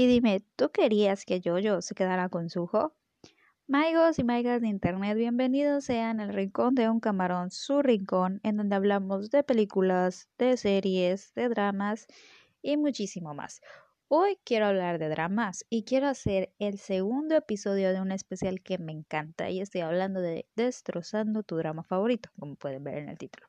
Y 0.00 0.06
dime, 0.06 0.44
¿tú 0.54 0.70
querías 0.70 1.24
que 1.24 1.42
Jojo 1.44 1.82
se 1.82 1.96
quedara 1.96 2.28
con 2.28 2.50
Suho? 2.50 2.94
Maigos 3.66 4.20
y 4.20 4.22
maigas 4.22 4.60
de 4.60 4.68
internet, 4.68 5.16
bienvenidos 5.16 5.86
sean 5.86 6.20
al 6.20 6.32
rincón 6.32 6.76
de 6.76 6.88
un 6.88 7.00
camarón, 7.00 7.50
su 7.50 7.82
rincón, 7.82 8.38
en 8.44 8.58
donde 8.58 8.76
hablamos 8.76 9.28
de 9.32 9.42
películas, 9.42 10.28
de 10.38 10.56
series, 10.56 11.34
de 11.34 11.48
dramas 11.48 12.06
y 12.62 12.76
muchísimo 12.76 13.34
más. 13.34 13.60
Hoy 14.06 14.38
quiero 14.44 14.66
hablar 14.66 15.00
de 15.00 15.08
dramas 15.08 15.66
y 15.68 15.82
quiero 15.82 16.06
hacer 16.06 16.54
el 16.60 16.78
segundo 16.78 17.34
episodio 17.34 17.92
de 17.92 18.00
un 18.00 18.12
especial 18.12 18.62
que 18.62 18.78
me 18.78 18.92
encanta 18.92 19.50
y 19.50 19.60
estoy 19.60 19.80
hablando 19.80 20.20
de 20.20 20.46
Destrozando 20.54 21.42
tu 21.42 21.56
drama 21.56 21.82
favorito, 21.82 22.30
como 22.38 22.54
pueden 22.54 22.84
ver 22.84 22.98
en 22.98 23.08
el 23.08 23.18
título. 23.18 23.48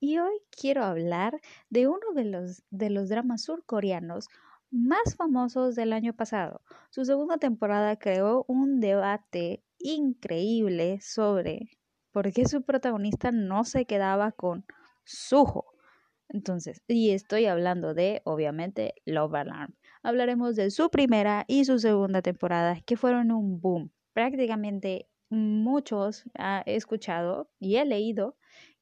Y 0.00 0.18
hoy 0.18 0.40
quiero 0.50 0.82
hablar 0.82 1.40
de 1.68 1.86
uno 1.86 2.12
de 2.12 2.24
los, 2.24 2.64
de 2.70 2.90
los 2.90 3.08
dramas 3.08 3.42
surcoreanos 3.42 4.26
más 4.70 5.16
famosos 5.16 5.74
del 5.74 5.92
año 5.92 6.14
pasado. 6.14 6.62
Su 6.90 7.04
segunda 7.04 7.38
temporada 7.38 7.96
creó 7.96 8.44
un 8.48 8.80
debate 8.80 9.62
increíble 9.78 11.00
sobre 11.00 11.78
por 12.12 12.32
qué 12.32 12.46
su 12.46 12.62
protagonista 12.62 13.30
no 13.32 13.64
se 13.64 13.84
quedaba 13.86 14.32
con 14.32 14.64
Suho. 15.04 15.66
Entonces, 16.28 16.82
y 16.86 17.10
estoy 17.10 17.46
hablando 17.46 17.94
de, 17.94 18.22
obviamente, 18.24 18.94
Love 19.04 19.34
Alarm. 19.34 19.74
Hablaremos 20.02 20.54
de 20.56 20.70
su 20.70 20.88
primera 20.90 21.44
y 21.48 21.64
su 21.64 21.78
segunda 21.78 22.22
temporada, 22.22 22.80
que 22.86 22.96
fueron 22.96 23.32
un 23.32 23.60
boom. 23.60 23.92
Prácticamente 24.12 25.08
muchos 25.28 26.24
he 26.66 26.74
escuchado 26.76 27.50
y 27.58 27.76
he 27.76 27.84
leído 27.84 28.36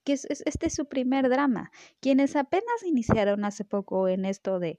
que 0.09 0.15
este 0.15 0.67
es 0.67 0.75
su 0.75 0.87
primer 0.87 1.29
drama. 1.29 1.71
Quienes 2.01 2.35
apenas 2.35 2.83
iniciaron 2.85 3.45
hace 3.45 3.65
poco 3.65 4.09
en 4.09 4.25
esto 4.25 4.59
de, 4.59 4.79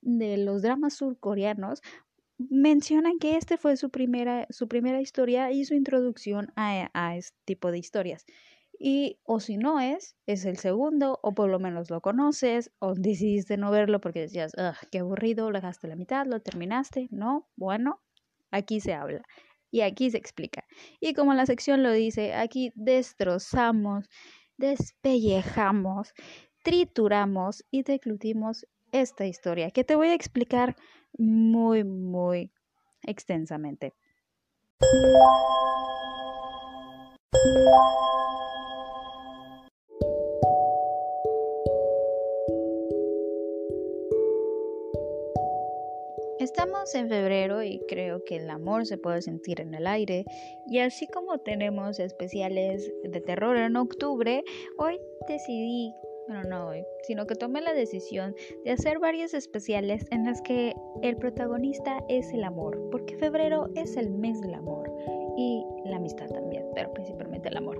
de 0.00 0.36
los 0.36 0.62
dramas 0.62 0.94
surcoreanos, 0.94 1.82
mencionan 2.38 3.18
que 3.18 3.36
este 3.36 3.56
fue 3.56 3.76
su 3.76 3.90
primera, 3.90 4.46
su 4.50 4.68
primera 4.68 5.00
historia 5.00 5.50
y 5.50 5.64
su 5.64 5.74
introducción 5.74 6.52
a, 6.54 6.90
a 6.94 7.16
este 7.16 7.36
tipo 7.44 7.72
de 7.72 7.78
historias. 7.78 8.24
Y 8.78 9.18
o 9.24 9.40
si 9.40 9.56
no 9.56 9.80
es, 9.80 10.16
es 10.26 10.44
el 10.44 10.56
segundo, 10.56 11.18
o 11.24 11.34
por 11.34 11.50
lo 11.50 11.58
menos 11.58 11.90
lo 11.90 12.00
conoces, 12.00 12.70
o 12.78 12.94
decidiste 12.94 13.56
no 13.56 13.72
verlo 13.72 14.00
porque 14.00 14.20
decías, 14.20 14.52
qué 14.92 15.00
aburrido, 15.00 15.50
lo 15.50 15.58
dejaste 15.58 15.88
la 15.88 15.96
mitad, 15.96 16.26
lo 16.26 16.40
terminaste. 16.40 17.08
No, 17.10 17.48
bueno, 17.56 18.00
aquí 18.52 18.78
se 18.78 18.94
habla 18.94 19.22
y 19.70 19.80
aquí 19.82 20.10
se 20.10 20.18
explica. 20.18 20.64
Y 21.00 21.14
como 21.14 21.34
la 21.34 21.46
sección 21.46 21.82
lo 21.82 21.92
dice, 21.92 22.34
aquí 22.34 22.72
destrozamos 22.74 24.08
despellejamos, 24.58 26.12
trituramos 26.62 27.64
y 27.70 27.82
declutimos 27.82 28.66
esta 28.92 29.24
historia 29.24 29.70
que 29.70 29.84
te 29.84 29.94
voy 29.94 30.08
a 30.08 30.14
explicar 30.14 30.76
muy, 31.16 31.84
muy 31.84 32.52
extensamente. 33.02 33.94
Estamos 46.48 46.94
en 46.94 47.10
febrero 47.10 47.62
y 47.62 47.78
creo 47.88 48.24
que 48.24 48.36
el 48.36 48.48
amor 48.48 48.86
se 48.86 48.96
puede 48.96 49.20
sentir 49.20 49.60
en 49.60 49.74
el 49.74 49.86
aire 49.86 50.24
y 50.66 50.78
así 50.78 51.06
como 51.06 51.36
tenemos 51.36 52.00
especiales 52.00 52.90
de 53.04 53.20
terror 53.20 53.58
en 53.58 53.76
octubre, 53.76 54.42
hoy 54.78 54.98
decidí, 55.28 55.92
bueno 56.26 56.44
no 56.48 56.68
hoy, 56.68 56.82
sino 57.02 57.26
que 57.26 57.34
tomé 57.34 57.60
la 57.60 57.74
decisión 57.74 58.34
de 58.64 58.70
hacer 58.70 58.98
varios 58.98 59.34
especiales 59.34 60.06
en 60.10 60.24
los 60.24 60.40
que 60.40 60.74
el 61.02 61.18
protagonista 61.18 62.02
es 62.08 62.32
el 62.32 62.42
amor, 62.42 62.80
porque 62.90 63.18
febrero 63.18 63.68
es 63.74 63.98
el 63.98 64.08
mes 64.08 64.40
del 64.40 64.54
amor 64.54 64.90
y 65.36 65.62
la 65.84 65.96
amistad 65.96 66.28
también, 66.28 66.64
pero 66.74 66.90
principalmente 66.94 67.50
el 67.50 67.58
amor. 67.58 67.78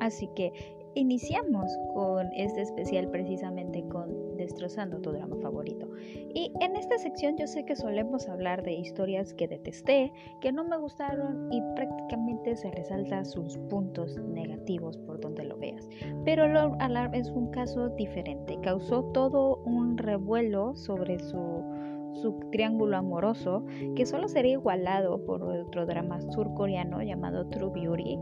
Así 0.00 0.28
que 0.34 0.52
iniciamos 0.94 1.70
con 1.94 2.28
este 2.32 2.62
especial 2.62 3.08
precisamente 3.10 3.82
con 3.88 4.36
Destrozando 4.36 5.00
tu 5.00 5.12
drama 5.12 5.36
favorito. 5.42 5.86
Y 6.34 6.50
en 6.60 6.74
esta 6.74 6.96
sección 6.96 7.36
yo 7.36 7.46
sé 7.46 7.66
que 7.66 7.76
solemos 7.76 8.26
hablar 8.26 8.62
de 8.62 8.72
historias 8.72 9.34
que 9.34 9.46
detesté, 9.46 10.10
que 10.40 10.50
no 10.50 10.64
me 10.64 10.78
gustaron 10.78 11.52
y 11.52 11.60
prácticamente 11.74 12.56
se 12.56 12.70
resalta 12.70 13.24
sus 13.26 13.58
puntos 13.68 14.16
negativos 14.16 14.96
por 14.96 15.20
donde 15.20 15.44
lo 15.44 15.58
veas. 15.58 15.86
Pero 16.24 16.48
Love 16.48 16.74
Alarm 16.78 17.14
es 17.14 17.28
un 17.28 17.50
caso 17.50 17.90
diferente, 17.90 18.58
causó 18.62 19.04
todo 19.12 19.56
un 19.66 19.98
revuelo 19.98 20.74
sobre 20.74 21.18
su 21.18 21.62
su 22.14 22.32
triángulo 22.50 22.96
amoroso 22.96 23.64
que 23.94 24.06
solo 24.06 24.28
sería 24.28 24.52
igualado 24.52 25.24
por 25.24 25.42
otro 25.42 25.86
drama 25.86 26.20
surcoreano 26.32 27.02
llamado 27.02 27.46
True 27.48 27.70
Beauty 27.70 28.18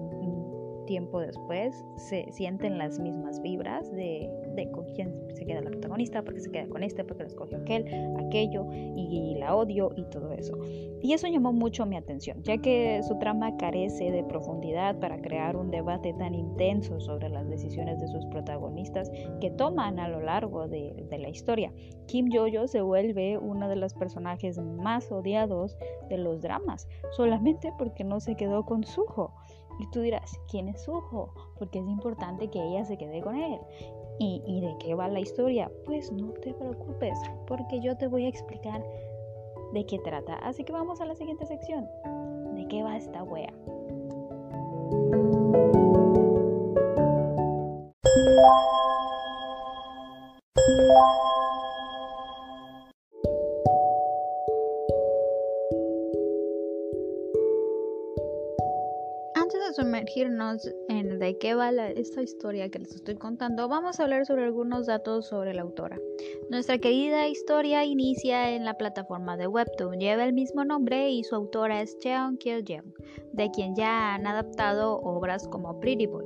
tiempo 0.88 1.21
después 1.21 1.84
se 1.97 2.32
sienten 2.32 2.78
las 2.78 2.99
mismas 2.99 3.43
vibras 3.43 3.93
de, 3.93 4.31
con 4.72 4.87
quién 4.94 5.15
se 5.34 5.44
queda 5.44 5.60
la 5.60 5.71
protagonista, 5.71 6.22
porque 6.22 6.41
se 6.41 6.50
queda 6.50 6.66
con 6.66 6.82
este, 6.82 7.04
porque 7.04 7.25
lo 7.25 7.28
escogió 7.28 7.59
aquel, 7.59 7.84
aquello, 8.26 8.66
y, 8.72 9.37
la 9.38 9.54
odio 9.54 9.93
y 9.97 10.04
todo 10.04 10.32
eso. 10.32 10.59
Y 11.03 11.12
eso 11.12 11.28
llamó 11.28 11.53
mucho 11.53 11.84
mi 11.84 11.97
atención, 11.97 12.43
ya 12.43 12.56
que 12.59 13.03
su 13.06 13.19
trama 13.19 13.56
carece 13.59 14.10
de 14.10 14.25
profundidad 14.25 14.99
para 14.99 15.21
crear 15.21 15.56
un 15.56 15.71
debate 15.71 16.15
tan 16.15 16.34
intenso 16.34 16.99
sobre 17.00 17.28
las 17.28 17.49
decisiones 17.49 18.00
de 18.00 18.09
sus 18.09 18.25
protagonistas 18.26 19.10
que 19.41 19.50
toman 19.50 20.00
a 20.00 20.09
lo 20.09 20.20
largo 20.20 20.66
de, 20.69 21.05
de 21.10 21.19
la 21.19 21.28
historia. 21.28 21.72
Kim 22.06 22.31
Jojo 22.32 22.66
se 22.66 22.81
vuelve 22.81 23.37
uno 23.37 23.69
de 23.69 23.76
los 23.76 23.93
personajes 23.93 24.59
más 24.59 25.12
odiados 25.12 25.76
de 26.09 26.16
los 26.16 26.41
dramas, 26.41 26.88
solamente 27.10 27.72
porque 27.76 28.03
no 28.03 28.20
se 28.20 28.34
quedó 28.34 28.65
con 28.65 28.82
Suho. 28.84 29.34
Y 29.78 29.87
tú 29.91 30.00
dirás, 30.00 30.39
¿quién 30.50 30.69
es 30.69 30.83
Suho? 30.83 31.33
Porque 31.59 31.78
es 31.78 31.87
importante 31.87 32.49
que 32.49 32.62
ella 32.62 32.84
se 32.84 32.97
quede 32.97 33.21
con 33.21 33.37
él. 33.37 33.59
¿Y, 34.19 34.43
¿Y, 34.47 34.61
de 34.61 34.77
qué 34.78 34.94
va 34.94 35.09
la 35.09 35.21
historia? 35.21 35.71
Pues 35.87 36.11
no 36.11 36.33
te 36.33 36.53
preocupes, 36.53 37.19
porque 37.47 37.81
yo 37.81 37.97
te 37.97 38.09
voy 38.09 38.25
a 38.27 38.28
explicar 38.28 38.84
de 39.72 39.87
qué 39.87 39.99
trata. 40.00 40.34
Así 40.37 40.65
que 40.65 40.72
vamos 40.72 41.00
a 41.00 41.05
la 41.05 41.15
siguiente 41.15 41.47
sección. 41.47 41.87
¿De 42.55 42.67
qué 42.69 42.83
va 42.83 42.97
esta 42.97 43.22
wea? 43.22 43.53
Sumergirnos 59.78 60.69
en 60.89 61.21
de 61.21 61.39
qué 61.39 61.55
va 61.55 61.71
esta 61.71 62.21
historia 62.21 62.69
que 62.69 62.81
les 62.81 62.97
estoy 62.97 63.15
contando, 63.15 63.69
vamos 63.69 64.00
a 64.00 64.03
hablar 64.03 64.27
sobre 64.27 64.44
algunos 64.44 64.87
datos 64.87 65.28
sobre 65.28 65.55
la 65.55 65.62
autora. 65.62 66.00
Nuestra 66.50 66.78
querida 66.78 67.28
historia 67.28 67.84
inicia 67.84 68.56
en 68.56 68.65
la 68.65 68.75
plataforma 68.75 69.37
de 69.37 69.47
Webtoon, 69.47 70.00
lleva 70.00 70.25
el 70.25 70.33
mismo 70.33 70.65
nombre 70.65 71.11
y 71.11 71.22
su 71.22 71.37
autora 71.37 71.81
es 71.81 71.97
Cheon 72.00 72.38
Kyo 72.38 72.59
Jeong, 72.65 72.93
de 73.33 73.50
quien 73.53 73.77
ya 73.77 74.15
han 74.15 74.27
adaptado 74.27 74.97
obras 74.97 75.47
como 75.47 75.78
Pretty 75.78 76.06
Boy, 76.06 76.25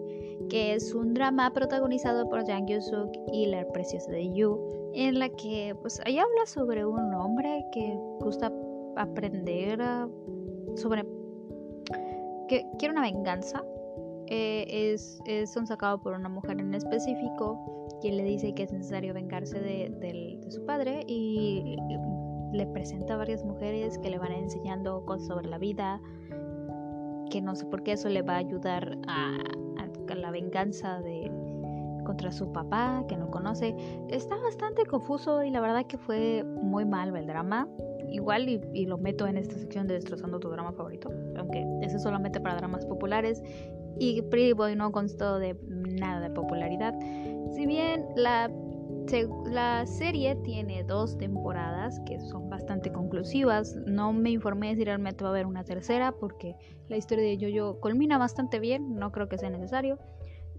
que 0.49 0.73
es 0.73 0.95
un 0.95 1.13
drama 1.13 1.53
protagonizado 1.53 2.27
por 2.31 2.47
Jang 2.47 2.67
Yoo-suk 2.67 3.13
y 3.35 3.47
la 3.47 3.71
preciosa 3.71 4.11
de 4.13 4.33
Yu, 4.33 4.91
en 4.95 5.19
la 5.19 5.29
que 5.29 5.77
pues 5.83 6.01
ahí 6.07 6.19
habla 6.19 6.47
sobre 6.47 6.87
un 6.87 7.13
hombre 7.13 7.67
que 7.75 7.95
gusta 8.21 8.51
aprender 8.97 9.79
sobre 10.75 11.05
que 12.53 12.67
quiere 12.79 12.93
una 12.93 13.01
venganza. 13.01 13.65
Eh, 14.27 14.93
es, 14.93 15.21
es 15.25 15.55
sacado 15.65 16.01
por 16.03 16.13
una 16.13 16.29
mujer 16.29 16.61
en 16.61 16.75
específico 16.75 17.59
quien 18.01 18.17
le 18.17 18.25
dice 18.25 18.55
que 18.55 18.65
es 18.65 18.73
necesario 18.73 19.15
vengarse 19.15 19.59
de, 19.59 20.41
su 20.49 20.65
padre 20.67 21.03
y 21.07 21.77
le 22.53 22.67
presenta 22.67 23.15
a 23.15 23.17
varias 23.17 23.45
mujeres 23.45 23.99
que 23.99 24.11
le 24.11 24.19
van 24.19 24.33
enseñando 24.33 25.05
cosas 25.07 25.29
sobre 25.29 25.49
la 25.49 25.59
vida, 25.59 26.01
que 27.31 27.41
no 27.41 27.55
sé 27.55 27.65
por 27.67 27.83
qué 27.83 27.93
eso 27.93 28.09
le 28.11 28.21
va 28.21 28.35
a 28.35 28.39
ayudar 28.39 28.99
a, 29.09 29.39
a 29.79 30.15
la 30.15 30.31
venganza 30.31 31.01
de 31.01 31.31
contra 32.05 32.33
su 32.33 32.53
papá 32.53 33.05
que 33.09 33.17
no 33.17 33.31
conoce. 33.31 33.75
Está 34.09 34.37
bastante 34.37 34.85
confuso 34.85 35.43
y 35.43 35.51
la 35.51 35.61
verdad 35.61 35.87
que 35.87 35.97
fue 35.97 36.45
muy 36.45 36.85
mal 36.85 37.17
el 37.17 37.27
drama 37.27 37.67
igual 38.13 38.49
y, 38.49 38.87
lo 38.87 38.99
meto 38.99 39.27
en 39.27 39.37
esta 39.37 39.55
sección 39.55 39.87
de 39.87 39.95
destrozando 39.95 40.39
tu 40.39 40.49
drama 40.51 40.73
favorito, 40.73 41.11
aunque 41.37 41.65
ese 41.83 41.97
es 41.97 42.03
solamente 42.03 42.41
para 42.41 42.57
dramas 42.57 42.85
populares 42.87 43.43
y 43.99 44.23
Pretty 44.23 44.53
Boy 44.53 44.77
no 44.77 44.93
constó 44.93 45.39
de 45.39 45.57
nada 45.69 46.21
de 46.21 46.31
popularidad. 46.31 46.95
Si 47.55 47.67
bien 47.67 48.07
la, 48.17 48.51
la 49.47 49.87
serie 49.87 50.37
tiene 50.37 50.85
dos 50.85 51.17
temporadas 51.19 52.01
que 52.07 52.21
son 52.21 52.49
bastante 52.49 52.93
conclusivas, 52.93 53.77
no 53.87 54.13
me 54.13 54.31
informé 54.31 54.75
si 54.77 54.85
realmente 54.85 55.25
va 55.25 55.31
a 55.31 55.33
haber 55.33 55.47
una 55.47 55.65
tercera 55.65 56.13
porque 56.13 56.57
la 56.89 56.97
historia 56.97 57.25
de 57.25 57.39
Jojo 57.41 57.81
culmina 57.81 58.19
bastante 58.19 58.61
bien, 58.61 58.97
no 58.97 59.13
creo 59.13 59.29
que 59.29 59.39
sea 59.39 59.51
necesario. 59.51 59.99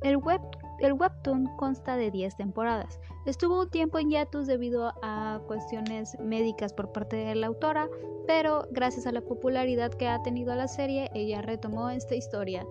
El 0.01 0.17
web 0.17 0.41
el 0.87 0.93
webtoon 0.93 1.55
consta 1.57 1.95
de 1.95 2.11
10 2.11 2.35
temporadas. 2.35 2.99
Estuvo 3.25 3.61
un 3.61 3.69
tiempo 3.69 3.99
en 3.99 4.09
hiatus 4.09 4.47
debido 4.47 4.93
a 5.01 5.41
cuestiones 5.47 6.17
médicas 6.19 6.73
por 6.73 6.91
parte 6.91 7.15
de 7.15 7.35
la 7.35 7.47
autora, 7.47 7.89
pero 8.27 8.67
gracias 8.71 9.07
a 9.07 9.11
la 9.11 9.21
popularidad 9.21 9.93
que 9.93 10.07
ha 10.07 10.21
tenido 10.23 10.55
la 10.55 10.67
serie, 10.67 11.09
ella 11.13 11.41
retomó 11.41 11.89
esta 11.89 12.15
historia 12.15 12.65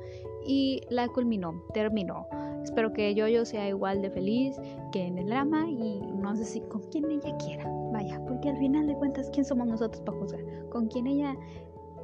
y 0.47 0.82
la 0.91 1.09
culminó, 1.09 1.62
terminó. 1.73 2.26
Espero 2.62 2.93
que 2.93 3.14
Yoyo 3.14 3.44
sea 3.44 3.69
igual 3.69 4.03
de 4.03 4.11
feliz 4.11 4.56
que 4.93 5.06
en 5.06 5.19
el 5.19 5.26
drama 5.26 5.69
y 5.69 6.00
no 6.00 6.37
sé 6.37 6.44
si 6.44 6.61
con 6.61 6.82
quien 6.91 7.11
ella 7.11 7.37
quiera. 7.38 7.64
Vaya, 7.93 8.20
porque 8.26 8.50
al 8.50 8.59
final 8.59 8.87
de 8.87 8.94
cuentas, 8.94 9.31
¿quién 9.32 9.44
somos 9.44 9.67
nosotros 9.67 10.00
para 10.03 10.19
juzgar? 10.19 10.41
Con 10.70 10.87
quien 10.87 11.06
ella 11.06 11.37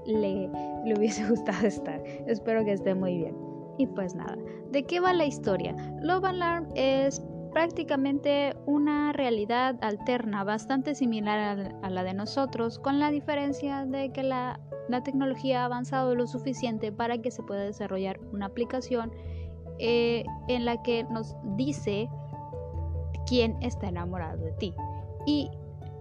le 0.05 0.50
hubiese 0.96 1.25
gustado 1.28 1.66
estar. 1.66 2.02
Espero 2.26 2.64
que 2.64 2.72
esté 2.72 2.94
muy 2.94 3.19
bien. 3.19 3.47
Y 3.78 3.86
pues 3.86 4.14
nada, 4.14 4.36
¿de 4.70 4.84
qué 4.84 5.00
va 5.00 5.12
la 5.12 5.25
historia? 5.25 5.75
Love 6.02 6.25
Alarm 6.25 6.69
es 6.75 7.22
prácticamente 7.52 8.54
una 8.66 9.12
realidad 9.12 9.76
alterna 9.80 10.44
bastante 10.44 10.94
similar 10.94 11.75
a 11.82 11.90
la 11.90 12.02
de 12.02 12.14
nosotros, 12.14 12.78
con 12.78 12.98
la 12.98 13.10
diferencia 13.10 13.86
de 13.86 14.12
que 14.12 14.22
la, 14.22 14.60
tecnología 15.04 15.62
ha 15.62 15.64
avanzado 15.66 16.14
lo 16.14 16.26
suficiente 16.26 16.92
para 16.92 17.19
que 17.19 17.30
se 17.30 17.42
pueda 17.42 17.62
desarrollar 17.62 18.19
una 18.32 18.46
aplicación 18.46 19.12
eh, 19.78 20.24
en 20.48 20.64
la 20.64 20.82
que 20.82 21.04
nos 21.04 21.36
dice 21.56 22.08
quién 23.26 23.56
está 23.60 23.88
enamorado 23.88 24.42
de 24.42 24.52
ti 24.52 24.74
y 25.26 25.50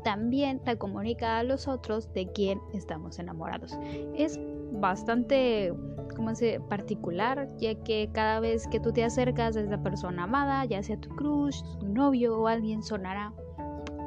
también 0.03 0.59
te 0.59 0.77
comunica 0.77 1.37
a 1.37 1.43
los 1.43 1.67
otros 1.67 2.13
de 2.13 2.31
quién 2.31 2.61
estamos 2.73 3.19
enamorados. 3.19 3.77
Es 4.15 4.39
bastante 4.71 5.73
como 6.15 6.33
se 6.33 6.59
particular, 6.59 7.47
ya 7.57 7.75
que 7.75 8.09
cada 8.11 8.39
vez 8.39 8.67
que 8.67 8.79
tú 8.79 8.91
te 8.91 9.03
acercas 9.03 9.55
a 9.55 9.61
esa 9.61 9.83
persona 9.83 10.23
amada, 10.23 10.65
ya 10.65 10.81
sea 10.81 10.97
tu 10.97 11.09
crush, 11.09 11.61
tu 11.79 11.87
novio 11.87 12.39
o 12.39 12.47
alguien, 12.47 12.81
sonará, 12.81 13.33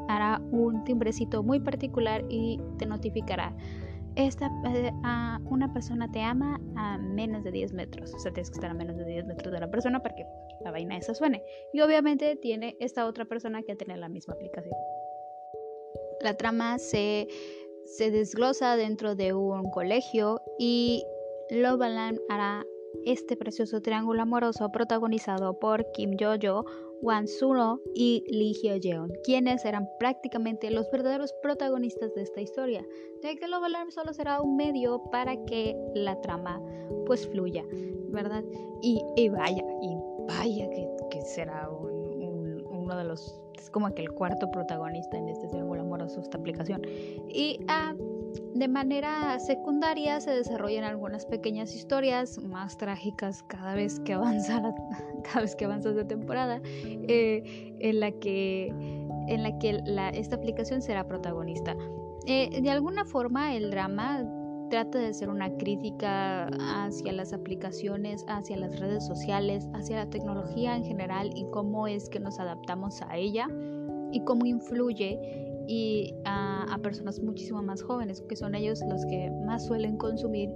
hará 0.08 0.40
un 0.50 0.82
timbrecito 0.84 1.42
muy 1.42 1.60
particular 1.60 2.24
y 2.28 2.60
te 2.78 2.86
notificará. 2.86 3.54
Esta, 4.16 4.50
eh, 4.74 4.90
una 5.44 5.72
persona 5.72 6.10
te 6.10 6.20
ama 6.20 6.60
a 6.74 6.98
menos 6.98 7.44
de 7.44 7.52
10 7.52 7.72
metros, 7.74 8.12
o 8.12 8.18
sea, 8.18 8.32
tienes 8.32 8.50
que 8.50 8.54
estar 8.54 8.70
a 8.70 8.74
menos 8.74 8.96
de 8.96 9.04
10 9.04 9.26
metros 9.26 9.52
de 9.52 9.60
la 9.60 9.70
persona 9.70 10.02
para 10.02 10.16
que 10.16 10.26
la 10.64 10.72
vaina 10.72 10.96
esa 10.96 11.14
suene. 11.14 11.44
Y 11.72 11.80
obviamente 11.80 12.34
tiene 12.36 12.76
esta 12.80 13.06
otra 13.06 13.24
persona 13.24 13.62
que 13.62 13.76
tiene 13.76 13.96
la 13.96 14.08
misma 14.08 14.34
aplicación. 14.34 14.74
La 16.20 16.34
trama 16.34 16.78
se, 16.78 17.28
se 17.84 18.10
desglosa 18.10 18.76
dentro 18.76 19.14
de 19.14 19.32
un 19.34 19.70
colegio 19.70 20.40
y 20.58 21.02
Loveland 21.50 22.18
hará 22.28 22.64
este 23.04 23.36
precioso 23.36 23.80
triángulo 23.80 24.22
amoroso 24.22 24.70
protagonizado 24.70 25.58
por 25.58 25.90
Kim 25.92 26.16
Yo-jo, 26.16 26.64
Wan 27.02 27.26
Suno 27.26 27.80
y 27.94 28.24
Lee 28.28 28.52
Hyo-jeon, 28.52 29.12
quienes 29.24 29.62
serán 29.62 29.88
prácticamente 29.98 30.70
los 30.70 30.90
verdaderos 30.90 31.32
protagonistas 31.42 32.14
de 32.14 32.22
esta 32.22 32.40
historia, 32.40 32.86
ya 33.22 33.34
que 33.34 33.48
Love 33.48 33.90
solo 33.90 34.12
será 34.12 34.42
un 34.42 34.56
medio 34.56 35.02
para 35.10 35.36
que 35.46 35.76
la 35.94 36.20
trama 36.20 36.62
pues 37.06 37.26
fluya, 37.26 37.64
¿verdad? 38.10 38.44
Y, 38.82 39.28
vaya, 39.30 39.64
y 39.82 39.96
vaya 40.28 40.68
que, 41.10 41.22
será 41.22 41.70
uno 41.70 42.96
de 42.96 43.04
los, 43.04 43.40
es 43.58 43.70
como 43.70 43.92
que 43.94 44.02
el 44.02 44.12
cuarto 44.12 44.50
protagonista 44.50 45.16
en 45.16 45.28
este 45.28 45.48
triángulo 45.48 45.69
amoroso, 46.00 46.20
esta 46.20 46.38
aplicación. 46.38 46.82
Y 47.28 47.60
ah, 47.68 47.94
de 48.54 48.68
manera 48.68 49.38
secundaria 49.38 50.20
se 50.20 50.30
desarrollan 50.30 50.84
algunas 50.84 51.26
pequeñas 51.26 51.74
historias 51.74 52.38
más 52.38 52.76
trágicas 52.76 53.42
cada 53.44 53.74
vez 53.74 54.00
que 54.00 54.14
avanza 54.14 54.62
cada 55.24 55.42
vez 55.42 55.56
que 55.56 55.64
avanzas 55.64 55.94
de 55.96 56.04
temporada 56.04 56.60
eh, 56.64 57.74
en 57.80 58.00
la 58.00 58.12
que 58.12 58.68
en 59.28 59.42
la 59.42 59.58
que 59.58 59.80
esta 60.14 60.36
aplicación 60.36 60.82
será 60.82 61.06
protagonista 61.06 61.76
eh, 62.26 62.60
de 62.60 62.70
alguna 62.70 63.04
forma 63.04 63.54
el 63.54 63.70
drama 63.70 64.24
trata 64.70 64.98
de 65.00 65.12
ser 65.12 65.28
una 65.28 65.50
crítica 65.56 66.46
hacia 66.46 67.12
las 67.12 67.32
aplicaciones, 67.32 68.24
hacia 68.28 68.56
las 68.56 68.78
redes 68.78 69.04
sociales, 69.04 69.68
hacia 69.74 69.96
la 69.96 70.10
tecnología 70.10 70.76
en 70.76 70.84
general 70.84 71.32
y 71.34 71.44
cómo 71.50 71.88
es 71.88 72.08
que 72.08 72.20
nos 72.20 72.38
adaptamos 72.38 73.02
a 73.02 73.16
ella 73.16 73.48
y 74.12 74.20
cómo 74.24 74.46
influye 74.46 75.49
y 75.70 76.16
a, 76.24 76.76
personas 76.82 77.20
muchísimo 77.20 77.62
más 77.62 77.82
jóvenes, 77.82 78.22
que 78.22 78.34
son 78.34 78.56
ellos 78.56 78.80
los 78.88 79.04
que 79.06 79.30
más 79.46 79.66
suelen 79.66 79.98
consumir 79.98 80.48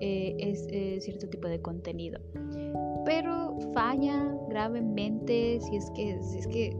eh, 0.00 0.36
es, 0.38 0.68
eh, 0.70 0.98
cierto 1.00 1.28
tipo 1.28 1.48
de 1.48 1.60
contenido. 1.60 2.20
Pero 3.04 3.58
falla 3.74 4.32
gravemente 4.48 5.58
si 5.60 5.74
es 5.74 5.90
que, 5.96 6.22
si 6.22 6.38
es 6.38 6.46
que 6.46 6.76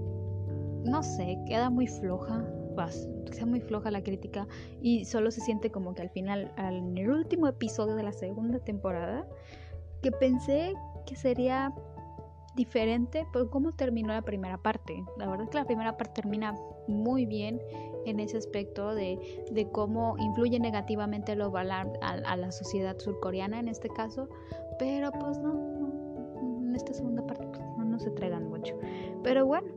no 0.85 1.03
sé, 1.03 1.37
queda 1.47 1.69
muy 1.69 1.89
floja, 1.89 2.47
queda 3.33 3.47
muy 3.47 3.61
floja 3.61 3.91
la 3.91 4.03
crítica 4.05 4.47
y 4.81 5.05
solo 5.05 5.33
se 5.33 5.41
siente 5.41 5.71
como 5.71 5.93
que 5.95 6.03
al 6.03 6.11
final, 6.11 6.53
en 6.59 6.97
el 6.97 7.11
último 7.11 7.49
episodio 7.49 7.97
de 7.97 8.05
la 8.05 8.13
segunda 8.13 8.61
temporada, 8.61 9.27
que 10.01 10.13
pensé 10.13 10.75
que 11.07 11.17
sería 11.17 11.75
diferente 12.55 13.27
por 13.33 13.51
cómo 13.51 13.73
terminó 13.73 14.13
la 14.13 14.23
primera 14.23 14.59
parte. 14.59 15.03
La 15.17 15.27
verdad 15.27 15.45
es 15.45 15.51
que 15.51 15.59
la 15.59 15.65
primera 15.65 15.97
parte 15.97 16.23
termina 16.23 16.55
muy 16.91 17.27
bien 17.27 17.61
en 18.07 18.21
ese 18.21 18.37
aspecto 18.37 18.95
de, 18.95 19.19
cómo 19.73 20.17
influye 20.19 20.59
negativamente 20.59 21.35
lo 21.37 21.53
a, 21.57 21.87
a, 22.03 22.37
la 22.37 22.53
sociedad 22.53 22.99
surcoreana 22.99 23.61
en 23.61 23.69
este 23.69 23.89
caso, 23.89 24.29
pero 24.79 25.11
pues 25.13 25.39
no, 25.39 25.53
en 26.63 26.75
esta 26.75 26.93
segunda 26.95 27.27
parte 27.27 27.47
pues, 27.47 27.87
no, 27.87 27.99
se 27.99 28.09
entregan 28.09 28.49
mucho. 28.49 28.79
Pero 29.23 29.47
bueno, 29.47 29.69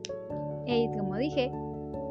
como 0.96 1.16
dije, 1.16 1.52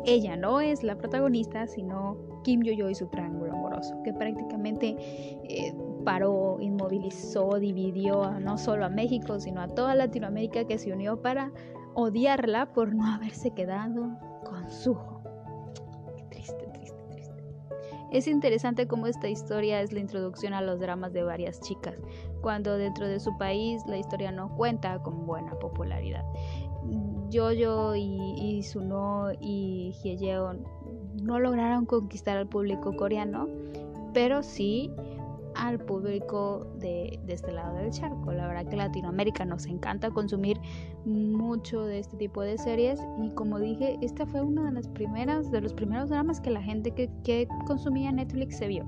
ella 0.06 0.36
no 0.36 0.62
es 0.62 0.84
la 0.84 0.98
protagonista, 0.98 1.68
sino 1.68 2.18
Kim 2.44 2.62
Yo-yo 2.62 2.90
y 2.90 2.96
su 2.96 3.08
triángulo 3.08 3.54
amoroso, 3.54 3.96
que 4.04 4.14
prácticamente 4.14 4.96
eh, 5.44 5.74
paró, 6.04 6.58
inmovilizó, 6.60 7.58
dividió 7.60 8.40
no 8.40 8.58
solo 8.58 8.86
a 8.86 8.90
México, 8.90 9.40
sino 9.40 9.62
a 9.62 9.68
toda 9.68 9.96
Latinoamérica 9.96 10.66
que 10.66 10.78
se 10.78 10.92
unió 10.92 11.22
para 11.22 11.52
odiarla 11.96 12.74
por 12.74 12.94
no 12.94 13.06
haberse 13.06 13.52
quedado 13.52 14.33
con 14.74 14.82
Suho. 14.82 15.22
Qué 16.16 16.24
triste, 16.30 16.68
triste, 16.74 17.04
triste. 17.10 17.44
Es 18.12 18.28
interesante 18.28 18.88
cómo 18.88 19.08
esta 19.08 19.30
historia 19.30 19.82
es 19.82 19.92
la 19.92 20.00
introducción 20.00 20.54
a 20.54 20.62
los 20.62 20.80
dramas 20.80 21.14
de 21.14 21.24
varias 21.24 21.60
chicas, 21.62 21.96
cuando 22.42 22.78
dentro 22.78 23.08
de 23.08 23.20
su 23.20 23.38
país 23.38 23.82
la 23.88 23.98
historia 23.98 24.32
no 24.32 24.56
cuenta 24.56 25.00
con 25.00 25.26
buena 25.26 25.54
popularidad. 25.60 26.24
Jojo 27.32 27.96
y, 27.96 28.36
y 28.38 28.64
Suno 28.64 29.32
y 29.40 29.96
Hyejeon 30.04 30.64
no 31.24 31.40
lograron 31.40 31.86
conquistar 31.86 32.38
al 32.38 32.48
público 32.48 32.96
coreano, 32.96 33.48
pero 34.14 34.44
sí 34.44 34.92
al 35.56 35.80
público 35.80 36.68
de, 36.80 37.20
este 37.28 37.52
lado 37.52 37.76
del 37.78 37.92
charco. 37.92 38.32
La 38.32 38.48
verdad 38.48 38.68
que 38.68 38.76
Latinoamérica 38.76 39.46
nos 39.46 39.66
encanta 39.66 40.10
consumir 40.12 40.60
mucho 41.06 41.86
de 41.86 42.00
este 42.00 42.18
tipo 42.18 42.42
de 42.42 42.58
series 42.58 43.00
y 43.22 43.30
como 43.32 43.60
dije, 43.60 43.98
esta 44.02 44.26
fue 44.26 44.42
una 44.42 44.66
de 44.66 44.72
las 44.72 44.88
primeras, 44.90 45.52
de 45.52 45.62
los 45.62 45.74
primeros 45.74 46.10
dramas 46.10 46.40
que 46.42 46.50
la 46.50 46.62
gente 46.62 46.92
que, 46.92 47.10
que 47.24 47.48
consumía 47.68 48.12
Netflix 48.12 48.58
se 48.58 48.68
vio. 48.68 48.86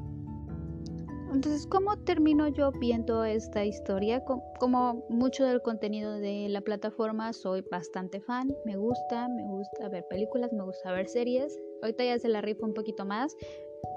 Entonces, 1.36 1.68
¿cómo 1.68 1.98
termino 1.98 2.48
yo 2.48 2.72
viendo 2.72 3.26
esta 3.26 3.66
historia? 3.66 4.24
Como 4.24 5.06
mucho 5.10 5.44
del 5.44 5.62
contenido 5.62 6.14
de 6.14 6.48
la 6.48 6.62
plataforma, 6.62 7.34
soy 7.34 7.62
bastante 7.70 8.22
fan, 8.22 8.56
me 8.66 8.78
gusta, 8.78 9.28
me 9.28 9.44
gusta 9.44 9.90
ver 9.90 10.06
películas, 10.10 10.54
me 10.54 10.64
gusta 10.64 10.94
ver 10.94 11.10
series. 11.10 11.60
Ahorita 11.82 12.06
ya 12.06 12.18
se 12.20 12.30
la 12.30 12.40
rifo 12.40 12.66
un 12.66 12.74
poquito 12.74 13.06
más 13.06 13.36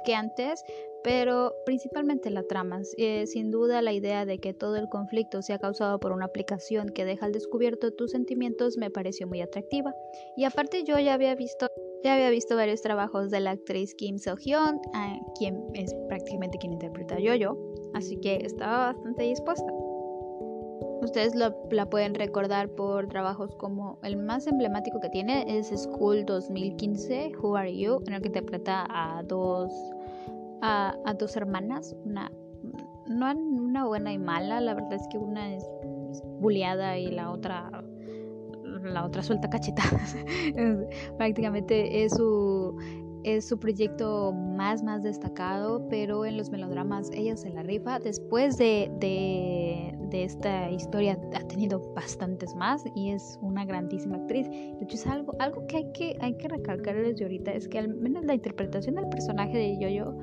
que 0.04 0.14
antes, 0.14 0.64
pero 1.02 1.54
principalmente 1.64 2.30
la 2.30 2.42
trama. 2.42 2.80
Eh, 2.96 3.26
sin 3.26 3.50
duda 3.50 3.82
la 3.82 3.92
idea 3.92 4.24
de 4.24 4.38
que 4.38 4.54
todo 4.54 4.76
el 4.76 4.88
conflicto 4.88 5.42
sea 5.42 5.58
causado 5.58 5.98
por 6.00 6.12
una 6.12 6.26
aplicación 6.26 6.88
que 6.88 7.04
deja 7.04 7.26
al 7.26 7.32
descubierto 7.32 7.92
tus 7.92 8.10
sentimientos 8.10 8.76
me 8.76 8.90
pareció 8.90 9.26
muy 9.26 9.40
atractiva. 9.40 9.94
Y 10.36 10.44
aparte 10.44 10.84
yo 10.84 10.98
ya 10.98 11.14
había 11.14 11.34
visto 11.34 11.68
ya 12.04 12.14
había 12.14 12.30
visto 12.30 12.54
varios 12.54 12.80
trabajos 12.80 13.30
de 13.30 13.40
la 13.40 13.50
actriz 13.50 13.94
Kim 13.94 14.18
So 14.18 14.36
Hyun, 14.36 14.80
quien 15.36 15.64
es 15.74 15.92
prácticamente 16.08 16.58
quien 16.58 16.72
interpreta 16.72 17.16
a 17.16 17.18
Yo-Yo, 17.18 17.56
así 17.92 18.16
que 18.18 18.36
estaba 18.36 18.92
bastante 18.92 19.24
dispuesta. 19.24 19.66
Ustedes 21.02 21.34
la 21.34 21.86
pueden 21.88 22.14
recordar 22.14 22.68
por 22.68 23.08
trabajos 23.08 23.54
como 23.56 23.98
el 24.02 24.16
más 24.16 24.46
emblemático 24.46 25.00
que 25.00 25.08
tiene 25.08 25.58
es 25.58 25.68
School 25.68 26.24
2015, 26.26 27.32
Who 27.40 27.56
Are 27.56 27.76
You, 27.76 28.02
en 28.06 28.14
el 28.14 28.20
que 28.20 28.28
interpreta 28.28 28.86
a 28.88 29.22
dos 29.22 29.72
a, 30.60 31.14
dos 31.18 31.36
hermanas, 31.36 31.94
una, 32.04 32.30
no 33.06 33.32
una 33.36 33.86
buena 33.86 34.12
y 34.12 34.18
mala, 34.18 34.60
la 34.60 34.74
verdad 34.74 34.94
es 34.94 35.06
que 35.08 35.18
una 35.18 35.54
es 35.54 35.64
bulleada 36.40 36.98
y 36.98 37.10
la 37.10 37.30
otra 37.30 37.70
la 38.82 39.04
otra 39.04 39.22
suelta 39.22 39.50
cachetadas. 39.50 40.16
Prácticamente 41.16 42.04
es 42.04 42.12
su 42.12 42.76
es 43.24 43.48
su 43.48 43.58
proyecto 43.58 44.32
más 44.32 44.82
más 44.82 45.02
destacado, 45.02 45.86
pero 45.88 46.24
en 46.24 46.36
los 46.36 46.50
melodramas 46.50 47.10
ella 47.12 47.36
se 47.36 47.50
la 47.50 47.62
rifa. 47.62 47.98
Después 47.98 48.56
de, 48.56 48.90
de, 49.00 49.97
de 50.10 50.24
esta 50.24 50.70
historia 50.70 51.18
ha 51.34 51.46
tenido 51.48 51.92
bastantes 51.94 52.54
más 52.54 52.84
y 52.94 53.10
es 53.10 53.38
una 53.42 53.64
grandísima 53.64 54.16
actriz. 54.16 54.48
De 54.48 54.78
hecho, 54.82 54.96
es 54.96 55.06
algo, 55.06 55.34
algo 55.38 55.66
que 55.66 55.76
hay 55.78 55.92
que, 55.92 56.16
hay 56.20 56.34
que 56.34 56.48
recalcar 56.48 56.96
desde 56.96 57.24
ahorita, 57.24 57.52
es 57.52 57.68
que 57.68 57.78
al 57.78 57.88
menos 57.88 58.24
la 58.24 58.34
interpretación 58.34 58.96
del 58.96 59.08
personaje 59.08 59.56
de 59.56 59.78
Yoyo 59.78 60.14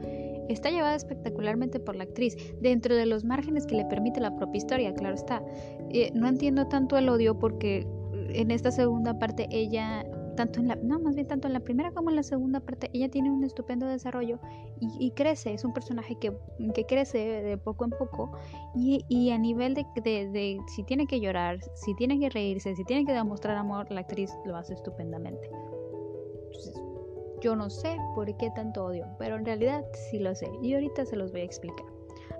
está 0.50 0.70
llevada 0.70 0.96
espectacularmente 0.96 1.80
por 1.80 1.96
la 1.96 2.04
actriz, 2.04 2.38
dentro 2.62 2.96
de 2.96 3.06
los 3.06 3.24
márgenes 3.24 3.66
que 3.66 3.76
le 3.76 3.86
permite 3.86 4.20
la 4.20 4.36
propia 4.36 4.58
historia, 4.58 4.94
claro 4.94 5.16
está. 5.16 5.44
Eh, 5.90 6.12
no 6.14 6.28
entiendo 6.28 6.68
tanto 6.68 6.98
el 6.98 7.10
odio 7.10 7.40
porque 7.40 7.88
en 8.30 8.52
esta 8.52 8.72
segunda 8.72 9.18
parte 9.18 9.48
ella 9.52 10.06
tanto 10.36 10.60
en 10.60 10.68
la, 10.68 10.76
no, 10.76 11.00
más 11.00 11.16
bien 11.16 11.28
tanto 11.28 11.48
en 11.48 11.54
la 11.54 11.60
primera 11.60 11.92
como 11.92 12.10
en 12.10 12.16
la 12.16 12.24
segunda 12.24 12.60
parte, 12.60 12.90
ella 12.94 13.10
tiene 13.10 13.32
un 13.32 13.44
estupendo 13.44 13.88
desarrollo 13.88 14.40
y, 14.80 15.12
crece, 15.12 15.54
es 15.54 15.64
un 15.64 15.74
personaje 15.74 16.18
que, 16.20 16.36
que, 16.74 16.86
crece 16.86 17.18
de 17.18 17.58
poco 17.58 17.86
en 17.86 17.92
poco 17.92 18.38
y, 18.76 19.06
y 19.08 19.32
a 19.32 19.38
nivel 19.38 19.74
de, 19.74 19.86
de, 20.04 20.60
si 20.68 20.84
tiene 20.84 21.08
que 21.08 21.20
llorar, 21.20 21.60
si 21.76 21.96
tiene 21.96 22.20
que 22.20 22.30
reírse, 22.30 22.76
si 22.76 22.84
tiene 22.84 23.06
que 23.06 23.14
demostrar 23.14 23.58
amor, 23.58 23.90
la 23.90 24.02
actriz 24.02 24.32
lo 24.46 24.56
hace 24.56 24.74
estupendamente. 24.74 25.50
Yo 27.42 27.56
no 27.56 27.70
sé 27.70 27.98
por 28.16 28.26
qué 28.38 28.50
tanto 28.52 28.86
odio, 28.86 29.06
pero 29.18 29.36
en 29.36 29.46
realidad 29.46 29.86
sí 30.10 30.20
lo 30.20 30.34
sé 30.36 30.50
y 30.62 30.74
ahorita 30.74 31.06
se 31.06 31.16
los 31.16 31.32
voy 31.32 31.42
a 31.42 31.46
explicar. 31.46 31.86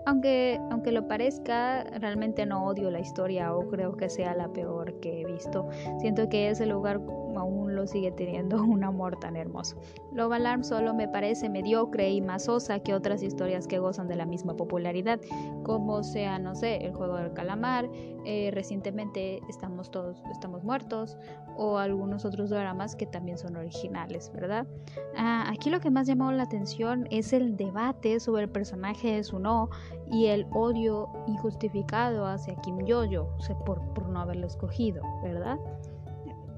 Aunque, 0.08 0.60
aunque 0.70 0.92
lo 0.92 1.08
parezca, 1.08 1.84
realmente 2.00 2.46
no 2.46 2.66
odio 2.66 2.92
la 2.92 3.00
historia 3.00 3.56
o 3.56 3.68
creo 3.70 3.98
que 3.98 4.10
sea 4.10 4.36
la 4.36 4.48
peor 4.50 5.00
que 5.00 5.22
he 5.22 5.26
visto. 5.26 5.68
Siento 6.00 6.30
que 6.30 6.50
ese 6.50 6.68
lugar 6.68 7.02
aún 7.40 7.76
lo 7.76 7.88
sigue 7.88 8.12
teniendo 8.12 8.58
un 8.64 8.84
amor 8.84 9.20
tan 9.20 9.36
hermoso. 9.36 9.78
Love 10.12 10.34
Alarm 10.34 10.64
solo 10.64 10.94
me 10.94 11.08
parece 11.08 11.50
mediocre 11.50 12.12
y 12.12 12.22
más 12.22 12.50
osa 12.50 12.80
que 12.80 12.94
otras 12.94 13.24
historias 13.24 13.68
que 13.68 13.80
gozan 13.80 14.08
de 14.08 14.16
la 14.16 14.26
misma 14.26 14.56
popularidad, 14.56 15.20
como 15.64 16.04
sea, 16.04 16.40
no 16.40 16.56
sé, 16.56 16.78
el 16.78 16.94
juego 16.94 17.18
del 17.18 17.34
calamar, 17.34 17.90
eh, 18.26 18.50
recientemente 18.54 19.06
Estamos 19.50 19.92
todos, 19.92 20.22
estamos 20.32 20.64
muertos, 20.64 21.18
o 21.58 21.78
algunos 21.78 22.26
otros 22.26 22.50
dramas 22.50 22.96
que 22.96 23.06
también 23.06 23.38
son 23.38 23.56
originales, 23.56 24.32
¿verdad? 24.34 24.68
Ah, 25.18 25.46
aquí 25.50 25.70
lo 25.70 25.80
que 25.80 25.90
más 25.90 26.08
llamó 26.08 26.32
la 26.32 26.44
atención 26.44 27.08
es 27.12 27.34
el 27.34 27.56
debate 27.56 28.20
sobre 28.20 28.44
el 28.44 28.50
personaje 28.50 29.14
de 29.14 29.24
Suno 29.24 29.70
y 30.12 30.28
el 30.28 30.48
odio 30.52 31.10
injustificado 31.28 32.26
hacia 32.26 32.56
Kim 32.62 32.86
Yoyo, 32.86 33.28
o 33.28 33.66
por, 33.66 33.82
por 33.94 34.08
no 34.10 34.20
haberlo 34.20 34.48
escogido, 34.48 35.02
¿verdad? 35.24 35.58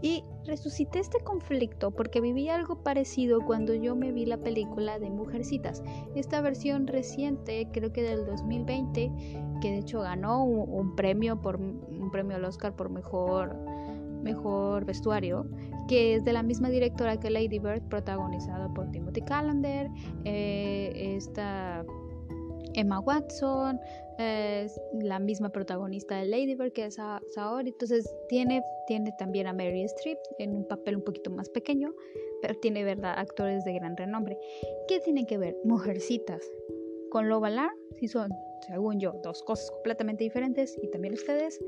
Y 0.02 0.24
resucité 0.46 1.00
este 1.00 1.20
conflicto 1.22 1.92
porque 1.92 2.22
viví 2.22 2.50
algo 2.50 2.84
parecido 2.84 3.42
cuando 3.46 3.74
yo 3.74 3.96
me 3.96 4.12
vi 4.12 4.26
la 4.26 4.38
película 4.38 5.00
de 5.00 5.10
Mujercitas. 5.10 5.84
Esta 6.16 6.42
versión 6.42 6.88
reciente, 6.88 7.68
creo 7.72 7.92
que 7.92 8.04
del 8.04 8.26
2020, 8.26 9.12
que 9.62 9.72
de 9.72 9.78
hecho 9.80 10.02
ganó 10.02 10.44
un, 10.44 10.96
premio 10.96 11.42
por 11.42 11.58
un 11.58 12.10
premio 12.12 12.38
al 12.38 12.46
Oscar 12.46 12.76
por 12.76 12.90
mejor 12.90 13.56
mejor 14.22 14.84
vestuario, 14.86 15.48
que 15.88 16.16
es 16.16 16.26
de 16.26 16.34
la 16.34 16.44
misma 16.44 16.70
directora 16.70 17.18
que 17.18 17.30
Lady 17.30 17.60
Bird, 17.60 17.84
protagonizada 17.84 18.68
por 18.74 18.92
Timothy 18.92 19.22
Callender, 19.22 19.90
eh, 20.26 21.14
esta 21.16 21.86
Emma 22.74 23.00
Watson, 23.00 23.80
es 24.18 24.80
la 24.94 25.20
misma 25.20 25.50
protagonista 25.50 26.18
de 26.18 26.26
Lady 26.26 26.56
Bird 26.56 26.74
que 26.74 26.86
es 26.86 26.96
Saori, 26.96 27.70
entonces 27.70 28.12
tiene, 28.30 28.64
tiene 28.88 29.12
también 29.18 29.48
a 29.48 29.54
Mary 29.54 29.84
Streep 29.84 30.18
en 30.40 30.56
un 30.56 30.68
papel 30.68 30.98
un 30.98 31.04
poquito 31.04 31.30
más 31.30 31.50
pequeño, 31.50 31.94
pero 32.42 32.56
tiene 32.56 32.84
verdad 32.84 33.14
actores 33.18 33.64
de 33.64 33.74
gran 33.74 33.96
renombre. 33.96 34.38
¿Qué 34.88 35.00
tienen 35.00 35.26
que 35.26 35.38
ver 35.38 35.56
Mujercitas 35.64 36.42
con 37.12 37.30
Love 37.30 37.46
Alarm? 37.46 37.76
Si 38.00 38.08
son, 38.08 38.32
según 38.68 39.00
yo, 39.00 39.14
dos 39.24 39.44
cosas 39.44 39.70
completamente 39.72 40.24
diferentes 40.24 40.78
y 40.82 40.90
también 40.90 41.14
ustedes, 41.14 41.60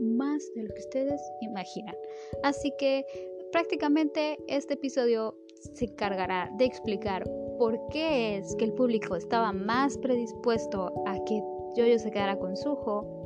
más 0.00 0.42
de 0.54 0.64
lo 0.64 0.74
que 0.74 0.80
ustedes 0.80 1.20
imaginan. 1.40 1.94
Así 2.42 2.72
que 2.78 3.04
prácticamente 3.52 4.38
este 4.48 4.74
episodio 4.74 5.36
se 5.74 5.84
encargará 5.84 6.50
de 6.58 6.64
explicar 6.64 7.24
por 7.58 7.78
qué 7.90 8.38
es 8.38 8.56
que 8.56 8.64
el 8.64 8.72
público 8.72 9.14
estaba 9.14 9.52
más 9.52 9.96
predispuesto 9.98 10.92
a 11.06 11.22
que 11.24 11.40
Jojo 11.76 11.98
se 11.98 12.10
quedara 12.10 12.38
con 12.38 12.56
Suho 12.56 13.22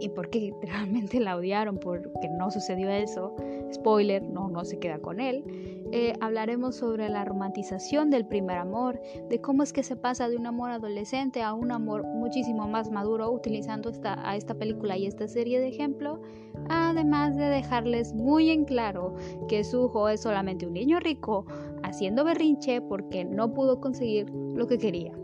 y 0.00 0.08
por 0.10 0.30
qué 0.30 0.52
realmente 0.62 1.20
la 1.20 1.36
odiaron 1.36 1.78
porque 1.78 2.28
no 2.38 2.50
sucedió 2.50 2.90
eso. 2.90 3.34
Spoiler, 3.72 4.22
no, 4.22 4.48
no 4.48 4.64
se 4.64 4.78
queda 4.78 4.98
con 4.98 5.20
él. 5.20 5.44
Eh, 5.90 6.12
hablaremos 6.20 6.76
sobre 6.76 7.08
la 7.08 7.24
romantización 7.24 8.10
del 8.10 8.26
primer 8.26 8.58
amor, 8.58 9.00
de 9.30 9.40
cómo 9.40 9.62
es 9.62 9.72
que 9.72 9.82
se 9.82 9.96
pasa 9.96 10.28
de 10.28 10.36
un 10.36 10.46
amor 10.46 10.70
adolescente 10.70 11.42
a 11.42 11.54
un 11.54 11.72
amor 11.72 12.04
muchísimo 12.04 12.68
más 12.68 12.90
maduro 12.90 13.30
utilizando 13.30 13.88
esta, 13.88 14.28
a 14.28 14.36
esta 14.36 14.54
película 14.54 14.98
y 14.98 15.06
esta 15.06 15.28
serie 15.28 15.60
de 15.60 15.68
ejemplo, 15.68 16.20
además 16.68 17.36
de 17.36 17.44
dejarles 17.44 18.12
muy 18.12 18.50
en 18.50 18.66
claro 18.66 19.14
que 19.48 19.64
Suho 19.64 20.10
es 20.10 20.20
solamente 20.20 20.66
un 20.66 20.74
niño 20.74 21.00
rico 21.00 21.46
haciendo 21.82 22.22
berrinche 22.22 22.82
porque 22.82 23.24
no 23.24 23.54
pudo 23.54 23.80
conseguir 23.80 24.28
lo 24.30 24.66
que 24.66 24.76
quería. 24.76 25.16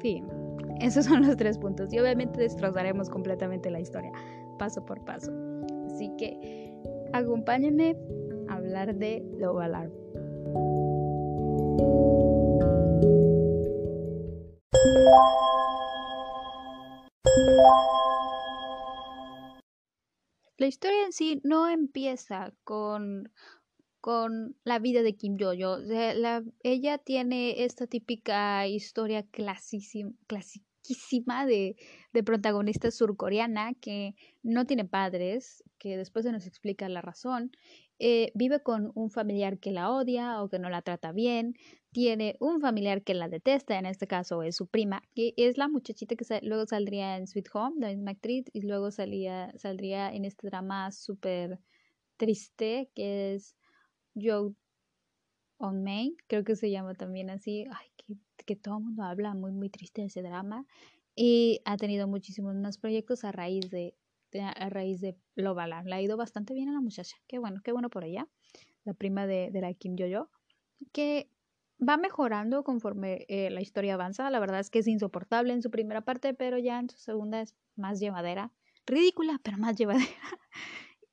Fin. 0.00 0.35
Esos 0.80 1.06
son 1.06 1.26
los 1.26 1.36
tres 1.36 1.58
puntos 1.58 1.92
y 1.92 1.98
obviamente 1.98 2.40
destrozaremos 2.40 3.08
completamente 3.08 3.70
la 3.70 3.80
historia, 3.80 4.12
paso 4.58 4.84
por 4.84 5.04
paso. 5.04 5.32
Así 5.86 6.12
que 6.18 6.74
acompáñenme 7.12 7.96
a 8.48 8.54
hablar 8.54 8.94
de 8.94 9.24
Love 9.38 9.60
Alarm. 9.60 9.92
La 20.58 20.66
historia 20.66 21.04
en 21.04 21.12
sí 21.12 21.40
no 21.44 21.68
empieza 21.68 22.52
con, 22.64 23.30
con 24.06 24.54
la 24.62 24.78
vida 24.78 25.02
de 25.02 25.16
Kim 25.16 25.36
Yo-yo. 25.36 25.78
ella 26.62 26.98
tiene 26.98 27.64
esta 27.64 27.88
típica 27.88 28.64
historia 28.68 29.26
clasísima, 29.26 30.14
de, 31.44 31.74
de 32.12 32.22
protagonista 32.22 32.92
surcoreana 32.92 33.74
que 33.74 34.14
no 34.44 34.64
tiene 34.64 34.84
padres, 34.84 35.64
que 35.78 35.96
después 35.96 36.24
se 36.24 36.30
nos 36.30 36.46
explica 36.46 36.88
la 36.88 37.02
razón, 37.02 37.50
eh, 37.98 38.30
vive 38.36 38.62
con 38.62 38.92
un 38.94 39.10
familiar 39.10 39.58
que 39.58 39.72
la 39.72 39.90
odia 39.90 40.40
o 40.40 40.48
que 40.48 40.60
no 40.60 40.70
la 40.70 40.82
trata 40.82 41.10
bien, 41.10 41.56
tiene 41.90 42.36
un 42.38 42.60
familiar 42.60 43.02
que 43.02 43.14
la 43.14 43.28
detesta, 43.28 43.76
en 43.76 43.86
este 43.86 44.06
caso 44.06 44.44
es 44.44 44.54
su 44.54 44.68
prima, 44.68 45.02
que 45.16 45.34
es 45.36 45.58
la 45.58 45.66
muchachita 45.66 46.14
que 46.14 46.24
luego 46.42 46.64
saldría 46.66 47.16
en 47.16 47.26
Sweet 47.26 47.48
Home, 47.54 47.80
la 47.80 47.88
misma 47.88 48.12
actriz, 48.12 48.44
y 48.52 48.60
luego 48.60 48.92
salía, 48.92 49.52
saldría 49.56 50.14
en 50.14 50.24
este 50.24 50.46
drama 50.46 50.92
súper 50.92 51.58
triste 52.16 52.88
que 52.94 53.34
es 53.34 53.56
Joe 54.20 54.54
on 55.58 55.84
Main, 55.84 56.16
creo 56.26 56.44
que 56.44 56.56
se 56.56 56.70
llama 56.70 56.94
también 56.94 57.30
así, 57.30 57.64
ay, 57.70 57.86
que, 57.96 58.14
que 58.44 58.56
todo 58.56 58.78
el 58.78 58.84
mundo 58.84 59.02
habla 59.04 59.34
muy, 59.34 59.52
muy 59.52 59.70
triste 59.70 60.02
de 60.02 60.08
ese 60.08 60.22
drama. 60.22 60.66
Y 61.14 61.60
ha 61.64 61.76
tenido 61.76 62.06
muchísimos 62.06 62.54
más 62.56 62.76
proyectos 62.76 63.24
a 63.24 63.32
raíz 63.32 63.70
de, 63.70 63.94
a 64.38 64.68
raíz 64.68 65.00
de. 65.00 65.16
Le 65.34 65.94
ha 65.94 66.02
ido 66.02 66.16
bastante 66.16 66.52
bien 66.52 66.68
a 66.68 66.72
la 66.72 66.80
muchacha. 66.80 67.16
Qué 67.26 67.38
bueno, 67.38 67.60
qué 67.64 67.72
bueno 67.72 67.88
por 67.88 68.04
ella. 68.04 68.28
La 68.84 68.92
prima 68.92 69.26
de, 69.26 69.50
de 69.50 69.60
la 69.62 69.72
Kim 69.72 69.96
Yo-Yo. 69.96 70.28
Que 70.92 71.30
va 71.80 71.96
mejorando 71.96 72.64
conforme 72.64 73.24
eh, 73.28 73.50
la 73.50 73.62
historia 73.62 73.94
avanza. 73.94 74.30
La 74.30 74.40
verdad 74.40 74.60
es 74.60 74.70
que 74.70 74.80
es 74.80 74.86
insoportable 74.86 75.54
en 75.54 75.62
su 75.62 75.70
primera 75.70 76.02
parte, 76.02 76.34
pero 76.34 76.58
ya 76.58 76.78
en 76.78 76.90
su 76.90 76.98
segunda 76.98 77.40
es 77.40 77.54
más 77.76 77.98
llevadera. 77.98 78.52
Ridícula, 78.86 79.40
pero 79.42 79.56
más 79.58 79.76
llevadera. 79.78 80.10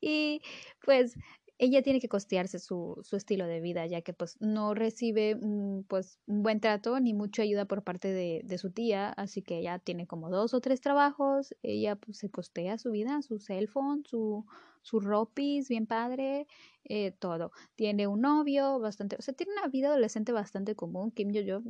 y 0.02 0.42
pues 0.86 1.16
ella 1.64 1.82
tiene 1.82 2.00
que 2.02 2.10
costearse 2.10 2.60
su, 2.60 3.00
su, 3.04 3.16
estilo 3.16 3.48
de 3.48 3.62
vida, 3.62 3.86
ya 3.86 4.02
que 4.02 4.14
pues 4.14 4.38
no 4.42 4.74
recibe 4.74 5.36
mm, 5.36 5.84
pues 5.88 6.20
un 6.28 6.44
buen 6.44 6.60
trato 6.60 7.00
ni 7.00 7.14
mucha 7.14 7.44
ayuda 7.44 7.66
por 7.66 7.84
parte 7.84 8.12
de, 8.12 8.42
de, 8.44 8.58
su 8.58 8.72
tía, 8.72 9.10
así 9.10 9.42
que 9.42 9.60
ella 9.60 9.80
tiene 9.80 10.06
como 10.06 10.30
dos 10.30 10.54
o 10.54 10.60
tres 10.62 10.82
trabajos, 10.82 11.56
ella 11.64 11.96
pues 11.96 12.18
se 12.18 12.30
costea 12.30 12.78
su 12.78 12.92
vida, 12.92 13.22
su 13.22 13.40
cell 13.40 13.68
phone, 13.68 14.04
su, 14.06 14.46
su 14.82 15.00
ropis, 15.00 15.70
bien 15.70 15.88
padre, 15.88 16.48
eh, 16.84 17.12
todo. 17.12 17.52
Tiene 17.76 18.08
un 18.08 18.22
novio 18.22 18.80
bastante, 18.80 19.16
o 19.18 19.22
sea, 19.22 19.34
tiene 19.34 19.54
una 19.54 19.68
vida 19.68 19.88
adolescente 19.88 20.34
bastante 20.34 20.76
común, 20.76 21.12
Kim 21.12 21.32
Yo 21.32 21.42
Yo 21.42 21.62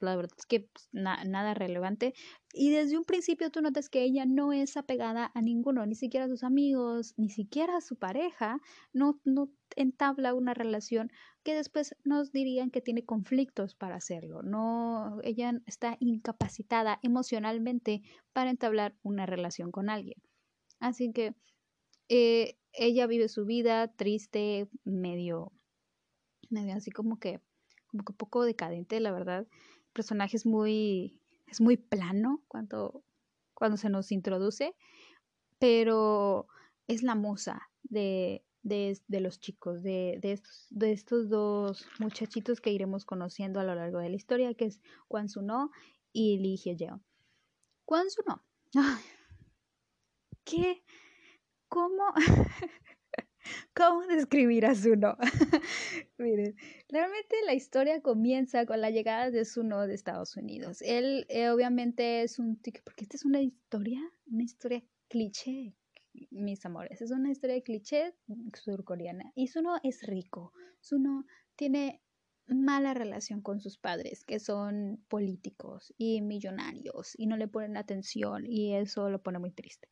la 0.00 0.16
verdad 0.16 0.36
es 0.38 0.46
que 0.46 0.60
pues, 0.60 0.88
nada 0.92 1.54
relevante. 1.54 2.14
Y 2.52 2.70
desde 2.70 2.96
un 2.96 3.04
principio 3.04 3.50
tú 3.50 3.60
notas 3.60 3.88
que 3.88 4.02
ella 4.02 4.24
no 4.26 4.52
es 4.52 4.76
apegada 4.76 5.30
a 5.34 5.42
ninguno, 5.42 5.84
ni 5.86 5.94
siquiera 5.94 6.26
a 6.26 6.28
sus 6.28 6.44
amigos, 6.44 7.14
ni 7.16 7.28
siquiera 7.28 7.76
a 7.76 7.80
su 7.80 7.96
pareja, 7.96 8.58
no, 8.92 9.20
no 9.24 9.50
entabla 9.76 10.34
una 10.34 10.54
relación 10.54 11.10
que 11.42 11.54
después 11.54 11.94
nos 12.04 12.32
dirían 12.32 12.70
que 12.70 12.80
tiene 12.80 13.04
conflictos 13.04 13.74
para 13.74 13.96
hacerlo. 13.96 14.42
No, 14.42 15.18
ella 15.22 15.52
está 15.66 15.96
incapacitada 16.00 16.98
emocionalmente 17.02 18.02
para 18.32 18.50
entablar 18.50 18.96
una 19.02 19.26
relación 19.26 19.70
con 19.70 19.90
alguien. 19.90 20.20
Así 20.80 21.12
que 21.12 21.34
eh, 22.08 22.56
ella 22.72 23.06
vive 23.06 23.28
su 23.28 23.44
vida 23.44 23.88
triste, 23.88 24.68
medio, 24.84 25.52
medio 26.50 26.74
así 26.76 26.90
como 26.90 27.18
que, 27.18 27.40
como 27.88 28.04
que 28.04 28.12
poco 28.12 28.44
decadente, 28.44 29.00
la 29.00 29.12
verdad 29.12 29.46
personaje 29.98 30.36
es 30.36 30.46
muy, 30.46 31.20
es 31.48 31.60
muy 31.60 31.76
plano 31.76 32.44
cuando, 32.46 33.02
cuando 33.52 33.76
se 33.76 33.90
nos 33.90 34.12
introduce, 34.12 34.76
pero 35.58 36.46
es 36.86 37.02
la 37.02 37.16
musa 37.16 37.68
de, 37.82 38.44
de, 38.62 38.96
de 39.08 39.20
los 39.20 39.40
chicos, 39.40 39.82
de, 39.82 40.20
de, 40.22 40.30
estos, 40.30 40.66
de 40.70 40.92
estos 40.92 41.28
dos 41.28 41.84
muchachitos 41.98 42.60
que 42.60 42.70
iremos 42.70 43.04
conociendo 43.04 43.58
a 43.58 43.64
lo 43.64 43.74
largo 43.74 43.98
de 43.98 44.08
la 44.10 44.14
historia, 44.14 44.54
que 44.54 44.66
es 44.66 44.80
Kwan 45.08 45.28
Suno 45.28 45.72
y 46.12 46.38
Lee 46.38 46.56
Hye-jeon. 46.56 47.02
Kwan 47.84 48.08
Suno. 48.08 48.44
¿Qué? 50.44 50.84
¿Cómo? 51.66 52.04
¿Cómo 53.74 54.06
describir 54.06 54.66
a 54.66 54.74
Suno? 54.74 55.16
Miren, 56.18 56.56
realmente 56.88 57.36
la 57.46 57.54
historia 57.54 58.00
comienza 58.00 58.66
con 58.66 58.80
la 58.80 58.90
llegada 58.90 59.30
de 59.30 59.44
Suno 59.44 59.86
de 59.86 59.94
Estados 59.94 60.36
Unidos. 60.36 60.82
Él 60.82 61.26
eh, 61.28 61.50
obviamente 61.50 62.22
es 62.22 62.38
un 62.38 62.60
porque 62.84 63.04
esta 63.04 63.16
es 63.16 63.24
una 63.24 63.40
historia, 63.40 64.00
una 64.26 64.42
historia 64.42 64.82
cliché, 65.08 65.74
mis 66.30 66.64
amores. 66.66 67.00
Es 67.00 67.10
una 67.10 67.30
historia 67.30 67.54
de 67.54 67.62
cliché 67.62 68.14
surcoreana. 68.54 69.32
Y 69.34 69.48
Suno 69.48 69.78
es 69.82 70.02
rico. 70.02 70.52
Suno 70.80 71.24
tiene 71.56 72.02
mala 72.46 72.94
relación 72.94 73.42
con 73.42 73.60
sus 73.60 73.78
padres, 73.78 74.24
que 74.24 74.40
son 74.40 75.04
políticos 75.08 75.92
y 75.98 76.22
millonarios, 76.22 77.14
y 77.18 77.26
no 77.26 77.36
le 77.36 77.48
ponen 77.48 77.76
atención, 77.76 78.46
y 78.46 78.74
eso 78.74 79.10
lo 79.10 79.22
pone 79.22 79.38
muy 79.38 79.50
triste. 79.50 79.88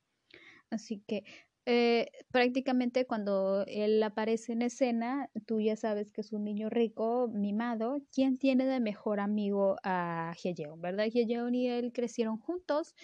Así 0.70 1.02
que 1.06 1.25
eh, 1.66 2.11
prácticamente 2.30 3.06
cuando 3.06 3.64
él 3.66 4.00
aparece 4.02 4.52
en 4.52 4.62
escena, 4.62 5.30
tú 5.46 5.61
ya 5.61 5.75
sabes 5.75 6.12
que 6.12 6.20
es 6.20 6.32
un 6.32 6.44
niño 6.44 6.70
rico, 6.70 7.28
mimado, 7.28 8.02
quien 8.12 8.38
tiene 8.38 8.66
de 8.66 8.78
mejor 8.78 9.18
amigo 9.18 9.76
a 9.82 10.32
Hyejeon, 10.40 10.80
¿verdad? 10.80 11.06
Hyejeon 11.06 11.54
y 11.56 11.68
él 11.68 11.92
crecieron 11.92 12.38
juntos 12.38 12.94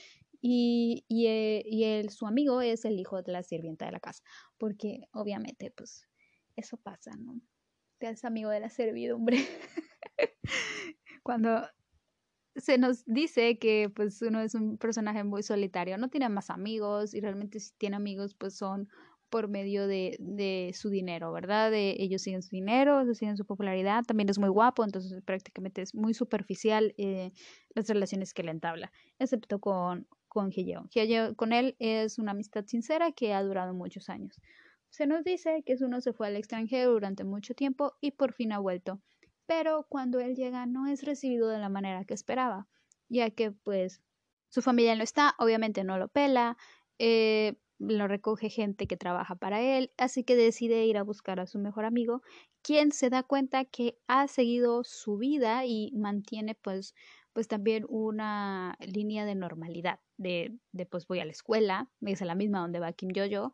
y, 0.40 1.04
y, 1.08 1.26
eh, 1.26 1.62
y 1.66 1.84
él, 1.84 2.10
su 2.10 2.26
amigo 2.26 2.60
es 2.62 2.84
el 2.84 3.00
hijo 3.00 3.20
de 3.20 3.32
la 3.32 3.42
sirvienta 3.42 3.86
de 3.86 3.92
la 3.92 4.00
casa, 4.00 4.22
porque 4.58 5.08
obviamente 5.12 5.72
pues 5.72 6.08
eso 6.54 6.76
pasa, 6.76 7.10
¿no? 7.18 7.40
Te 7.98 8.06
haces 8.06 8.24
amigo 8.24 8.50
de 8.50 8.60
la 8.60 8.70
servidumbre. 8.70 9.38
Cuando 11.24 11.68
se 12.56 12.78
nos 12.78 13.04
dice 13.06 13.58
que 13.58 13.90
pues 13.94 14.20
uno 14.22 14.40
es 14.40 14.54
un 14.54 14.76
personaje 14.78 15.24
muy 15.24 15.42
solitario, 15.42 15.96
no 15.98 16.08
tiene 16.08 16.28
más 16.28 16.50
amigos 16.50 17.14
y 17.14 17.20
realmente 17.20 17.60
si 17.60 17.72
tiene 17.78 17.96
amigos 17.96 18.34
pues 18.34 18.56
son 18.56 18.88
por 19.30 19.48
medio 19.48 19.86
de, 19.86 20.18
de 20.20 20.72
su 20.74 20.90
dinero, 20.90 21.32
¿verdad? 21.32 21.70
De, 21.70 21.96
ellos 21.98 22.20
siguen 22.20 22.42
su 22.42 22.50
dinero, 22.50 23.02
siguen 23.14 23.38
su 23.38 23.46
popularidad, 23.46 24.04
también 24.04 24.28
es 24.28 24.38
muy 24.38 24.50
guapo, 24.50 24.84
entonces 24.84 25.22
prácticamente 25.24 25.80
es 25.80 25.94
muy 25.94 26.12
superficial 26.12 26.94
eh, 26.98 27.32
las 27.74 27.88
relaciones 27.88 28.34
que 28.34 28.42
le 28.42 28.50
entabla, 28.50 28.92
excepto 29.18 29.58
con, 29.58 30.06
con 30.28 30.50
Hyeon. 30.50 30.90
Con 31.36 31.54
él 31.54 31.76
es 31.78 32.18
una 32.18 32.32
amistad 32.32 32.66
sincera 32.66 33.12
que 33.12 33.32
ha 33.32 33.42
durado 33.42 33.72
muchos 33.72 34.10
años. 34.10 34.38
Se 34.90 35.06
nos 35.06 35.24
dice 35.24 35.62
que 35.64 35.76
uno 35.80 36.02
se 36.02 36.12
fue 36.12 36.26
al 36.26 36.36
extranjero 36.36 36.92
durante 36.92 37.24
mucho 37.24 37.54
tiempo 37.54 37.94
y 38.02 38.10
por 38.10 38.34
fin 38.34 38.52
ha 38.52 38.58
vuelto 38.58 39.00
pero 39.54 39.84
cuando 39.86 40.18
él 40.18 40.34
llega 40.34 40.64
no 40.64 40.86
es 40.86 41.02
recibido 41.02 41.48
de 41.48 41.58
la 41.58 41.68
manera 41.68 42.06
que 42.06 42.14
esperaba, 42.14 42.68
ya 43.10 43.28
que 43.30 43.52
pues 43.52 44.00
su 44.48 44.62
familia 44.62 44.96
no 44.96 45.02
está, 45.02 45.34
obviamente 45.38 45.84
no 45.84 45.98
lo 45.98 46.08
pela, 46.08 46.56
eh, 46.98 47.58
lo 47.78 48.08
recoge 48.08 48.48
gente 48.48 48.86
que 48.86 48.96
trabaja 48.96 49.34
para 49.34 49.60
él, 49.60 49.92
así 49.98 50.24
que 50.24 50.36
decide 50.36 50.86
ir 50.86 50.96
a 50.96 51.02
buscar 51.02 51.38
a 51.38 51.46
su 51.46 51.58
mejor 51.58 51.84
amigo, 51.84 52.22
quien 52.62 52.92
se 52.92 53.10
da 53.10 53.24
cuenta 53.24 53.66
que 53.66 53.98
ha 54.06 54.26
seguido 54.26 54.84
su 54.84 55.18
vida 55.18 55.66
y 55.66 55.92
mantiene 55.92 56.54
pues 56.54 56.94
pues 57.34 57.46
también 57.46 57.84
una 57.88 58.76
línea 58.80 59.26
de 59.26 59.34
normalidad, 59.34 60.00
de, 60.16 60.58
de 60.72 60.86
pues 60.86 61.06
voy 61.06 61.20
a 61.20 61.26
la 61.26 61.32
escuela, 61.32 61.90
es 62.00 62.20
la 62.22 62.34
misma 62.34 62.60
donde 62.60 62.80
va 62.80 62.92
Kim 62.92 63.10
Jojo, 63.14 63.52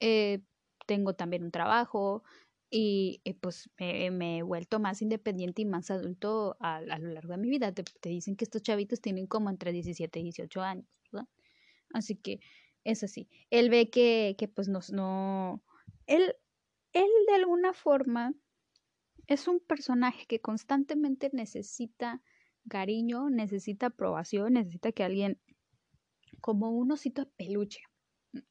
eh, 0.00 0.40
tengo 0.86 1.14
también 1.14 1.44
un 1.44 1.50
trabajo, 1.50 2.24
y 2.70 3.20
pues 3.40 3.68
me, 3.78 4.38
he 4.38 4.42
vuelto 4.42 4.78
más 4.78 5.02
independiente 5.02 5.62
y 5.62 5.64
más 5.64 5.90
adulto 5.90 6.56
a, 6.60 6.80
lo 6.80 7.08
largo 7.08 7.32
de 7.32 7.38
mi 7.38 7.50
vida. 7.50 7.72
Te, 7.72 8.08
dicen 8.08 8.36
que 8.36 8.44
estos 8.44 8.62
chavitos 8.62 9.00
tienen 9.00 9.26
como 9.26 9.50
entre 9.50 9.72
17 9.72 10.20
y 10.20 10.22
18 10.24 10.62
años. 10.62 10.86
Así 11.92 12.14
que 12.14 12.40
es 12.84 13.02
así. 13.02 13.28
Él 13.50 13.68
ve 13.68 13.90
que, 13.90 14.36
que 14.38 14.46
pues 14.46 14.68
nos, 14.68 14.92
no... 14.92 15.62
Él, 16.06 16.36
él 16.92 17.08
de 17.26 17.34
alguna 17.34 17.72
forma 17.72 18.34
es 19.26 19.48
un 19.48 19.58
personaje 19.58 20.26
que 20.26 20.40
constantemente 20.40 21.30
necesita 21.32 22.22
cariño, 22.68 23.30
necesita 23.30 23.86
aprobación, 23.86 24.52
necesita 24.52 24.92
que 24.92 25.02
alguien 25.02 25.40
como 26.40 26.70
un 26.70 26.92
osito 26.92 27.24
de 27.24 27.30
peluche. 27.36 27.82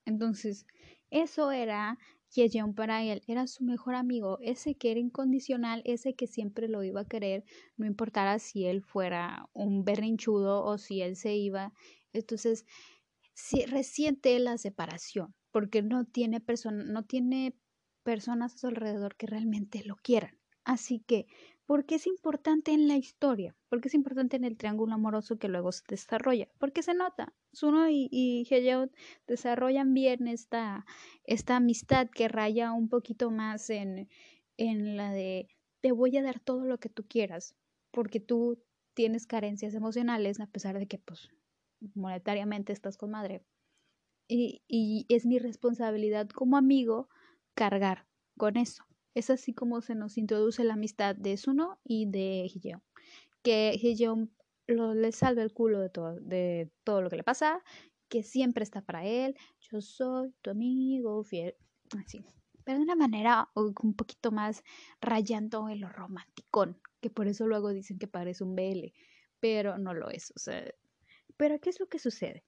Entonces, 0.05 0.65
eso 1.09 1.51
era 1.51 1.97
Yeon 2.29 2.73
para 2.73 3.03
él 3.03 3.21
era 3.27 3.47
su 3.47 3.63
mejor 3.63 3.95
amigo, 3.95 4.37
ese 4.41 4.75
que 4.75 4.91
era 4.91 4.99
incondicional, 4.99 5.81
ese 5.85 6.13
que 6.15 6.27
siempre 6.27 6.67
lo 6.67 6.83
iba 6.83 7.01
a 7.01 7.07
querer, 7.07 7.43
no 7.77 7.85
importara 7.85 8.39
si 8.39 8.65
él 8.65 8.81
fuera 8.81 9.49
un 9.53 9.83
berrinchudo 9.83 10.63
o 10.63 10.77
si 10.77 11.01
él 11.01 11.15
se 11.15 11.35
iba. 11.35 11.73
Entonces, 12.13 12.65
si, 13.33 13.65
resiente 13.65 14.37
la 14.39 14.57
separación, 14.57 15.33
porque 15.51 15.81
no 15.81 16.05
tiene, 16.05 16.43
no 16.85 17.05
tiene 17.05 17.55
personas 18.03 18.55
a 18.55 18.57
su 18.57 18.67
alrededor 18.67 19.15
que 19.15 19.27
realmente 19.27 19.83
lo 19.83 19.95
quieran. 19.95 20.39
Así 20.63 20.99
que 20.99 21.27
porque 21.69 21.93
es 21.93 22.07
importante 22.07 22.71
en 22.71 22.87
la 22.87 22.97
historia, 22.97 23.55
porque 23.69 23.89
es 23.89 23.93
importante 23.93 24.35
en 24.35 24.43
el 24.43 24.57
triángulo 24.57 24.95
amoroso 24.95 25.37
que 25.37 25.49
luego 25.49 25.71
se 25.71 25.83
desarrolla, 25.87 26.47
porque 26.57 26.81
se 26.81 26.95
nota, 26.95 27.35
Suno 27.53 27.87
y, 27.87 28.09
y 28.11 28.43
desarrollan 29.27 29.93
bien 29.93 30.27
esta, 30.27 30.87
esta 31.25 31.57
amistad 31.57 32.09
que 32.09 32.27
raya 32.27 32.71
un 32.71 32.89
poquito 32.89 33.29
más 33.29 33.69
en, 33.69 34.09
en 34.57 34.97
la 34.97 35.11
de 35.11 35.47
te 35.79 35.91
voy 35.91 36.17
a 36.17 36.23
dar 36.23 36.39
todo 36.39 36.65
lo 36.65 36.79
que 36.79 36.89
tú 36.89 37.05
quieras, 37.07 37.55
porque 37.91 38.19
tú 38.19 38.63
tienes 38.95 39.27
carencias 39.27 39.75
emocionales, 39.75 40.39
a 40.39 40.47
pesar 40.47 40.79
de 40.79 40.87
que 40.87 40.97
pues 40.97 41.29
monetariamente 41.93 42.73
estás 42.73 42.97
con 42.97 43.11
madre. 43.11 43.45
Y, 44.27 44.63
y 44.67 45.05
es 45.07 45.27
mi 45.27 45.37
responsabilidad 45.37 46.29
como 46.29 46.57
amigo 46.57 47.09
cargar 47.53 48.07
con 48.37 48.57
eso. 48.57 48.88
Es 49.13 49.29
así 49.29 49.53
como 49.53 49.81
se 49.81 49.95
nos 49.95 50.17
introduce 50.17 50.63
la 50.63 50.73
amistad 50.73 51.15
de 51.15 51.37
Suno 51.37 51.79
y 51.83 52.09
de 52.09 52.49
Hijeon. 52.53 52.83
Que 53.41 53.73
Hijeon 53.81 54.31
lo, 54.67 54.93
le 54.93 55.11
salva 55.11 55.41
el 55.41 55.53
culo 55.53 55.79
de 55.79 55.89
todo, 55.89 56.15
de 56.19 56.71
todo 56.83 57.01
lo 57.01 57.09
que 57.09 57.17
le 57.17 57.23
pasa, 57.23 57.63
que 58.07 58.23
siempre 58.23 58.63
está 58.63 58.81
para 58.81 59.05
él. 59.05 59.35
Yo 59.59 59.81
soy 59.81 60.33
tu 60.41 60.51
amigo 60.51 61.23
fiel. 61.23 61.55
Así. 61.97 62.23
Pero 62.63 62.79
de 62.79 62.83
una 62.83 62.95
manera 62.95 63.49
un 63.55 63.95
poquito 63.95 64.31
más 64.31 64.63
rayando 65.01 65.69
en 65.69 65.81
lo 65.81 65.89
romanticón, 65.89 66.79
que 67.01 67.09
por 67.09 67.27
eso 67.27 67.47
luego 67.47 67.69
dicen 67.69 67.97
que 67.97 68.07
parece 68.07 68.43
un 68.43 68.55
BL, 68.55 68.93
pero 69.39 69.77
no 69.77 69.93
lo 69.93 70.09
es. 70.09 70.31
O 70.35 70.39
sea, 70.39 70.63
pero 71.35 71.59
¿qué 71.59 71.71
es 71.71 71.79
lo 71.79 71.87
que 71.87 71.97
sucede? 71.97 72.43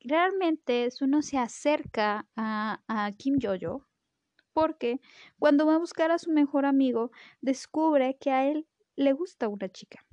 Realmente 0.00 0.90
Suno 0.90 1.22
se 1.22 1.38
acerca 1.38 2.28
a, 2.36 2.82
a 2.86 3.12
Kim 3.12 3.38
Jojo 3.40 3.86
porque 4.52 5.00
cuando 5.38 5.66
va 5.66 5.76
a 5.76 5.78
buscar 5.78 6.10
a 6.10 6.18
su 6.18 6.30
mejor 6.30 6.66
amigo, 6.66 7.10
descubre 7.40 8.16
que 8.18 8.30
a 8.30 8.48
él 8.48 8.66
le 8.96 9.12
gusta 9.12 9.48
una 9.48 9.68
chica. 9.68 10.04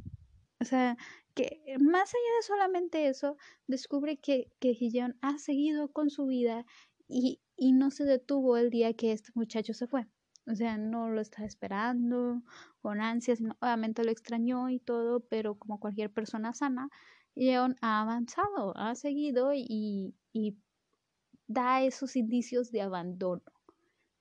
O 0.61 0.65
sea, 0.65 0.97
que 1.35 1.61
más 1.79 2.09
allá 2.09 2.35
de 2.37 2.43
solamente 2.43 3.07
eso, 3.07 3.37
descubre 3.67 4.17
que, 4.17 4.51
que 4.59 4.77
ha 5.21 5.37
seguido 5.37 5.91
con 5.91 6.09
su 6.09 6.25
vida 6.25 6.65
y, 7.07 7.39
y 7.55 7.71
no 7.71 7.91
se 7.91 8.05
detuvo 8.05 8.57
el 8.57 8.69
día 8.69 8.93
que 8.93 9.11
este 9.11 9.31
muchacho 9.35 9.73
se 9.73 9.87
fue. 9.87 10.07
O 10.47 10.55
sea, 10.55 10.77
no 10.77 11.09
lo 11.09 11.21
estaba 11.21 11.45
esperando 11.45 12.41
con 12.81 13.01
ansias, 13.01 13.39
obviamente 13.59 14.03
lo 14.03 14.11
extrañó 14.11 14.69
y 14.69 14.79
todo, 14.79 15.21
pero 15.21 15.55
como 15.55 15.79
cualquier 15.79 16.11
persona 16.11 16.53
sana, 16.53 16.89
Jeon 17.35 17.77
ha 17.81 18.01
avanzado, 18.01 18.75
ha 18.75 18.95
seguido 18.95 19.53
y, 19.53 20.15
y 20.33 20.57
da 21.47 21.83
esos 21.83 22.15
indicios 22.15 22.71
de 22.71 22.81
abandono 22.81 23.43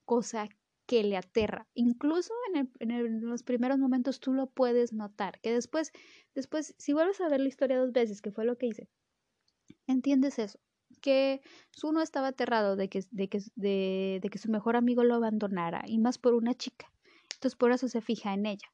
cosa 0.08 0.48
que 0.86 1.04
le 1.04 1.18
aterra. 1.18 1.68
Incluso 1.74 2.32
en, 2.54 3.20
los 3.20 3.42
primeros 3.42 3.78
momentos 3.78 4.20
tú 4.20 4.32
lo 4.32 4.46
puedes 4.46 4.94
notar, 4.94 5.38
que 5.42 5.52
después, 5.52 5.92
después, 6.34 6.74
si 6.78 6.94
vuelves 6.94 7.20
a 7.20 7.28
ver 7.28 7.40
la 7.40 7.48
historia 7.48 7.78
dos 7.78 7.92
veces, 7.92 8.22
que 8.22 8.32
fue 8.32 8.46
lo 8.46 8.56
que 8.56 8.68
hice, 8.68 8.88
entiendes 9.86 10.38
eso, 10.38 10.58
que 11.02 11.42
Suno 11.72 12.00
estaba 12.00 12.28
aterrado 12.28 12.74
de 12.74 12.88
que, 12.88 13.04
de 13.10 13.28
que, 13.28 13.40
de 13.54 14.28
que 14.32 14.38
su 14.38 14.50
mejor 14.50 14.76
amigo 14.76 15.04
lo 15.04 15.14
abandonara, 15.14 15.82
y 15.86 15.98
más 15.98 16.16
por 16.16 16.32
una 16.32 16.54
chica. 16.54 16.90
Entonces 17.34 17.54
por 17.54 17.70
eso 17.70 17.86
se 17.88 18.00
fija 18.00 18.32
en 18.32 18.46
ella. 18.46 18.68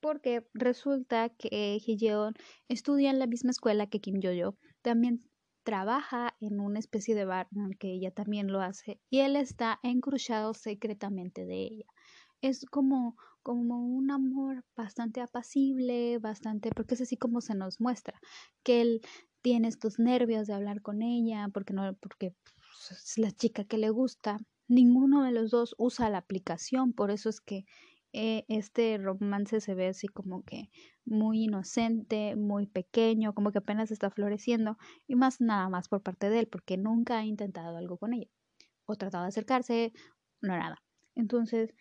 Porque 0.00 0.46
resulta 0.52 1.30
que 1.30 1.78
Hijeon 1.86 2.34
estudia 2.68 3.08
en 3.08 3.18
la 3.18 3.26
misma 3.26 3.50
escuela 3.50 3.86
que 3.86 4.00
Kim 4.00 4.20
Yo-yo, 4.20 4.58
también 4.82 5.29
trabaja 5.70 6.34
en 6.40 6.58
una 6.58 6.80
especie 6.80 7.14
de 7.14 7.24
bar 7.24 7.46
en 7.54 7.66
el 7.66 7.78
que 7.78 7.92
ella 7.92 8.10
también 8.10 8.50
lo 8.50 8.60
hace 8.60 9.00
y 9.08 9.20
él 9.20 9.36
está 9.36 9.78
encruchado 9.84 10.52
secretamente 10.52 11.46
de 11.46 11.62
ella. 11.62 11.84
Es 12.40 12.64
como, 12.64 13.16
como 13.44 13.78
un 13.78 14.10
amor 14.10 14.64
bastante 14.74 15.20
apacible, 15.20 16.18
bastante, 16.18 16.70
porque 16.74 16.94
es 16.94 17.02
así 17.02 17.16
como 17.16 17.40
se 17.40 17.54
nos 17.54 17.80
muestra, 17.80 18.20
que 18.64 18.80
él 18.80 19.00
tiene 19.42 19.68
estos 19.68 20.00
nervios 20.00 20.48
de 20.48 20.54
hablar 20.54 20.82
con 20.82 21.02
ella, 21.02 21.48
porque 21.54 21.72
no, 21.72 21.94
porque 21.94 22.34
es 22.90 23.16
la 23.16 23.30
chica 23.30 23.62
que 23.62 23.78
le 23.78 23.90
gusta. 23.90 24.38
Ninguno 24.66 25.22
de 25.22 25.30
los 25.30 25.52
dos 25.52 25.76
usa 25.78 26.10
la 26.10 26.18
aplicación, 26.18 26.92
por 26.92 27.12
eso 27.12 27.28
es 27.28 27.40
que 27.40 27.64
eh, 28.12 28.44
este 28.48 28.98
romance 28.98 29.60
se 29.60 29.74
ve 29.74 29.88
así 29.88 30.08
como 30.08 30.42
que 30.44 30.70
muy 31.04 31.44
inocente, 31.44 32.36
muy 32.36 32.66
pequeño, 32.66 33.34
como 33.34 33.52
que 33.52 33.58
apenas 33.58 33.90
está 33.90 34.10
floreciendo 34.10 34.76
y 35.06 35.14
más 35.14 35.40
nada 35.40 35.68
más 35.68 35.88
por 35.88 36.02
parte 36.02 36.30
de 36.30 36.40
él, 36.40 36.48
porque 36.48 36.76
nunca 36.76 37.18
ha 37.18 37.24
intentado 37.24 37.76
algo 37.76 37.98
con 37.98 38.14
ella 38.14 38.30
o 38.86 38.96
tratado 38.96 39.24
de 39.24 39.28
acercarse, 39.28 39.92
no 40.40 40.56
nada. 40.56 40.82
Entonces, 41.14 41.74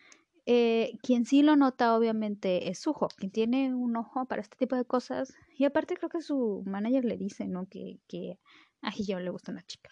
eh, 0.46 0.94
quien 1.04 1.26
sí 1.26 1.44
lo 1.44 1.56
nota 1.56 1.96
obviamente 1.96 2.70
es 2.70 2.80
Sujo, 2.80 3.08
quien 3.18 3.32
tiene 3.32 3.74
un 3.76 3.96
ojo 3.96 4.26
para 4.26 4.42
este 4.42 4.58
tipo 4.58 4.76
de 4.76 4.86
cosas 4.86 5.34
y 5.58 5.65
aparte 5.65 5.96
creo 5.96 6.10
que 6.10 6.22
su 6.22 6.63
manager 6.65 7.06
le 7.06 7.18
dice, 7.18 7.48
¿no? 7.48 7.68
Que, 7.68 8.00
que 8.08 8.39
a 8.82 8.92
Hiyeo 8.92 9.20
le 9.20 9.30
gusta 9.30 9.52
una 9.52 9.63
chica. 9.63 9.92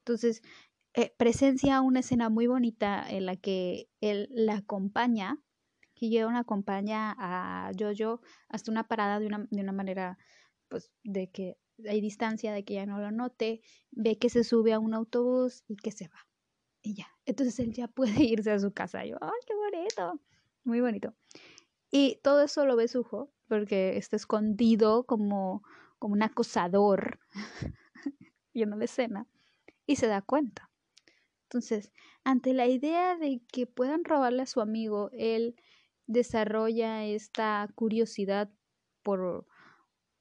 Entonces, 0.00 0.42
eh, 0.94 1.12
presencia 1.16 1.80
una 1.80 2.00
escena 2.00 2.28
muy 2.28 2.46
bonita 2.46 3.08
en 3.08 3.26
la 3.26 3.36
que 3.36 3.88
él 4.00 4.28
la 4.30 4.56
acompaña, 4.56 5.38
Hiyeo 5.98 6.30
acompaña 6.30 7.14
a 7.18 7.70
Jojo 7.78 8.20
hasta 8.48 8.70
una 8.70 8.86
parada 8.86 9.18
de 9.18 9.26
una, 9.26 9.46
de 9.50 9.62
una 9.62 9.72
manera, 9.72 10.18
pues, 10.68 10.90
de 11.04 11.30
que 11.30 11.56
hay 11.86 12.00
distancia, 12.00 12.52
de 12.52 12.64
que 12.64 12.74
ya 12.74 12.86
no 12.86 12.98
lo 12.98 13.10
note, 13.10 13.60
ve 13.90 14.18
que 14.18 14.30
se 14.30 14.44
sube 14.44 14.72
a 14.72 14.78
un 14.78 14.94
autobús 14.94 15.64
y 15.68 15.76
que 15.76 15.92
se 15.92 16.08
va. 16.08 16.26
Y 16.82 16.94
ya, 16.94 17.08
entonces 17.24 17.58
él 17.60 17.72
ya 17.72 17.88
puede 17.88 18.12
irse 18.24 18.50
a 18.50 18.58
su 18.58 18.72
casa. 18.72 19.04
Yo, 19.04 19.16
¡ay, 19.20 19.40
qué 19.46 19.54
bonito! 19.54 20.20
Muy 20.64 20.80
bonito. 20.80 21.14
Y 21.90 22.20
todo 22.22 22.42
eso 22.42 22.66
lo 22.66 22.76
ve 22.76 22.88
Sujo, 22.88 23.32
porque 23.48 23.96
está 23.96 24.16
escondido 24.16 25.04
como, 25.06 25.62
como 25.98 26.14
un 26.14 26.22
acosador 26.22 27.20
viendo 28.52 28.76
la 28.76 28.84
escena 28.84 29.26
y 29.86 29.96
se 29.96 30.06
da 30.06 30.20
cuenta. 30.20 30.70
Entonces, 31.44 31.92
ante 32.24 32.52
la 32.52 32.66
idea 32.66 33.16
de 33.16 33.40
que 33.50 33.66
puedan 33.66 34.04
robarle 34.04 34.42
a 34.42 34.46
su 34.46 34.60
amigo, 34.60 35.10
él 35.12 35.56
desarrolla 36.08 37.04
esta 37.04 37.68
curiosidad 37.76 38.50
por 39.04 39.46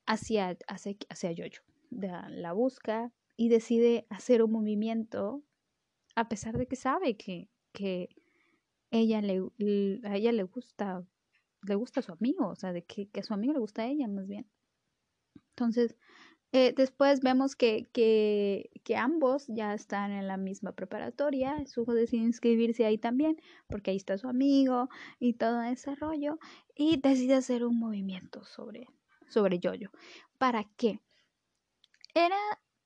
hacia, 0.05 0.57
hacia, 0.67 0.95
hacia 1.09 1.31
Yoyo. 1.31 1.61
La 1.89 2.53
busca 2.53 3.11
y 3.35 3.49
decide 3.49 4.05
hacer 4.09 4.43
un 4.43 4.51
movimiento 4.51 5.43
a 6.15 6.29
pesar 6.29 6.57
de 6.57 6.67
que 6.67 6.75
sabe 6.75 7.15
que, 7.15 7.49
que 7.71 8.09
ella 8.91 9.21
le, 9.21 9.41
a 10.03 10.15
ella 10.15 10.31
le 10.31 10.43
gusta, 10.43 11.05
le 11.63 11.75
gusta 11.75 11.99
a 11.99 12.03
su 12.03 12.11
amigo, 12.11 12.47
o 12.47 12.55
sea, 12.55 12.73
de 12.73 12.83
que, 12.83 13.09
que 13.09 13.19
a 13.19 13.23
su 13.23 13.33
amigo 13.33 13.53
le 13.53 13.59
gusta 13.59 13.83
a 13.83 13.87
ella 13.87 14.07
más 14.07 14.27
bien. 14.27 14.49
Entonces, 15.49 15.95
eh, 16.57 16.73
después 16.75 17.21
vemos 17.21 17.55
que, 17.55 17.87
que, 17.93 18.95
ambos 18.97 19.45
ya 19.47 19.75
están 19.75 20.11
en 20.11 20.27
la 20.27 20.37
misma 20.37 20.71
preparatoria. 20.71 21.63
Sujo 21.67 21.93
decide 21.93 22.23
inscribirse 22.23 22.85
ahí 22.85 22.97
también, 22.97 23.39
porque 23.67 23.91
ahí 23.91 23.97
está 23.97 24.17
su 24.17 24.27
amigo 24.27 24.89
y 25.19 25.33
todo 25.33 25.61
ese 25.61 25.93
rollo. 25.95 26.39
Y 26.75 26.99
decide 26.99 27.35
hacer 27.35 27.63
un 27.63 27.77
movimiento 27.77 28.43
sobre, 28.43 28.87
sobre 29.27 29.59
Yoyo. 29.59 29.91
¿Para 30.39 30.63
qué? 30.77 31.01
Era 32.15 32.37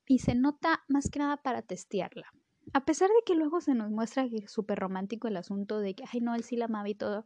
y 0.05 0.19
se 0.19 0.35
nota 0.35 0.83
más 0.89 1.09
que 1.09 1.19
nada 1.19 1.37
para 1.37 1.61
testearla. 1.61 2.33
A 2.73 2.83
pesar 2.83 3.07
de 3.07 3.23
que 3.25 3.35
luego 3.35 3.61
se 3.61 3.73
nos 3.73 3.89
muestra 3.89 4.27
que 4.27 4.37
es 4.37 4.51
súper 4.51 4.79
romántico 4.79 5.29
el 5.29 5.37
asunto 5.37 5.79
de 5.79 5.95
que, 5.95 6.03
ay, 6.11 6.19
no, 6.19 6.35
él 6.35 6.43
sí 6.43 6.57
la 6.57 6.65
amaba 6.65 6.89
y 6.89 6.95
todo, 6.95 7.23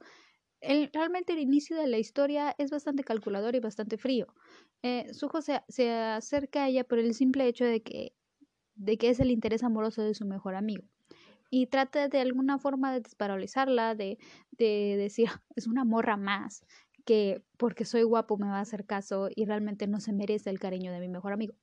realmente 0.62 1.34
el 1.34 1.40
inicio 1.40 1.78
de 1.78 1.88
la 1.88 1.98
historia 1.98 2.56
es 2.58 2.72
bastante 2.72 3.04
calculador 3.04 3.56
y 3.56 3.60
bastante 3.60 3.98
frío. 3.98 4.28
Eh, 4.82 5.14
Sujo 5.14 5.42
se, 5.42 5.62
se, 5.68 5.92
acerca 5.92 6.64
a 6.64 6.68
ella 6.70 6.84
por 6.84 7.00
el 7.00 7.14
simple 7.14 7.48
hecho 7.48 7.66
de 7.66 7.82
que, 7.82 8.16
de 8.76 8.98
que 8.98 9.10
es 9.10 9.20
el 9.20 9.32
interés 9.32 9.64
amoroso 9.64 10.02
de 10.02 10.14
su 10.14 10.26
mejor 10.26 10.56
amigo. 10.56 10.84
Y 11.50 11.68
trata 11.68 12.08
de 12.08 12.20
alguna 12.20 12.58
forma 12.58 12.92
de 12.92 13.02
desparalizarla, 13.02 13.96
de, 13.96 14.18
de 14.52 14.96
decir, 14.98 15.30
es 15.56 15.68
una 15.68 15.86
morra 15.86 16.18
más, 16.18 16.66
que 17.06 17.44
porque 17.58 17.86
soy 17.86 18.04
guapo 18.04 18.38
me 18.38 18.48
va 18.48 18.58
a 18.58 18.62
hacer 18.62 18.86
caso 18.86 19.30
y 19.34 19.46
realmente 19.46 19.88
no 19.88 20.00
se 20.00 20.12
merece 20.12 20.50
el 20.50 20.60
cariño 20.60 20.92
de 20.92 21.00
mi 21.00 21.08
mejor 21.08 21.34
amigo. 21.34 21.54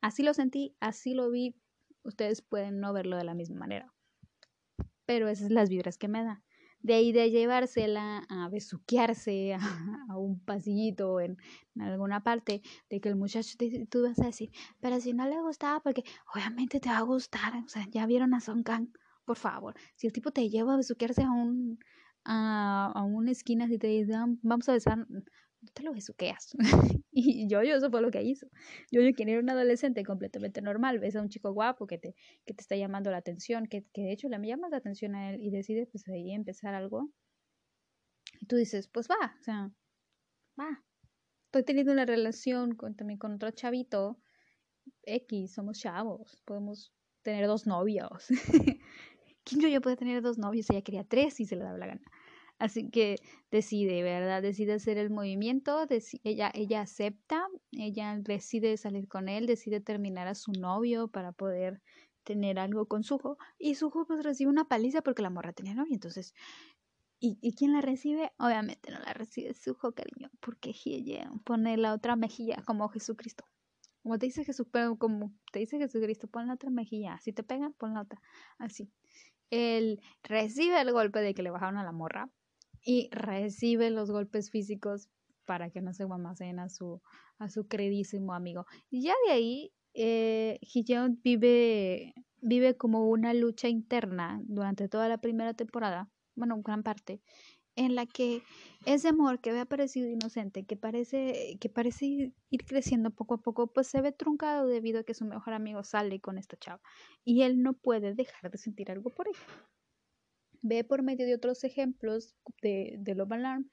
Así 0.00 0.22
lo 0.22 0.34
sentí, 0.34 0.76
así 0.80 1.14
lo 1.14 1.30
vi. 1.30 1.54
Ustedes 2.02 2.42
pueden 2.42 2.80
no 2.80 2.92
verlo 2.92 3.16
de 3.16 3.24
la 3.24 3.34
misma 3.34 3.58
manera. 3.58 3.92
Pero 5.06 5.28
esas 5.28 5.46
son 5.46 5.54
las 5.54 5.70
vibras 5.70 5.98
que 5.98 6.08
me 6.08 6.22
da 6.22 6.42
de 6.80 6.94
ahí 6.94 7.12
de 7.12 7.30
llevársela 7.30 8.24
a 8.28 8.48
besuquearse 8.48 9.54
a, 9.54 10.16
un 10.16 10.40
pasillito 10.40 11.20
en, 11.20 11.36
en, 11.74 11.82
alguna 11.82 12.22
parte, 12.22 12.62
de 12.88 13.00
que 13.00 13.08
el 13.08 13.16
muchacho 13.16 13.56
te, 13.58 13.86
tú 13.86 14.02
vas 14.02 14.18
a 14.20 14.26
decir, 14.26 14.50
pero 14.80 15.00
si 15.00 15.12
no 15.12 15.28
le 15.28 15.40
gustaba, 15.40 15.80
porque 15.80 16.04
obviamente 16.34 16.80
te 16.80 16.88
va 16.88 16.98
a 16.98 17.02
gustar, 17.02 17.56
o 17.64 17.68
sea, 17.68 17.86
ya 17.90 18.06
vieron 18.06 18.34
a 18.34 18.40
Son 18.40 18.62
Kang, 18.62 18.88
por 19.24 19.36
favor, 19.36 19.74
si 19.96 20.06
el 20.06 20.12
tipo 20.12 20.30
te 20.30 20.48
lleva 20.48 20.74
a 20.74 20.76
besuquearse 20.76 21.22
a 21.22 21.30
un 21.30 21.78
a, 22.24 22.92
a 22.94 23.04
una 23.04 23.30
esquina 23.30 23.66
y 23.70 23.78
te 23.78 23.86
dice, 23.86 24.12
vamos 24.42 24.68
a 24.68 24.72
besar, 24.72 25.06
no 25.60 25.68
te 25.72 25.82
lo 25.82 25.92
besuqueas. 25.92 26.56
y 27.10 27.48
yo, 27.48 27.62
yo, 27.62 27.76
eso 27.76 27.90
fue 27.90 28.00
lo 28.02 28.10
que 28.10 28.22
hizo. 28.22 28.46
Yo, 28.90 29.00
yo 29.00 29.12
quien 29.12 29.28
era 29.28 29.40
un 29.40 29.50
adolescente 29.50 30.04
completamente 30.04 30.62
normal, 30.62 30.98
ves 30.98 31.16
a 31.16 31.22
un 31.22 31.28
chico 31.28 31.52
guapo 31.52 31.86
que 31.86 31.98
te, 31.98 32.14
que 32.44 32.54
te 32.54 32.62
está 32.62 32.76
llamando 32.76 33.10
la 33.10 33.18
atención, 33.18 33.66
que, 33.66 33.84
que 33.92 34.02
de 34.02 34.12
hecho 34.12 34.28
le 34.28 34.38
llamas 34.46 34.70
la 34.70 34.78
atención 34.78 35.14
a 35.14 35.30
él 35.30 35.40
y 35.40 35.50
decide 35.50 35.86
pues 35.86 36.06
ahí 36.08 36.32
empezar 36.32 36.74
algo. 36.74 37.10
Y 38.40 38.46
tú 38.46 38.56
dices, 38.56 38.88
pues 38.88 39.08
va, 39.08 39.36
o 39.38 39.42
sea, 39.42 39.70
va. 40.58 40.84
Estoy 41.46 41.64
teniendo 41.64 41.92
una 41.92 42.04
relación 42.04 42.74
con, 42.74 42.94
también 42.94 43.18
con 43.18 43.32
otro 43.32 43.50
chavito. 43.50 44.20
X, 45.02 45.52
somos 45.54 45.78
chavos, 45.78 46.42
podemos 46.44 46.92
tener 47.22 47.46
dos 47.46 47.66
novios. 47.66 48.26
¿Quién 49.44 49.60
yo, 49.62 49.68
yo 49.68 49.80
puede 49.80 49.96
tener 49.96 50.22
dos 50.22 50.38
novios? 50.38 50.68
Ella 50.70 50.82
quería 50.82 51.04
tres 51.04 51.40
y 51.40 51.46
se 51.46 51.56
le 51.56 51.64
daba 51.64 51.78
la 51.78 51.86
gana. 51.86 52.02
Así 52.58 52.90
que 52.90 53.16
decide, 53.50 54.02
¿verdad? 54.02 54.42
Decide 54.42 54.74
hacer 54.74 54.98
el 54.98 55.10
movimiento, 55.10 55.86
ella, 56.24 56.50
ella 56.54 56.80
acepta, 56.80 57.46
ella 57.72 58.18
decide 58.18 58.76
salir 58.76 59.06
con 59.08 59.28
él, 59.28 59.46
decide 59.46 59.80
terminar 59.80 60.26
a 60.26 60.34
su 60.34 60.52
novio 60.52 61.08
para 61.08 61.32
poder 61.32 61.80
tener 62.24 62.58
algo 62.58 62.86
con 62.86 63.04
Sujo 63.04 63.38
y 63.58 63.76
Sujo 63.76 64.06
pues 64.06 64.22
recibe 64.24 64.50
una 64.50 64.68
paliza 64.68 65.02
porque 65.02 65.22
la 65.22 65.30
morra 65.30 65.52
tenía 65.52 65.74
novio, 65.74 65.94
entonces 65.94 66.34
¿Y, 67.20 67.38
¿Y 67.40 67.54
quién 67.54 67.72
la 67.72 67.80
recibe? 67.80 68.32
Obviamente 68.38 68.92
no 68.92 69.00
la 69.00 69.12
recibe 69.12 69.52
Sujo, 69.52 69.92
cariño, 69.92 70.30
porque 70.40 70.72
ella 70.84 71.30
pone 71.44 71.76
la 71.76 71.92
otra 71.92 72.14
mejilla 72.14 72.62
como 72.64 72.88
Jesucristo. 72.88 73.44
Como 74.02 74.18
te 74.18 74.26
dice 74.26 74.44
Jesús, 74.44 74.68
como 74.98 75.32
te 75.52 75.58
dice 75.58 75.78
Jesucristo, 75.78 76.28
pon 76.28 76.46
la 76.46 76.54
otra 76.54 76.70
mejilla. 76.70 77.18
Si 77.20 77.32
te 77.32 77.42
pegan, 77.42 77.72
pon 77.72 77.94
la 77.94 78.02
otra. 78.02 78.22
Así. 78.58 78.92
Él 79.50 80.00
recibe 80.22 80.80
el 80.80 80.92
golpe 80.92 81.20
de 81.20 81.34
que 81.34 81.42
le 81.42 81.50
bajaron 81.50 81.78
a 81.78 81.84
la 81.84 81.92
morra, 81.92 82.30
y 82.88 83.10
recibe 83.12 83.90
los 83.90 84.10
golpes 84.10 84.50
físicos 84.50 85.10
para 85.44 85.68
que 85.68 85.82
no 85.82 85.92
se 85.92 86.04
guamacen 86.04 86.58
a 86.58 86.70
su, 86.70 87.02
a 87.38 87.50
su 87.50 87.68
queridísimo 87.68 88.32
amigo. 88.32 88.64
Y 88.88 89.02
ya 89.02 89.12
de 89.26 89.32
ahí, 89.32 89.72
eh, 89.92 90.58
vive, 91.22 92.14
vive 92.40 92.76
como 92.78 93.10
una 93.10 93.34
lucha 93.34 93.68
interna 93.68 94.40
durante 94.44 94.88
toda 94.88 95.06
la 95.06 95.18
primera 95.18 95.52
temporada, 95.52 96.08
bueno, 96.34 96.62
gran 96.62 96.82
parte, 96.82 97.20
en 97.76 97.94
la 97.94 98.06
que 98.06 98.42
ese 98.86 99.08
amor 99.08 99.38
que 99.40 99.50
había 99.50 99.66
parecido 99.66 100.08
inocente, 100.08 100.64
que 100.64 100.76
parece, 100.76 101.58
que 101.60 101.68
parece 101.68 102.32
ir 102.48 102.64
creciendo 102.64 103.10
poco 103.10 103.34
a 103.34 103.42
poco, 103.42 103.66
pues 103.66 103.86
se 103.86 104.00
ve 104.00 104.12
truncado 104.12 104.66
debido 104.66 105.00
a 105.00 105.04
que 105.04 105.12
su 105.12 105.26
mejor 105.26 105.52
amigo 105.52 105.84
sale 105.84 106.20
con 106.20 106.38
esta 106.38 106.56
chava 106.56 106.80
y 107.22 107.42
él 107.42 107.62
no 107.62 107.74
puede 107.74 108.14
dejar 108.14 108.50
de 108.50 108.56
sentir 108.56 108.90
algo 108.90 109.10
por 109.10 109.28
ella 109.28 109.68
ve 110.62 110.84
por 110.84 111.02
medio 111.02 111.26
de 111.26 111.34
otros 111.34 111.64
ejemplos 111.64 112.34
de, 112.62 112.96
de 112.98 113.14
Love 113.14 113.32
Alarm 113.32 113.70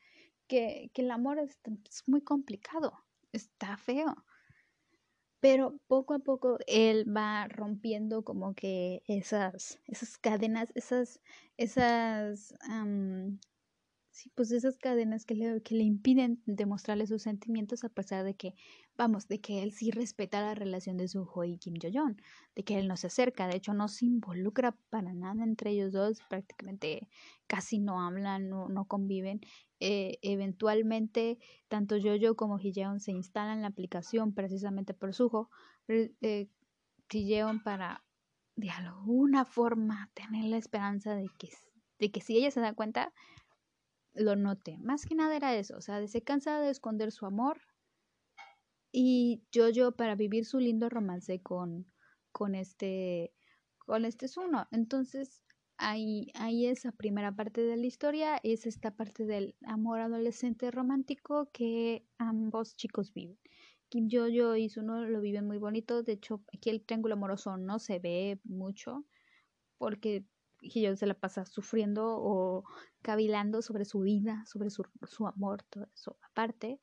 que, 0.48 0.92
que 0.94 1.02
el 1.02 1.12
amor 1.12 1.40
es, 1.40 1.60
muy 2.08 2.22
complicado, 2.22 2.94
está 3.32 3.78
feo. 3.78 4.16
Pero 5.40 5.80
poco 5.88 6.16
a 6.16 6.20
poco 6.20 6.58
él 6.66 7.06
va 7.16 7.48
rompiendo 7.48 8.24
como 8.24 8.56
que 8.56 9.04
esas, 9.08 9.80
esas 9.86 10.18
cadenas, 10.18 10.72
esas, 10.76 11.22
esas 11.58 12.56
Sí, 14.16 14.32
pues 14.34 14.50
esas 14.52 14.78
cadenas 14.78 15.26
que 15.26 15.36
le, 15.36 15.62
que 15.62 15.76
le 15.76 15.84
impiden 15.84 16.42
demostrarle 16.46 17.06
sus 17.06 17.22
sentimientos 17.24 17.84
a 17.84 17.90
pesar 17.90 18.24
de 18.24 18.34
que, 18.34 18.56
vamos, 18.96 19.28
de 19.28 19.42
que 19.42 19.62
él 19.62 19.74
sí 19.74 19.92
respeta 19.92 20.40
la 20.40 20.56
relación 20.56 20.96
de 20.96 21.10
su 21.10 21.30
y 21.44 21.58
Kim 21.58 21.74
Jo-yeon, 21.74 22.22
de 22.56 22.64
que 22.64 22.80
él 22.80 22.88
no 22.88 22.96
se 22.96 23.08
acerca, 23.08 23.46
de 23.46 23.58
hecho 23.58 23.74
no 23.74 23.90
se 23.90 24.06
involucra 24.06 24.72
para 24.90 25.14
nada 25.14 25.44
entre 25.44 25.72
ellos 25.72 25.92
dos, 25.92 26.22
prácticamente 26.30 27.10
casi 27.46 27.80
no 27.80 28.02
hablan, 28.02 28.48
no, 28.48 28.70
no 28.70 28.86
conviven. 28.86 29.42
Eh, 29.82 30.18
eventualmente, 30.22 31.38
tanto 31.68 31.98
Jojo 32.02 32.38
como 32.38 32.58
Hijeon 32.58 33.02
se 33.02 33.12
instalan 33.12 33.58
en 33.58 33.62
la 33.64 33.68
aplicación 33.68 34.34
precisamente 34.34 34.94
por 34.94 35.14
Suho, 35.14 35.50
eh, 35.90 36.48
para 37.66 38.06
de 38.56 38.70
alguna 38.70 39.44
forma 39.44 40.10
tener 40.14 40.46
la 40.46 40.56
esperanza 40.56 41.16
de 41.16 41.28
que, 41.38 41.50
de 42.00 42.12
que 42.12 42.22
si 42.22 42.38
ella 42.38 42.50
se 42.50 42.62
da 42.62 42.74
cuenta, 42.74 43.12
lo 44.16 44.36
noté. 44.36 44.78
Más 44.80 45.06
que 45.06 45.16
nada 45.16 45.36
era 45.36 45.56
eso, 45.56 45.78
o 45.78 45.82
sea, 45.82 46.06
se 46.08 46.24
cansa 46.24 46.60
de 46.60 46.72
esconder 46.72 47.12
su 47.12 47.26
amor 47.26 47.62
y 48.98 49.44
yo, 49.52 49.92
para 49.92 50.16
vivir 50.16 50.46
su 50.46 50.58
lindo 50.60 50.88
romance 50.88 51.42
con, 51.42 51.86
con 52.32 52.56
este, 52.56 53.34
con 53.80 54.06
este. 54.06 54.28
Entonces, 54.72 55.44
ahí, 55.78 56.32
ahí 56.36 56.66
esa 56.66 56.94
primera 56.94 57.36
parte 57.36 57.60
de 57.62 57.76
la 57.76 57.86
historia, 57.86 58.40
es 58.42 58.66
esta 58.66 58.96
parte 58.96 59.26
del 59.26 59.56
amor 59.66 60.00
adolescente 60.00 60.72
romántico 60.72 61.50
que 61.52 62.08
ambos 62.18 62.78
chicos 62.78 63.14
viven. 63.14 63.38
Kim 63.90 64.08
Jojo 64.10 64.56
y 64.56 64.70
Suno 64.70 65.04
lo 65.06 65.20
viven 65.20 65.46
muy 65.46 65.58
bonito. 65.58 66.02
De 66.02 66.14
hecho, 66.14 66.42
aquí 66.54 66.70
el 66.70 66.82
triángulo 66.86 67.16
amoroso 67.16 67.58
no 67.58 67.80
se 67.80 68.00
ve 68.00 68.40
mucho 68.46 69.06
porque 69.78 70.26
yo 70.70 70.96
se 70.96 71.06
la 71.06 71.14
pasa 71.14 71.46
sufriendo 71.46 72.06
o 72.08 72.64
cavilando 73.02 73.62
sobre 73.62 73.86
su 73.86 74.02
vida, 74.02 74.44
sobre 74.46 74.70
su, 74.70 74.84
su 75.04 75.28
amor, 75.28 75.64
todo 75.64 75.88
eso 75.94 76.18
aparte. 76.22 76.80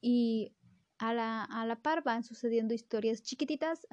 Y 0.00 0.54
a 0.98 1.14
la, 1.14 1.44
a 1.44 1.64
la 1.66 1.80
par 1.80 2.02
van 2.02 2.22
sucediendo 2.22 2.74
historias 2.74 3.22
chiquititas 3.22 3.86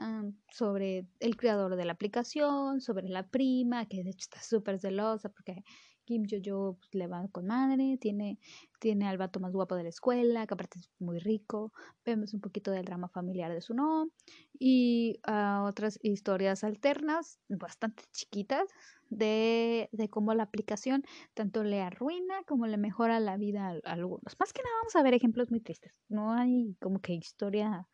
sobre 0.52 1.08
el 1.19 1.38
creador 1.38 1.76
de 1.76 1.86
la 1.86 1.93
aplicación, 1.93 2.82
sobre 2.82 3.08
la 3.08 3.30
prima, 3.30 3.88
que 3.88 4.04
de 4.04 4.10
hecho 4.10 4.26
está 4.30 4.41
súper 4.41 4.80
celosa 4.80 5.30
porque 5.30 5.63
Kim 6.08 6.24
Jojo 6.26 6.78
pues, 6.80 6.96
le 6.96 7.08
va 7.08 7.28
con 7.28 7.48
madre, 7.48 7.98
tiene, 8.00 8.39
tiene 8.80 9.08
al 9.10 9.17
vato 9.17 9.41
más 9.41 9.52
guapo 9.52 9.76
de 9.76 9.84
la 9.84 9.89
escuela, 9.89 10.48
que 10.48 10.54
aparte 10.54 10.80
es 10.80 10.89
muy 11.00 11.20
rico. 11.20 11.74
Vemos 12.06 12.34
un 12.34 12.39
poquito 12.39 12.72
del 12.72 12.86
drama 12.86 13.10
familiar 13.10 13.54
de 13.54 13.60
su 13.60 13.74
no 13.74 14.10
y 14.58 15.20
uh, 15.28 15.65
otras 15.65 16.00
historias 16.02 16.63
alternas, 16.63 17.39
bastante 17.50 18.04
chiquitas, 18.13 18.70
de, 19.10 19.89
de, 19.91 20.10
cómo 20.10 20.34
la 20.34 20.43
aplicación 20.43 21.04
tanto 21.34 21.63
le 21.63 21.82
arruina 21.82 22.43
como 22.46 22.67
le 22.67 22.78
mejora 22.78 23.20
la 23.20 23.36
vida 23.36 23.67
a, 23.67 23.91
algunos. 23.91 24.39
Más 24.39 24.54
que 24.54 24.63
nada 24.63 24.76
vamos 24.80 24.96
a 24.96 25.04
ver 25.04 25.13
ejemplos 25.13 25.52
muy 25.52 25.60
tristes. 25.60 25.93
No 26.08 26.32
hay 26.32 26.76
como 26.82 27.02
que 27.02 27.13
historia 27.13 27.86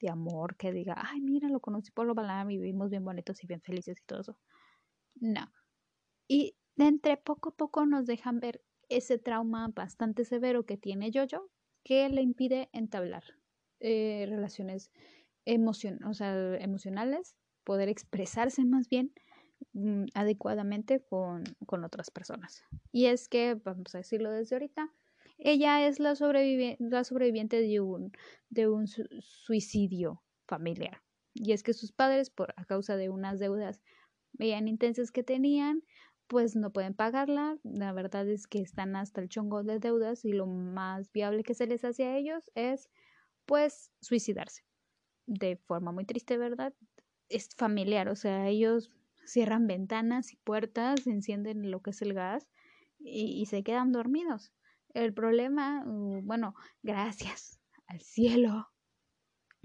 de 0.00 0.08
amor 0.08 0.56
que 0.56 0.70
diga, 0.70 0.94
ay, 0.96 1.20
mira, 1.20 1.48
lo 1.48 1.58
conocí 1.58 1.90
por 1.90 2.06
lo 2.06 2.14
balam 2.14 2.48
y 2.50 2.58
vivimos 2.58 2.90
bien 2.90 3.04
bonitos 3.04 3.42
y 3.42 3.48
bien 3.48 3.60
felices 3.60 3.98
y 4.00 4.04
todo 4.06 4.20
eso. 4.20 4.36
No. 5.16 5.50
Y 6.28 6.54
de 6.76 6.86
entre 6.86 7.16
poco 7.16 7.50
a 7.50 7.54
poco 7.54 7.86
nos 7.86 8.06
dejan 8.06 8.40
ver 8.40 8.62
ese 8.88 9.18
trauma 9.18 9.68
bastante 9.74 10.24
severo 10.24 10.64
que 10.64 10.76
tiene 10.76 11.10
Jojo 11.12 11.50
que 11.84 12.08
le 12.08 12.22
impide 12.22 12.68
entablar 12.72 13.22
eh, 13.80 14.26
relaciones 14.28 14.90
emocionales, 15.44 17.36
poder 17.62 17.88
expresarse 17.88 18.64
más 18.64 18.88
bien 18.88 19.12
mm, 19.72 20.06
adecuadamente 20.14 21.00
con, 21.00 21.44
otras 21.84 22.10
personas. 22.10 22.64
Y 22.90 23.06
es 23.06 23.28
que, 23.28 23.54
vamos 23.54 23.94
a 23.94 23.98
decirlo 23.98 24.32
desde 24.32 24.56
ahorita, 24.56 24.90
ella 25.38 25.86
es 25.86 26.00
la, 26.00 26.14
la 26.78 27.04
sobreviviente 27.04 27.60
de 27.60 27.80
un, 27.80 28.12
de 28.48 28.68
un 28.68 28.88
suicidio 28.88 30.22
familiar. 30.48 31.02
Y 31.34 31.52
es 31.52 31.62
que 31.62 31.74
sus 31.74 31.92
padres, 31.92 32.30
por 32.30 32.54
a 32.56 32.64
causa 32.64 32.96
de 32.96 33.10
unas 33.10 33.38
deudas 33.38 33.80
bien 34.32 34.68
intensas 34.68 35.12
que 35.12 35.22
tenían, 35.22 35.82
pues 36.26 36.56
no 36.56 36.72
pueden 36.72 36.94
pagarla. 36.94 37.58
La 37.62 37.92
verdad 37.92 38.28
es 38.28 38.46
que 38.46 38.60
están 38.60 38.96
hasta 38.96 39.20
el 39.20 39.28
chongo 39.28 39.62
de 39.62 39.78
deudas 39.78 40.24
y 40.24 40.32
lo 40.32 40.46
más 40.46 41.10
viable 41.12 41.42
que 41.42 41.54
se 41.54 41.66
les 41.66 41.84
hace 41.84 42.04
a 42.04 42.16
ellos 42.16 42.50
es 42.54 42.88
pues 43.44 43.92
suicidarse. 44.00 44.64
De 45.26 45.56
forma 45.56 45.92
muy 45.92 46.04
triste, 46.04 46.36
¿verdad? 46.38 46.74
Es 47.28 47.48
familiar, 47.56 48.08
o 48.08 48.16
sea, 48.16 48.48
ellos 48.48 48.90
cierran 49.24 49.66
ventanas 49.66 50.32
y 50.32 50.36
puertas, 50.36 51.06
encienden 51.06 51.70
lo 51.70 51.80
que 51.80 51.90
es 51.90 52.02
el 52.02 52.14
gas 52.14 52.48
y, 52.98 53.40
y 53.40 53.46
se 53.46 53.62
quedan 53.62 53.92
dormidos. 53.92 54.52
El 54.94 55.12
problema, 55.12 55.84
uh, 55.86 56.22
bueno, 56.22 56.54
gracias 56.82 57.60
al 57.86 58.00
cielo, 58.00 58.68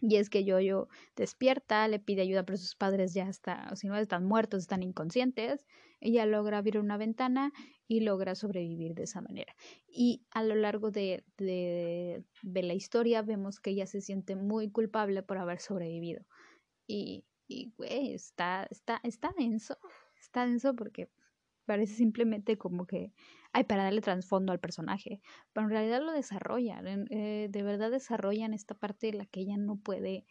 y 0.01 0.15
es 0.15 0.29
que 0.29 0.43
Yoyo 0.43 0.89
despierta, 1.15 1.87
le 1.87 1.99
pide 1.99 2.23
ayuda, 2.23 2.43
pero 2.43 2.57
sus 2.57 2.75
padres 2.75 3.13
ya 3.13 3.29
están, 3.29 3.75
si 3.77 3.87
no 3.87 3.95
están 3.95 4.25
muertos, 4.25 4.63
están 4.63 4.81
inconscientes. 4.81 5.65
Ella 5.99 6.25
logra 6.25 6.57
abrir 6.57 6.79
una 6.79 6.97
ventana 6.97 7.53
y 7.87 7.99
logra 7.99 8.33
sobrevivir 8.33 8.95
de 8.95 9.03
esa 9.03 9.21
manera. 9.21 9.55
Y 9.87 10.25
a 10.31 10.43
lo 10.43 10.55
largo 10.55 10.89
de, 10.89 11.23
de, 11.37 12.25
de 12.41 12.63
la 12.63 12.73
historia 12.73 13.21
vemos 13.21 13.59
que 13.59 13.69
ella 13.69 13.85
se 13.85 14.01
siente 14.01 14.35
muy 14.35 14.71
culpable 14.71 15.21
por 15.21 15.37
haber 15.37 15.59
sobrevivido. 15.59 16.25
Y, 16.87 17.23
y 17.47 17.71
güey, 17.77 18.13
está, 18.13 18.67
está, 18.71 18.99
está 19.03 19.31
denso. 19.37 19.77
Está 20.19 20.45
denso 20.47 20.75
porque 20.75 21.11
parece 21.65 21.93
simplemente 21.93 22.57
como 22.57 22.87
que 22.87 23.13
ay, 23.53 23.63
para 23.65 23.83
darle 23.83 24.01
trasfondo 24.01 24.51
al 24.53 24.59
personaje, 24.59 25.21
pero 25.53 25.65
en 25.65 25.71
realidad 25.71 26.01
lo 26.01 26.11
desarrollan, 26.13 27.07
eh, 27.11 27.47
de 27.49 27.63
verdad 27.63 27.91
desarrollan 27.91 28.53
esta 28.53 28.75
parte 28.75 29.07
de 29.07 29.13
la 29.13 29.25
que 29.25 29.41
ella 29.41 29.57
no 29.57 29.77
puede, 29.77 30.25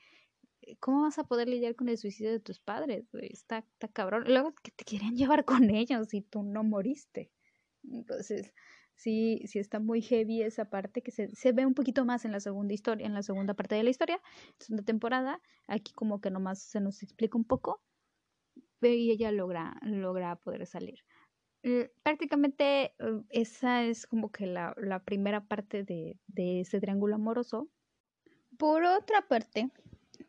eh, 0.63 0.77
¿cómo 0.81 1.03
vas 1.03 1.19
a 1.19 1.25
poder 1.25 1.49
lidiar 1.49 1.77
con 1.77 1.89
el 1.89 1.99
suicidio 1.99 2.33
de 2.33 2.41
tus 2.41 2.61
padres? 2.61 3.07
Está, 3.15 3.59
está 3.59 3.89
cabrón, 3.89 4.25
luego 4.27 4.55
que 4.63 4.71
te 4.73 4.85
quieren 4.85 5.17
llevar 5.17 5.45
con 5.45 5.71
ellos 5.71 6.15
y 6.15 6.23
tú 6.23 6.43
no 6.43 6.65
moriste. 6.65 7.33
Entonces, 7.91 8.53
sí, 8.97 9.43
sí 9.47 9.59
está 9.59 9.81
muy 9.81 10.03
heavy 10.03 10.43
esa 10.43 10.67
parte 10.71 11.03
que 11.03 11.11
se, 11.13 11.29
se 11.35 11.53
ve 11.53 11.67
un 11.67 11.75
poquito 11.75 12.05
más 12.05 12.25
en 12.25 12.33
la 12.33 12.41
segunda 12.41 12.75
historia, 12.75 13.07
en 13.07 13.15
la 13.15 13.23
segunda 13.23 13.55
parte 13.55 13.75
de 13.77 13.83
la 13.85 13.91
historia, 13.91 14.21
segunda 14.59 14.85
temporada, 14.85 15.41
aquí 15.69 15.93
como 15.93 16.21
que 16.21 16.31
nomás 16.31 16.63
se 16.63 16.81
nos 16.81 17.03
explica 17.03 17.39
un 17.39 17.45
poco, 17.45 17.83
y 18.83 19.11
ella 19.11 19.31
logra, 19.33 19.77
logra 19.83 20.37
poder 20.37 20.67
salir. 20.67 21.01
Mm, 21.63 21.83
prácticamente 22.03 22.95
eh, 22.99 23.23
esa 23.29 23.85
es 23.85 24.07
como 24.07 24.31
que 24.31 24.47
la, 24.47 24.75
la 24.79 25.05
primera 25.05 25.45
parte 25.45 25.85
de, 25.85 26.19
de, 26.27 26.61
ese 26.61 26.81
triángulo 26.81 27.17
amoroso. 27.17 27.69
Por 28.59 28.85
otra 28.85 29.27
parte, 29.29 29.71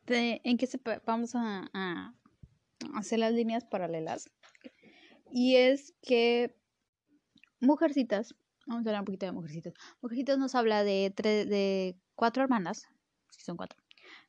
en 0.07 0.57
que 0.57 0.67
se, 0.67 0.79
vamos 1.05 1.35
a, 1.35 1.69
a, 1.73 2.13
hacer 2.95 3.19
las 3.19 3.33
líneas 3.33 3.65
paralelas. 3.65 4.29
Y 5.31 5.55
es 5.55 5.93
que 6.01 6.55
Mujercitas, 7.61 8.35
vamos 8.65 8.85
a 8.85 8.89
hablar 8.89 9.01
un 9.01 9.05
poquito 9.05 9.25
de 9.25 9.31
Mujercitas. 9.31 9.73
Mujercitas 10.01 10.37
nos 10.37 10.55
habla 10.55 10.83
de, 10.83 11.13
de 11.15 11.95
cuatro 12.15 12.43
hermanas, 12.43 12.87
si 13.29 13.43
son 13.43 13.55
cuatro, 13.55 13.79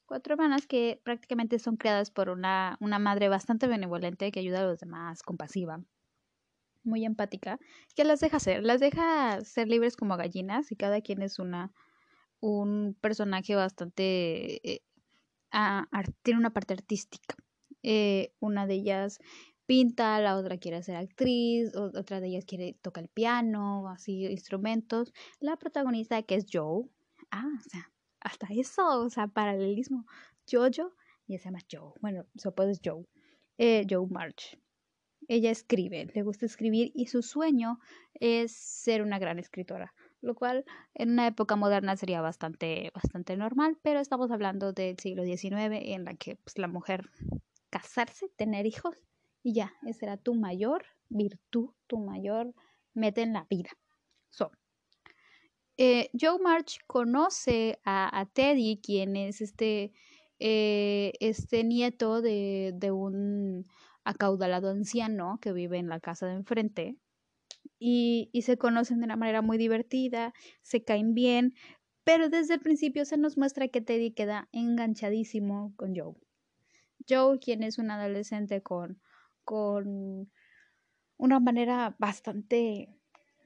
cuatro 0.07 0.35
hermanas 0.35 0.67
que 0.67 1.01
prácticamente 1.03 1.59
son 1.59 1.77
criadas 1.77 2.11
por 2.11 2.29
una, 2.29 2.77
una 2.81 2.99
madre 2.99 3.29
bastante 3.29 3.67
benevolente 3.67 4.31
que 4.31 4.41
ayuda 4.41 4.61
a 4.61 4.65
los 4.65 4.81
demás, 4.81 5.23
compasiva 5.23 5.83
muy 6.85 7.05
empática, 7.05 7.59
que 7.95 8.05
las 8.05 8.21
deja 8.21 8.41
ser, 8.41 8.63
las 8.65 8.81
deja 8.81 9.43
ser 9.45 9.69
libres 9.69 9.97
como 9.97 10.17
gallinas 10.17 10.73
y 10.73 10.77
cada 10.77 11.01
quien 11.01 11.23
es 11.23 11.39
una 11.39 11.73
un 12.41 12.97
personaje 13.01 13.55
bastante 13.55 14.69
eh, 14.69 14.83
tiene 16.23 16.41
una 16.41 16.53
parte 16.53 16.75
artística. 16.75 17.37
Eh, 17.83 18.33
una 18.41 18.67
de 18.67 18.75
ellas 18.75 19.19
pinta, 19.67 20.21
la 20.21 20.37
otra 20.37 20.59
quiere 20.59 20.83
ser 20.83 20.97
actriz, 20.97 21.75
otra 21.75 22.21
de 22.21 22.29
ellas 22.29 22.45
quiere 22.45 22.75
tocar 22.83 23.05
el 23.05 23.09
piano, 23.09 23.89
así 23.89 24.27
instrumentos. 24.27 25.13
La 25.41 25.57
protagonista 25.57 26.23
que 26.23 26.35
es 26.35 26.47
Joe, 26.53 26.85
ah, 27.31 27.49
o 27.59 27.69
sea, 27.69 27.91
hasta 28.21 28.49
eso, 28.51 28.87
o 29.03 29.11
sea, 29.11 29.29
paralelismo. 29.29 30.07
Jojo 30.51 30.93
y 31.27 31.39
se 31.39 31.45
llama 31.45 31.61
Joe, 31.71 31.93
bueno, 32.01 32.27
su 32.37 32.53
es 32.69 32.81
Joe, 32.85 33.07
eh, 33.59 33.87
Joe 33.89 34.07
March. 34.09 34.59
Ella 35.29 35.51
escribe, 35.51 36.09
le 36.15 36.23
gusta 36.23 36.47
escribir 36.47 36.93
y 36.95 37.07
su 37.07 37.23
sueño 37.23 37.79
es 38.15 38.53
ser 38.53 39.03
una 39.03 39.19
gran 39.19 39.39
escritora, 39.39 39.95
lo 40.21 40.35
cual 40.35 40.65
en 40.95 41.11
una 41.13 41.27
época 41.27 41.57
moderna 41.57 41.97
sería 41.97 42.21
bastante, 42.21 42.91
bastante 42.95 43.37
normal, 43.37 43.79
pero 43.83 44.01
estamos 44.01 44.31
hablando 44.31 44.73
del 44.73 44.99
siglo 44.99 45.25
XIX 45.25 45.79
en 45.81 46.05
la 46.05 46.15
que 46.15 46.37
pues, 46.37 46.59
la 46.59 46.69
mujer 46.69 47.11
casarse, 47.71 48.29
tener 48.37 48.67
hijos 48.67 48.97
y 49.43 49.55
ya, 49.55 49.73
esa 49.87 50.07
era 50.07 50.17
tu 50.17 50.35
mayor 50.35 50.85
virtud, 51.09 51.71
tu 51.87 51.99
mayor 51.99 52.55
meta 52.95 53.23
en 53.23 53.33
la 53.33 53.47
vida. 53.49 53.71
So, 54.31 54.51
eh, 55.77 56.11
Joe 56.19 56.39
March 56.39 56.79
conoce 56.87 57.81
a, 57.85 58.29
Teddy, 58.33 58.81
quien 58.83 59.17
es 59.17 59.41
este, 59.41 59.93
eh, 60.39 61.13
este 61.21 61.65
nieto 61.65 62.23
de, 62.23 62.73
de 62.75 62.91
un 62.91 63.67
acaudalado 64.05 64.71
anciano 64.71 65.39
que 65.41 65.53
vive 65.53 65.79
en 65.79 65.89
la 65.89 66.01
casa 66.01 66.27
de 66.27 66.35
enfrente 66.35 66.97
y, 67.79 68.31
y 68.33 68.43
se 68.43 68.57
conocen 68.59 69.01
de 69.01 69.07
una 69.07 69.17
manera 69.17 69.43
muy 69.43 69.59
divertida, 69.59 70.33
se 70.63 70.85
caen 70.85 71.15
bien, 71.15 71.55
pero 72.05 72.29
desde 72.29 72.55
el 72.55 72.61
principio 72.61 73.05
se 73.05 73.17
nos 73.17 73.39
muestra 73.39 73.69
que 73.69 73.81
Teddy 73.81 74.13
queda 74.13 74.49
enganchadísimo 74.53 75.73
con 75.77 75.95
Joe. 75.95 76.15
Joe, 77.09 77.39
quien 77.39 77.63
es 77.63 77.79
un 77.79 77.91
adolescente 77.91 78.63
con, 78.63 79.01
con 79.45 80.31
una 81.17 81.41
manera 81.41 81.97
bastante 81.99 82.89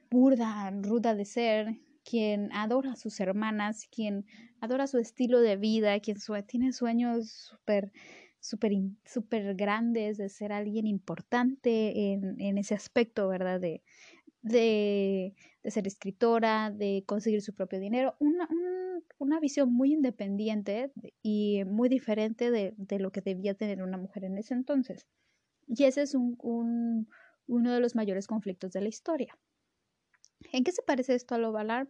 burda, 0.09 0.71
ruda 0.71 1.15
de 1.15 1.25
ser, 1.25 1.77
quien 2.03 2.51
adora 2.53 2.93
a 2.93 2.95
sus 2.95 3.19
hermanas, 3.19 3.87
quien 3.91 4.25
adora 4.61 4.87
su 4.87 4.97
estilo 4.97 5.41
de 5.41 5.57
vida, 5.57 5.99
quien 5.99 6.17
tiene 6.47 6.71
sueños 6.71 7.29
súper 7.31 7.91
súper 8.39 8.73
super 9.05 9.55
grandes, 9.55 10.17
de 10.17 10.29
ser 10.29 10.51
alguien 10.51 10.87
importante 10.87 12.11
en, 12.13 12.39
en 12.39 12.57
ese 12.57 12.75
aspecto, 12.75 13.27
¿verdad? 13.27 13.59
De, 13.59 13.83
de, 14.41 15.35
de, 15.63 15.71
ser 15.71 15.87
escritora, 15.87 16.71
de 16.71 17.03
conseguir 17.05 17.41
su 17.41 17.53
propio 17.53 17.79
dinero, 17.79 18.15
una, 18.19 18.47
una 19.17 19.39
visión 19.39 19.73
muy 19.73 19.93
independiente 19.93 20.91
y 21.21 21.63
muy 21.65 21.89
diferente 21.89 22.51
de, 22.51 22.73
de, 22.77 22.99
lo 22.99 23.11
que 23.11 23.21
debía 23.21 23.55
tener 23.55 23.81
una 23.81 23.97
mujer 23.97 24.23
en 24.23 24.37
ese 24.37 24.53
entonces. 24.53 25.07
Y 25.67 25.83
ese 25.83 26.01
es 26.03 26.15
un, 26.15 27.07
uno 27.47 27.73
de 27.73 27.79
los 27.79 27.95
mayores 27.95 28.27
conflictos 28.27 28.71
de 28.71 28.81
la 28.81 28.87
historia. 28.87 29.37
¿En 30.51 30.63
qué 30.63 30.71
se 30.71 30.83
parece 30.83 31.15
esto 31.15 31.35
a 31.35 31.37
Love 31.37 31.57
Alarm? 31.57 31.89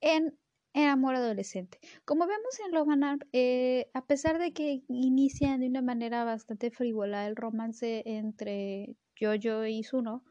En, 0.00 0.38
en 0.72 0.88
amor 0.88 1.14
adolescente. 1.14 1.78
Como 2.04 2.26
vemos 2.26 2.58
en 2.60 2.76
Alarm, 2.76 3.20
eh, 3.32 3.90
a 3.94 4.06
pesar 4.06 4.38
de 4.38 4.52
que 4.52 4.82
inicia 4.88 5.56
de 5.58 5.66
una 5.68 5.82
manera 5.82 6.24
bastante 6.24 6.70
frívola 6.70 7.26
el 7.26 7.36
romance 7.36 8.02
entre 8.06 8.96
Jojo 9.18 9.66
y 9.66 9.82
Suno, 9.82 10.24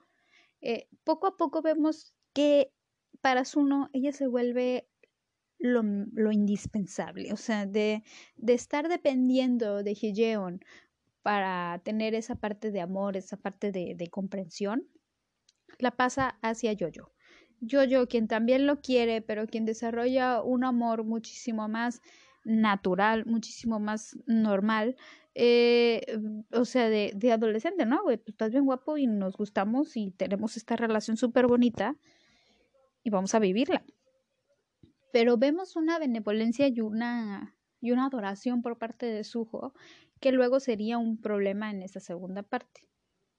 eh, 0.62 0.88
poco 1.04 1.28
a 1.28 1.38
poco 1.38 1.62
vemos 1.62 2.13
que 2.34 2.71
para 3.21 3.45
Suno 3.45 3.89
ella 3.93 4.12
se 4.12 4.28
vuelve 4.28 4.88
lo, 5.60 5.82
lo 6.13 6.32
indispensable, 6.32 7.34
o 7.34 7.38
sea, 7.38 7.65
de, 7.65 8.04
de 8.36 8.54
estar 8.54 8.88
dependiendo 8.89 9.84
de 9.84 9.91
Hijeon 10.00 10.62
para 11.23 11.82
tener 11.84 12.13
esa 12.15 12.36
parte 12.36 12.71
de 12.71 12.82
amor, 12.82 13.17
esa 13.17 13.38
parte 13.38 13.71
de, 13.71 13.95
de 13.95 14.08
comprensión, 14.08 14.88
la 15.80 15.91
pasa 15.91 16.38
hacia 16.41 16.76
Jojo. 16.80 17.12
Jojo, 17.62 18.08
quien 18.08 18.28
también 18.28 18.67
lo 18.67 18.82
quiere, 18.82 19.22
pero 19.22 19.48
quien 19.48 19.65
desarrolla 19.65 20.41
un 20.41 20.63
amor 20.63 21.04
muchísimo 21.04 21.67
más 21.67 22.02
natural, 22.43 23.26
muchísimo 23.26 23.80
más 23.80 24.17
normal, 24.26 24.96
eh, 25.36 26.02
o 26.52 26.65
sea, 26.65 26.89
de, 26.89 27.12
de 27.15 27.32
adolescente, 27.32 27.86
¿no? 27.86 28.02
Güey, 28.04 28.22
estás 28.26 28.52
bien 28.52 28.65
guapo 28.65 28.98
y 28.98 29.06
nos 29.06 29.36
gustamos 29.36 29.96
y 29.98 30.12
tenemos 30.12 30.58
esta 30.58 30.76
relación 30.76 31.17
súper 31.17 31.48
bonita 31.48 31.96
y 33.04 33.10
vamos 33.10 33.36
a 33.36 33.39
vivirla. 33.39 33.84
Pero 35.12 35.38
vemos 35.38 35.76
una 35.76 36.00
benevolencia 36.00 36.67
y 36.67 36.82
una, 36.82 37.56
y 37.80 37.91
una 37.91 38.08
adoración 38.08 38.62
por 38.62 38.78
parte 38.78 39.06
de 39.06 39.24
Suho 39.24 39.74
que 40.20 40.32
luego 40.32 40.60
sería 40.60 40.98
un 40.98 41.22
problema 41.22 41.70
en 41.70 41.82
esa 41.84 42.00
segunda 42.00 42.43
parte, 42.43 42.82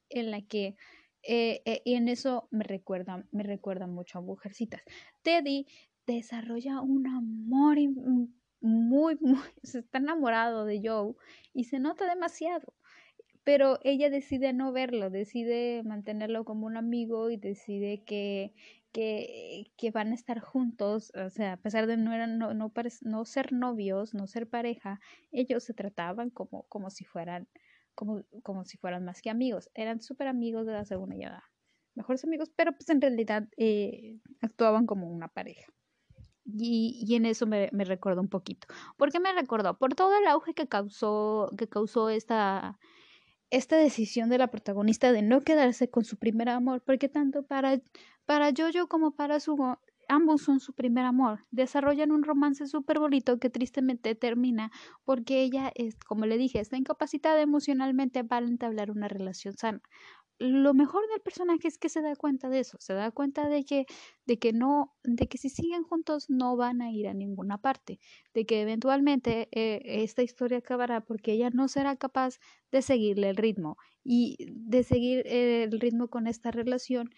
en 0.08 0.30
la 0.30 0.42
que 0.42 0.76
eh, 1.22 1.62
eh, 1.64 1.82
y 1.84 1.94
en 1.94 2.08
eso 2.08 2.48
me 2.50 2.64
recuerda, 2.64 3.24
me 3.32 3.42
recuerda 3.42 3.86
mucho 3.86 4.18
a 4.18 4.22
Mujercitas. 4.22 4.82
Teddy 5.22 5.66
desarrolla 6.06 6.80
un 6.80 7.06
amor 7.06 7.78
muy, 8.60 9.16
muy, 9.16 9.18
se 9.62 9.80
está 9.80 9.98
enamorado 9.98 10.64
de 10.64 10.80
Joe 10.82 11.14
y 11.52 11.64
se 11.64 11.78
nota 11.78 12.08
demasiado. 12.08 12.74
Pero 13.44 13.78
ella 13.82 14.10
decide 14.10 14.52
no 14.52 14.72
verlo, 14.72 15.10
decide 15.10 15.82
mantenerlo 15.82 16.44
como 16.44 16.66
un 16.66 16.76
amigo 16.76 17.30
y 17.30 17.38
decide 17.38 18.04
que, 18.04 18.52
que, 18.92 19.72
que 19.76 19.90
van 19.90 20.12
a 20.12 20.14
estar 20.14 20.40
juntos, 20.40 21.12
o 21.14 21.30
sea, 21.30 21.54
a 21.54 21.56
pesar 21.56 21.86
de 21.86 21.96
no, 21.96 22.12
eran, 22.12 22.38
no, 22.38 22.52
no, 22.52 22.72
no 23.02 23.24
ser 23.24 23.52
novios, 23.52 24.12
no 24.12 24.26
ser 24.26 24.48
pareja, 24.48 25.00
ellos 25.32 25.64
se 25.64 25.72
trataban 25.72 26.28
como, 26.30 26.64
como 26.64 26.90
si 26.90 27.04
fueran, 27.04 27.48
como, 27.98 28.22
como 28.44 28.64
si 28.64 28.78
fueran 28.78 29.04
más 29.04 29.20
que 29.20 29.28
amigos. 29.28 29.70
Eran 29.74 30.00
súper 30.00 30.28
amigos 30.28 30.64
de 30.66 30.72
la 30.72 30.84
segunda 30.84 31.16
edad, 31.16 31.42
mejores 31.96 32.22
amigos, 32.22 32.48
pero 32.54 32.70
pues 32.70 32.88
en 32.90 33.00
realidad 33.00 33.48
eh, 33.56 34.20
actuaban 34.40 34.86
como 34.86 35.10
una 35.10 35.26
pareja. 35.26 35.72
Y, 36.44 37.04
y, 37.04 37.16
en 37.16 37.26
eso 37.26 37.44
me, 37.46 37.68
me 37.72 37.84
un 37.84 38.28
poquito. 38.28 38.68
¿Por 38.96 39.10
qué 39.10 39.18
me 39.18 39.32
recordó? 39.32 39.76
Por 39.76 39.94
todo 39.94 40.16
el 40.16 40.28
auge 40.28 40.54
que 40.54 40.68
causó, 40.68 41.50
que 41.58 41.68
causó 41.68 42.08
esta, 42.08 42.78
esta 43.50 43.76
decisión 43.76 44.30
de 44.30 44.38
la 44.38 44.46
protagonista 44.46 45.10
de 45.10 45.22
no 45.22 45.40
quedarse 45.40 45.90
con 45.90 46.04
su 46.04 46.16
primer 46.18 46.48
amor, 46.48 46.82
porque 46.86 47.08
tanto 47.08 47.42
para, 47.42 47.80
para 48.26 48.52
Jojo 48.56 48.88
como 48.88 49.10
para 49.10 49.40
Sugo, 49.40 49.78
ambos 50.08 50.42
son 50.42 50.60
su 50.60 50.74
primer 50.74 51.04
amor. 51.04 51.46
Desarrollan 51.50 52.12
un 52.12 52.22
romance 52.22 52.66
súper 52.66 52.98
bonito 52.98 53.38
que 53.38 53.50
tristemente 53.50 54.14
termina 54.14 54.70
porque 55.04 55.42
ella, 55.42 55.72
es, 55.74 55.96
como 55.96 56.26
le 56.26 56.38
dije, 56.38 56.60
está 56.60 56.76
incapacitada 56.76 57.40
emocionalmente 57.40 58.24
para 58.24 58.46
entablar 58.46 58.90
una 58.90 59.08
relación 59.08 59.56
sana 59.56 59.80
lo 60.38 60.72
mejor 60.72 61.02
del 61.08 61.20
personaje 61.20 61.66
es 61.66 61.78
que 61.78 61.88
se 61.88 62.00
da 62.00 62.14
cuenta 62.14 62.48
de 62.48 62.60
eso, 62.60 62.78
se 62.80 62.94
da 62.94 63.10
cuenta 63.10 63.48
de 63.48 63.64
que, 63.64 63.86
de 64.24 64.38
que 64.38 64.52
no, 64.52 64.94
de 65.02 65.26
que 65.26 65.36
si 65.36 65.48
siguen 65.48 65.82
juntos 65.82 66.26
no 66.30 66.56
van 66.56 66.80
a 66.80 66.92
ir 66.92 67.08
a 67.08 67.14
ninguna 67.14 67.58
parte, 67.58 67.98
de 68.34 68.46
que 68.46 68.60
eventualmente 68.62 69.48
eh, 69.50 69.80
esta 69.84 70.22
historia 70.22 70.58
acabará 70.58 71.00
porque 71.00 71.32
ella 71.32 71.50
no 71.50 71.66
será 71.68 71.96
capaz 71.96 72.38
de 72.70 72.82
seguirle 72.82 73.30
el 73.30 73.36
ritmo 73.36 73.76
y 74.04 74.36
de 74.50 74.84
seguir 74.84 75.26
eh, 75.26 75.64
el 75.64 75.80
ritmo 75.80 76.08
con 76.08 76.26
esta 76.28 76.50
relación 76.52 77.10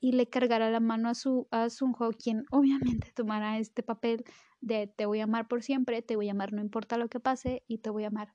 y 0.00 0.12
le 0.12 0.28
cargará 0.28 0.70
la 0.70 0.80
mano 0.80 1.08
a 1.08 1.14
su 1.14 1.46
a 1.50 1.70
Sunho, 1.70 2.10
quien 2.12 2.44
obviamente 2.50 3.12
tomará 3.14 3.58
este 3.58 3.82
papel 3.82 4.24
de 4.60 4.86
te 4.86 5.06
voy 5.06 5.20
a 5.20 5.24
amar 5.24 5.48
por 5.48 5.62
siempre, 5.62 6.02
te 6.02 6.16
voy 6.16 6.28
a 6.28 6.32
amar 6.32 6.52
no 6.52 6.60
importa 6.60 6.96
lo 6.96 7.08
que 7.08 7.20
pase 7.20 7.62
y 7.66 7.78
te 7.78 7.90
voy 7.90 8.04
a 8.04 8.08
amar 8.08 8.34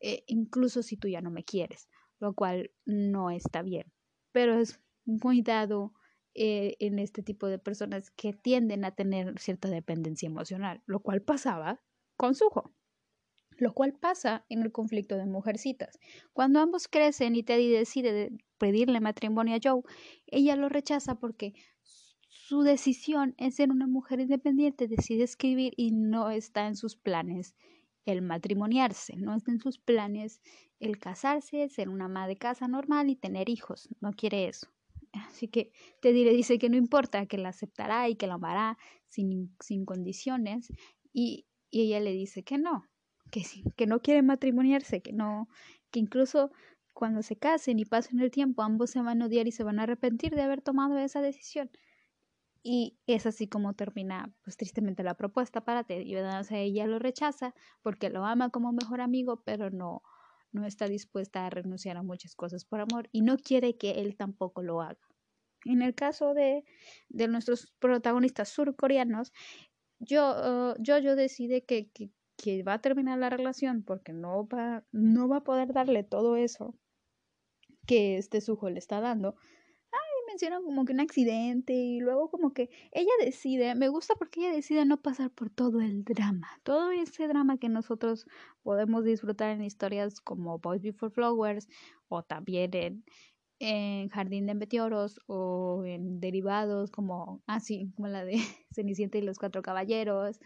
eh, 0.00 0.24
incluso 0.26 0.82
si 0.82 0.96
tú 0.96 1.08
ya 1.08 1.20
no 1.20 1.30
me 1.30 1.44
quieres 1.44 1.88
lo 2.20 2.34
cual 2.34 2.70
no 2.84 3.30
está 3.30 3.62
bien. 3.62 3.92
Pero 4.32 4.58
es 4.58 4.80
muy 5.04 5.42
dado 5.42 5.94
eh, 6.34 6.76
en 6.80 6.98
este 6.98 7.22
tipo 7.22 7.46
de 7.46 7.58
personas 7.58 8.10
que 8.10 8.32
tienden 8.32 8.84
a 8.84 8.94
tener 8.94 9.38
cierta 9.38 9.68
dependencia 9.68 10.26
emocional, 10.26 10.82
lo 10.86 11.00
cual 11.00 11.22
pasaba 11.22 11.80
con 12.16 12.34
Suho. 12.34 12.74
Lo 13.56 13.74
cual 13.74 13.94
pasa 13.98 14.44
en 14.48 14.62
el 14.62 14.70
conflicto 14.70 15.16
de 15.16 15.26
mujercitas. 15.26 15.98
Cuando 16.32 16.60
ambos 16.60 16.86
crecen 16.86 17.34
y 17.34 17.42
Teddy 17.42 17.68
decide 17.68 18.30
pedirle 18.58 19.00
matrimonio 19.00 19.56
a 19.56 19.60
Joe, 19.62 19.82
ella 20.26 20.56
lo 20.56 20.68
rechaza 20.68 21.14
porque 21.14 21.54
su 22.28 22.62
decisión 22.62 23.34
es 23.38 23.56
ser 23.56 23.70
una 23.70 23.86
mujer 23.86 24.20
independiente, 24.20 24.88
decide 24.88 25.24
escribir 25.24 25.74
y 25.76 25.90
no 25.92 26.30
está 26.30 26.66
en 26.66 26.76
sus 26.76 26.96
planes 26.96 27.54
el 28.06 28.22
matrimoniarse, 28.22 29.16
no 29.16 29.34
está 29.36 29.50
en 29.52 29.60
sus 29.60 29.78
planes 29.78 30.40
el 30.80 30.98
casarse, 30.98 31.68
ser 31.68 31.88
una 31.88 32.06
ama 32.06 32.26
de 32.26 32.36
casa 32.36 32.68
normal 32.68 33.10
y 33.10 33.16
tener 33.16 33.48
hijos, 33.48 33.88
no 34.00 34.12
quiere 34.12 34.48
eso. 34.48 34.68
Así 35.12 35.48
que 35.48 35.72
Teddy 36.00 36.24
le 36.24 36.32
dice 36.32 36.58
que 36.58 36.68
no 36.68 36.76
importa, 36.76 37.26
que 37.26 37.38
la 37.38 37.50
aceptará 37.50 38.08
y 38.08 38.16
que 38.16 38.26
la 38.26 38.34
amará 38.34 38.78
sin, 39.08 39.54
sin 39.60 39.84
condiciones 39.84 40.72
y, 41.12 41.46
y, 41.70 41.82
ella 41.82 42.00
le 42.00 42.12
dice 42.12 42.42
que 42.42 42.58
no, 42.58 42.84
que, 43.30 43.42
que 43.76 43.86
no 43.86 44.00
quiere 44.00 44.22
matrimoniarse, 44.22 45.02
que 45.02 45.12
no, 45.12 45.48
que 45.90 46.00
incluso 46.00 46.50
cuando 46.98 47.22
se 47.22 47.36
casen 47.36 47.78
y 47.78 47.84
pasen 47.84 48.18
el 48.18 48.32
tiempo 48.32 48.62
ambos 48.62 48.90
se 48.90 49.00
van 49.00 49.22
a 49.22 49.26
odiar 49.26 49.46
y 49.46 49.52
se 49.52 49.62
van 49.62 49.78
a 49.78 49.84
arrepentir 49.84 50.34
de 50.34 50.42
haber 50.42 50.62
tomado 50.62 50.98
esa 50.98 51.22
decisión. 51.22 51.70
Y 52.60 52.98
es 53.06 53.24
así 53.24 53.46
como 53.46 53.74
termina, 53.74 54.34
pues 54.42 54.56
tristemente, 54.56 55.04
la 55.04 55.14
propuesta 55.14 55.60
para 55.60 55.84
Teddy. 55.84 56.16
O 56.16 56.42
sea, 56.42 56.58
ella 56.58 56.88
lo 56.88 56.98
rechaza 56.98 57.54
porque 57.82 58.10
lo 58.10 58.24
ama 58.24 58.50
como 58.50 58.72
mejor 58.72 59.00
amigo, 59.00 59.44
pero 59.44 59.70
no, 59.70 60.02
no 60.50 60.66
está 60.66 60.88
dispuesta 60.88 61.46
a 61.46 61.50
renunciar 61.50 61.96
a 61.96 62.02
muchas 62.02 62.34
cosas 62.34 62.64
por 62.64 62.80
amor 62.80 63.08
y 63.12 63.20
no 63.20 63.36
quiere 63.36 63.76
que 63.76 64.00
él 64.00 64.16
tampoco 64.16 64.64
lo 64.64 64.80
haga. 64.80 64.98
En 65.66 65.82
el 65.82 65.94
caso 65.94 66.34
de, 66.34 66.64
de 67.10 67.28
nuestros 67.28 67.72
protagonistas 67.78 68.48
surcoreanos, 68.48 69.32
yo, 70.00 70.74
yo, 70.80 70.98
yo 70.98 71.14
decide 71.14 71.64
que, 71.64 71.90
que, 71.92 72.10
que, 72.36 72.64
va 72.64 72.74
a 72.74 72.80
terminar 72.80 73.20
la 73.20 73.30
relación 73.30 73.84
porque 73.84 74.12
no 74.12 74.48
va, 74.48 74.82
no 74.90 75.28
va 75.28 75.36
a 75.38 75.44
poder 75.44 75.72
darle 75.72 76.02
todo 76.02 76.34
eso 76.34 76.74
que 77.88 78.18
este 78.18 78.40
sujo 78.40 78.70
le 78.70 78.78
está 78.78 79.00
dando 79.00 79.34
menciona 80.28 80.60
como 80.62 80.84
que 80.84 80.92
un 80.92 81.00
accidente 81.00 81.72
y 81.72 82.00
luego 82.00 82.30
como 82.30 82.52
que 82.52 82.70
ella 82.92 83.10
decide, 83.20 83.74
me 83.74 83.88
gusta 83.88 84.14
porque 84.14 84.40
ella 84.40 84.54
decide 84.54 84.84
no 84.84 85.00
pasar 85.00 85.30
por 85.30 85.50
todo 85.50 85.80
el 85.80 86.04
drama, 86.04 86.48
todo 86.62 86.90
ese 86.90 87.26
drama 87.26 87.58
que 87.58 87.68
nosotros 87.68 88.26
podemos 88.62 89.04
disfrutar 89.04 89.50
en 89.50 89.64
historias 89.64 90.20
como 90.20 90.58
Boys 90.58 90.82
Before 90.82 91.12
Flowers 91.12 91.66
o 92.08 92.22
también 92.22 92.70
en, 92.74 93.04
en 93.58 94.08
Jardín 94.10 94.46
de 94.46 94.54
Meteoros 94.54 95.18
o 95.26 95.82
en 95.84 96.20
derivados 96.20 96.90
como 96.90 97.42
así 97.46 97.88
ah, 97.88 97.92
como 97.96 98.08
la 98.08 98.24
de 98.24 98.36
Cenicienta 98.72 99.18
y 99.18 99.22
los 99.22 99.38
Cuatro 99.38 99.62
Caballeros 99.62 100.40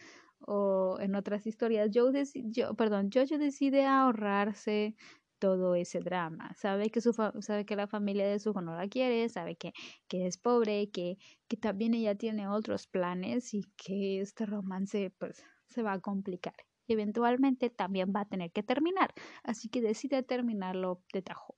o 0.46 0.98
en 1.00 1.14
otras 1.14 1.46
historias. 1.46 1.90
Yo, 1.90 2.10
yo 2.34 2.74
perdón 2.74 3.10
yo 3.10 3.24
decide 3.38 3.86
ahorrarse 3.86 4.96
todo 5.42 5.74
ese 5.74 5.98
drama. 5.98 6.54
Sabe 6.54 6.88
que, 6.90 7.00
su 7.00 7.12
sabe 7.12 7.66
que 7.66 7.74
la 7.74 7.88
familia 7.88 8.28
de 8.28 8.38
su 8.38 8.50
hijo 8.50 8.60
no 8.60 8.76
la 8.76 8.86
quiere, 8.86 9.28
sabe 9.28 9.56
que, 9.56 9.72
que 10.06 10.28
es 10.28 10.38
pobre, 10.38 10.88
que, 10.90 11.18
que 11.48 11.56
también 11.56 11.94
ella 11.94 12.14
tiene 12.14 12.46
otros 12.46 12.86
planes 12.86 13.52
y 13.52 13.64
que 13.76 14.20
este 14.20 14.46
romance 14.46 15.12
pues 15.18 15.44
se 15.66 15.82
va 15.82 15.94
a 15.94 16.00
complicar. 16.00 16.54
Eventualmente 16.86 17.70
también 17.70 18.12
va 18.14 18.20
a 18.20 18.28
tener 18.28 18.52
que 18.52 18.62
terminar, 18.62 19.14
así 19.42 19.68
que 19.68 19.82
decide 19.82 20.22
terminarlo 20.22 21.02
de 21.12 21.22
tajo. 21.22 21.56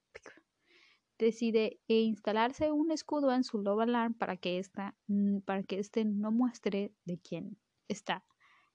Decide 1.18 1.78
instalarse 1.86 2.72
un 2.72 2.90
escudo 2.90 3.32
en 3.32 3.44
su 3.44 3.58
Love 3.58 3.82
Alarm 3.82 4.14
para 4.14 4.38
que 4.38 4.58
esta, 4.58 4.96
mm, 5.08 5.40
para 5.40 5.62
que 5.62 5.78
este 5.78 6.06
no 6.06 6.32
muestre 6.32 6.94
de 7.04 7.18
quién 7.18 7.58
está 7.88 8.24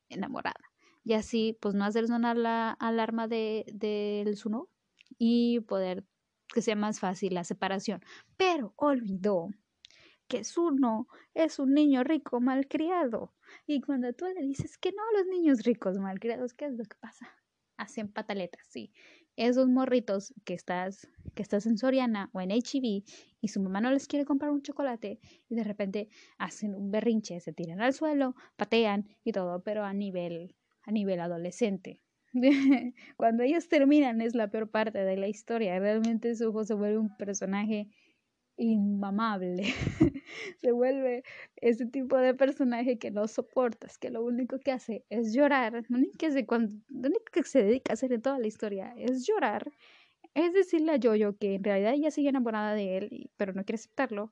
enamorada. 0.07 0.69
Y 1.03 1.13
así, 1.13 1.57
pues 1.59 1.73
no 1.73 1.83
hacer 1.83 2.05
sonar 2.05 2.37
la 2.37 2.73
alarma 2.73 3.27
de, 3.27 3.65
de 3.73 4.31
su 4.35 4.51
y 5.17 5.59
poder 5.61 6.05
que 6.53 6.61
sea 6.61 6.75
más 6.75 6.99
fácil 6.99 7.33
la 7.33 7.43
separación. 7.43 8.01
Pero 8.37 8.73
olvidó 8.75 9.49
que 10.27 10.43
Suno 10.43 11.07
es 11.33 11.59
un 11.59 11.73
niño 11.73 12.03
rico 12.03 12.39
malcriado. 12.39 13.33
Y 13.65 13.81
cuando 13.81 14.13
tú 14.13 14.25
le 14.25 14.41
dices 14.41 14.77
que 14.77 14.91
no 14.91 15.01
los 15.17 15.27
niños 15.27 15.63
ricos 15.63 15.97
malcriados, 15.97 16.53
¿qué 16.53 16.65
es 16.65 16.73
lo 16.73 16.83
que 16.85 16.95
pasa? 16.99 17.27
Hacen 17.77 18.11
pataletas, 18.11 18.65
sí. 18.69 18.91
esos 19.35 19.67
morritos 19.69 20.33
que 20.45 20.53
estás, 20.53 21.07
que 21.33 21.41
estás 21.41 21.65
en 21.65 21.77
Soriana 21.77 22.29
o 22.33 22.41
en 22.41 22.51
HB 22.51 23.03
y 23.41 23.47
su 23.47 23.61
mamá 23.61 23.79
no 23.81 23.89
les 23.91 24.07
quiere 24.07 24.25
comprar 24.25 24.51
un 24.51 24.61
chocolate 24.61 25.19
y 25.47 25.55
de 25.55 25.63
repente 25.63 26.09
hacen 26.37 26.75
un 26.75 26.91
berrinche, 26.91 27.39
se 27.39 27.53
tiran 27.53 27.81
al 27.81 27.93
suelo, 27.93 28.35
patean 28.57 29.07
y 29.23 29.31
todo, 29.31 29.63
pero 29.63 29.85
a 29.85 29.93
nivel, 29.93 30.55
a 30.83 30.91
nivel 30.91 31.21
adolescente. 31.21 32.01
Cuando 33.17 33.43
ellos 33.43 33.67
terminan 33.67 34.21
es 34.21 34.35
la 34.35 34.49
peor 34.49 34.69
parte 34.69 34.99
de 34.99 35.17
la 35.17 35.27
historia. 35.27 35.79
Realmente 35.79 36.35
su 36.35 36.49
hijo 36.49 36.63
se 36.63 36.73
vuelve 36.73 36.97
un 36.97 37.15
personaje 37.17 37.89
inmamable. 38.57 39.63
se 40.57 40.71
vuelve 40.71 41.23
ese 41.55 41.85
tipo 41.85 42.17
de 42.17 42.33
personaje 42.33 42.99
que 42.99 43.11
no 43.11 43.27
soportas, 43.27 43.97
que 43.97 44.09
lo 44.09 44.23
único 44.23 44.59
que 44.59 44.71
hace 44.71 45.05
es 45.09 45.33
llorar. 45.33 45.85
Lo 45.87 45.97
único 45.97 46.17
que, 46.17 46.31
se 47.43 47.63
dedica 47.63 47.91
a 47.91 47.93
hacer 47.93 48.13
en 48.13 48.21
toda 48.21 48.39
la 48.39 48.47
historia 48.47 48.93
es 48.97 49.25
llorar. 49.25 49.71
Es 50.35 50.53
decirle 50.53 50.91
a 50.91 50.97
Yoyo 50.97 51.37
que 51.37 51.55
en 51.55 51.63
realidad 51.63 51.93
ella 51.93 52.11
sigue 52.11 52.29
enamorada 52.29 52.73
de 52.73 52.97
él, 52.97 53.31
pero 53.37 53.53
no 53.53 53.63
quiere 53.63 53.79
aceptarlo. 53.79 54.31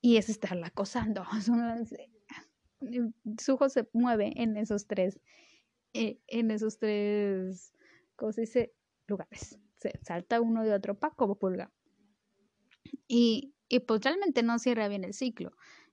Y 0.00 0.16
es 0.16 0.28
estarla 0.28 0.68
acosando. 0.68 1.24
Sujo 3.38 3.68
se 3.68 3.88
mueve 3.92 4.32
en 4.36 4.56
esos 4.56 4.86
tres 4.86 5.20
eh, 5.92 6.20
en 6.26 6.50
esos 6.50 6.78
tres, 6.78 7.72
¿cómo 8.16 8.32
se 8.32 8.42
dice? 8.42 8.74
Lugares. 9.06 9.58
Se 9.76 9.98
salta 10.02 10.40
uno 10.40 10.64
de 10.64 10.72
otro 10.72 10.98
pa 10.98 11.10
como 11.10 11.36
pulga. 11.36 11.72
Y, 13.06 13.54
y 13.68 13.80
pues 13.80 14.02
realmente 14.02 14.42
no 14.42 14.58
cierra 14.58 14.88
bien 14.88 15.04
el 15.04 15.14
ciclo. 15.14 15.52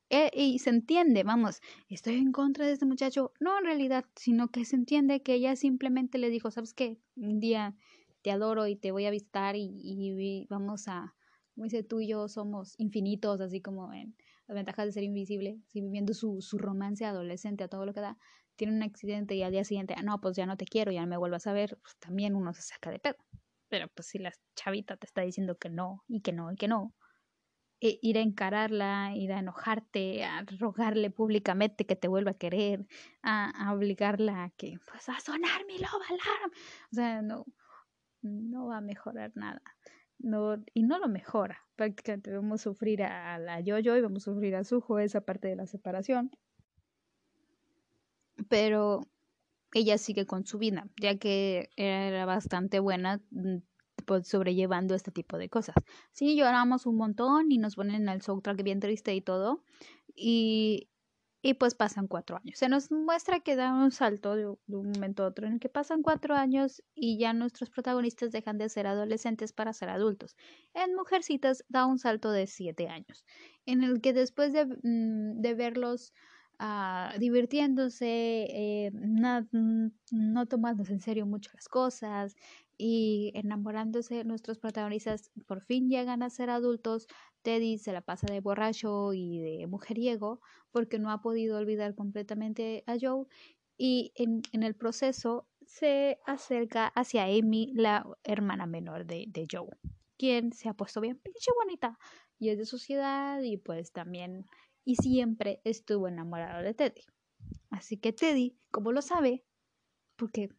E, 0.09 0.29
y 0.33 0.59
se 0.59 0.69
entiende, 0.69 1.23
vamos, 1.23 1.61
estoy 1.89 2.15
en 2.15 2.31
contra 2.31 2.65
de 2.65 2.73
este 2.73 2.85
muchacho. 2.85 3.31
No 3.39 3.57
en 3.57 3.65
realidad, 3.65 4.05
sino 4.15 4.49
que 4.49 4.65
se 4.65 4.75
entiende 4.75 5.21
que 5.21 5.33
ella 5.33 5.55
simplemente 5.55 6.17
le 6.17 6.29
dijo, 6.29 6.51
¿sabes 6.51 6.73
qué? 6.73 6.99
Un 7.15 7.39
día 7.39 7.75
te 8.21 8.31
adoro 8.31 8.67
y 8.67 8.75
te 8.75 8.91
voy 8.91 9.05
a 9.05 9.11
visitar 9.11 9.55
y, 9.55 9.71
y 9.81 10.47
vamos 10.49 10.87
a, 10.87 11.15
como 11.53 11.65
dice 11.65 11.83
tú 11.83 12.01
y 12.01 12.07
yo, 12.07 12.27
somos 12.27 12.75
infinitos, 12.79 13.39
así 13.41 13.61
como 13.61 13.93
en 13.93 14.15
las 14.47 14.55
ventajas 14.55 14.87
de 14.87 14.91
ser 14.91 15.03
invisible, 15.03 15.59
viviendo 15.73 16.13
su, 16.13 16.41
su 16.41 16.57
romance 16.57 17.05
adolescente 17.05 17.63
a 17.63 17.67
todo 17.67 17.85
lo 17.85 17.93
que 17.93 18.01
da 18.01 18.17
tiene 18.55 18.73
un 18.73 18.83
accidente 18.83 19.35
y 19.35 19.43
al 19.43 19.51
día 19.51 19.63
siguiente, 19.63 19.95
ah, 19.97 20.03
no, 20.03 20.19
pues 20.21 20.35
ya 20.35 20.45
no 20.45 20.57
te 20.57 20.65
quiero, 20.65 20.91
ya 20.91 21.01
no 21.01 21.07
me 21.07 21.17
vuelvas 21.17 21.47
a 21.47 21.53
ver, 21.53 21.77
pues 21.81 21.95
también 21.97 22.35
uno 22.35 22.53
se 22.53 22.61
saca 22.61 22.91
de 22.91 22.99
pedo. 22.99 23.17
Pero 23.69 23.87
pues 23.89 24.07
si 24.07 24.19
la 24.19 24.31
chavita 24.55 24.97
te 24.97 25.07
está 25.07 25.21
diciendo 25.21 25.57
que 25.57 25.69
no, 25.69 26.03
y 26.07 26.21
que 26.21 26.33
no, 26.33 26.51
y 26.51 26.55
que 26.55 26.67
no, 26.67 26.93
e 27.81 27.99
ir 28.01 28.17
a 28.17 28.21
encararla, 28.21 29.11
ir 29.15 29.33
a 29.33 29.39
enojarte, 29.39 30.23
a 30.23 30.45
rogarle 30.59 31.09
públicamente 31.11 31.85
que 31.85 31.95
te 31.95 32.07
vuelva 32.07 32.31
a 32.31 32.37
querer, 32.37 32.85
a, 33.21 33.73
obligarla 33.73 34.45
a 34.45 34.49
que, 34.51 34.77
pues 34.89 35.09
a 35.09 35.19
sonar 35.19 35.65
mi 35.67 35.77
loba 35.77 36.05
alarm. 36.07 36.51
O 36.91 36.95
sea, 36.95 37.21
no, 37.21 37.45
no 38.21 38.67
va 38.67 38.77
a 38.77 38.81
mejorar 38.81 39.31
nada. 39.35 39.61
No, 40.19 40.63
y 40.73 40.83
no 40.83 40.99
lo 40.99 41.07
mejora. 41.09 41.61
Prácticamente 41.75 42.31
vamos 42.33 42.61
a 42.61 42.63
sufrir 42.63 43.03
a, 43.03 43.37
la 43.39 43.59
yo-yo 43.59 43.97
y 43.97 44.01
vamos 44.01 44.27
a 44.27 44.31
sufrir 44.31 44.55
a 44.55 44.63
Sujo 44.63 44.99
esa 44.99 45.21
parte 45.21 45.49
de 45.49 45.57
la 45.57 45.67
separación 45.67 46.31
pero 48.49 49.01
ella 49.73 49.97
sigue 49.97 50.25
con 50.25 50.45
su 50.45 50.57
vida, 50.57 50.87
ya 51.01 51.17
que 51.17 51.69
era 51.75 52.25
bastante 52.25 52.79
buena 52.79 53.21
mm, 53.31 53.57
pues, 54.05 54.27
sobrellevando 54.27 54.95
este 54.95 55.11
tipo 55.11 55.37
de 55.37 55.49
cosas. 55.49 55.75
Sí, 56.11 56.35
lloramos 56.35 56.85
un 56.85 56.97
montón 56.97 57.51
y 57.51 57.57
nos 57.57 57.75
ponen 57.75 58.07
el 58.09 58.21
soundtrack 58.21 58.63
bien 58.63 58.79
triste 58.79 59.13
y 59.13 59.21
todo, 59.21 59.63
y, 60.15 60.89
y 61.41 61.55
pues 61.55 61.75
pasan 61.75 62.07
cuatro 62.07 62.37
años. 62.37 62.57
Se 62.57 62.69
nos 62.69 62.89
muestra 62.91 63.41
que 63.41 63.55
da 63.55 63.73
un 63.73 63.91
salto 63.91 64.35
de, 64.35 64.47
un 64.47 64.57
momento 64.67 65.23
a 65.23 65.27
otro 65.27 65.45
en 65.45 65.53
el 65.53 65.59
que 65.59 65.69
pasan 65.69 66.01
cuatro 66.01 66.35
años 66.35 66.81
y 66.95 67.17
ya 67.19 67.33
nuestros 67.33 67.69
protagonistas 67.69 68.31
dejan 68.31 68.57
de 68.57 68.69
ser 68.69 68.87
adolescentes 68.87 69.51
para 69.51 69.73
ser 69.73 69.89
adultos. 69.89 70.35
En 70.73 70.95
Mujercitas 70.95 71.65
da 71.67 71.85
un 71.85 71.99
salto 71.99 72.31
de 72.31 72.47
siete 72.47 72.87
años, 72.87 73.25
en 73.65 73.83
el 73.83 74.01
que 74.01 74.13
después 74.13 74.53
de, 74.53 74.65
mm, 74.65 75.41
de 75.41 75.53
verlos 75.53 76.13
Ah, 76.57 77.13
divirtiéndose, 77.19 78.05
eh, 78.49 78.91
no, 78.93 79.45
no 80.11 80.45
tomándose 80.45 80.93
en 80.93 81.01
serio 81.01 81.25
mucho 81.25 81.51
las 81.53 81.67
cosas 81.67 82.35
y 82.77 83.31
enamorándose. 83.35 84.23
Nuestros 84.23 84.57
protagonistas 84.59 85.31
por 85.47 85.61
fin 85.61 85.89
llegan 85.89 86.23
a 86.23 86.29
ser 86.29 86.49
adultos. 86.49 87.07
Teddy 87.41 87.77
se 87.77 87.91
la 87.91 88.01
pasa 88.01 88.27
de 88.31 88.39
borracho 88.39 89.13
y 89.13 89.39
de 89.39 89.67
mujeriego 89.67 90.39
porque 90.71 90.97
no 90.99 91.11
ha 91.11 91.21
podido 91.21 91.57
olvidar 91.57 91.93
completamente 91.95 92.83
a 92.87 92.95
Joe 92.99 93.25
y 93.77 94.13
en, 94.15 94.41
en 94.53 94.63
el 94.63 94.75
proceso 94.75 95.47
se 95.65 96.19
acerca 96.25 96.87
hacia 96.87 97.25
Amy, 97.25 97.71
la 97.75 98.05
hermana 98.23 98.65
menor 98.65 99.05
de, 99.05 99.25
de 99.27 99.45
Joe, 99.51 99.67
quien 100.17 100.53
se 100.53 100.69
ha 100.69 100.73
puesto 100.73 101.01
bien 101.01 101.17
pinche 101.17 101.51
bonita 101.61 101.97
y 102.39 102.49
es 102.49 102.57
de 102.57 102.65
sociedad 102.65 103.41
y 103.41 103.57
pues 103.57 103.91
también 103.91 104.45
y 104.85 104.95
siempre 104.95 105.59
estuvo 105.63 106.07
enamorado 106.07 106.63
de 106.63 106.73
Teddy. 106.73 107.01
Así 107.71 107.97
que 107.97 108.13
Teddy, 108.13 108.57
como 108.71 108.91
lo 108.91 109.01
sabe, 109.01 109.43
porque 110.15 110.49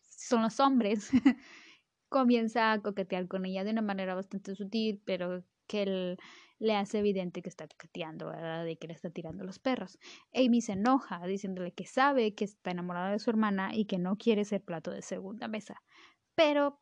son 0.00 0.42
los 0.42 0.58
hombres, 0.58 1.10
comienza 2.08 2.72
a 2.72 2.82
coquetear 2.82 3.28
con 3.28 3.46
ella 3.46 3.62
de 3.62 3.70
una 3.70 3.82
manera 3.82 4.14
bastante 4.14 4.54
sutil, 4.56 5.00
pero 5.04 5.44
que 5.68 5.82
él 5.82 6.18
le 6.58 6.74
hace 6.74 6.98
evidente 6.98 7.42
que 7.42 7.48
está 7.48 7.68
coqueteando, 7.68 8.26
¿verdad? 8.26 8.64
De 8.64 8.76
que 8.76 8.88
le 8.88 8.94
está 8.94 9.10
tirando 9.10 9.44
los 9.44 9.58
perros. 9.58 9.98
Amy 10.34 10.60
se 10.60 10.72
enoja 10.72 11.24
diciéndole 11.26 11.72
que 11.72 11.86
sabe 11.86 12.34
que 12.34 12.44
está 12.44 12.72
enamorada 12.72 13.12
de 13.12 13.18
su 13.18 13.30
hermana 13.30 13.74
y 13.74 13.84
que 13.84 13.98
no 13.98 14.16
quiere 14.16 14.44
ser 14.44 14.62
plato 14.62 14.90
de 14.90 15.02
segunda 15.02 15.46
mesa, 15.46 15.82
pero 16.34 16.80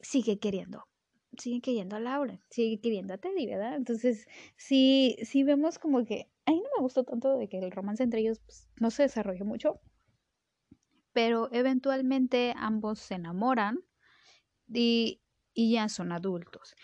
sigue 0.00 0.38
queriendo 0.38 0.86
sigue 1.38 1.60
queriendo 1.60 1.96
a 1.96 2.00
Laura, 2.00 2.40
sigue 2.50 2.80
queriendo 2.80 3.14
a 3.14 3.18
Teddy, 3.18 3.46
¿verdad? 3.46 3.76
Entonces, 3.76 4.26
sí, 4.56 5.16
sí 5.22 5.42
vemos 5.42 5.78
como 5.78 6.04
que, 6.04 6.28
a 6.46 6.52
mí 6.52 6.58
no 6.58 6.68
me 6.76 6.82
gustó 6.82 7.04
tanto 7.04 7.36
de 7.36 7.48
que 7.48 7.58
el 7.58 7.70
romance 7.70 8.02
entre 8.02 8.20
ellos 8.20 8.40
pues, 8.40 8.68
no 8.80 8.90
se 8.90 9.04
desarrolle 9.04 9.44
mucho, 9.44 9.80
pero 11.12 11.48
eventualmente 11.52 12.52
ambos 12.56 12.98
se 12.98 13.14
enamoran 13.14 13.78
y, 14.72 15.22
y 15.54 15.72
ya 15.72 15.88
son 15.88 16.12
adultos. 16.12 16.74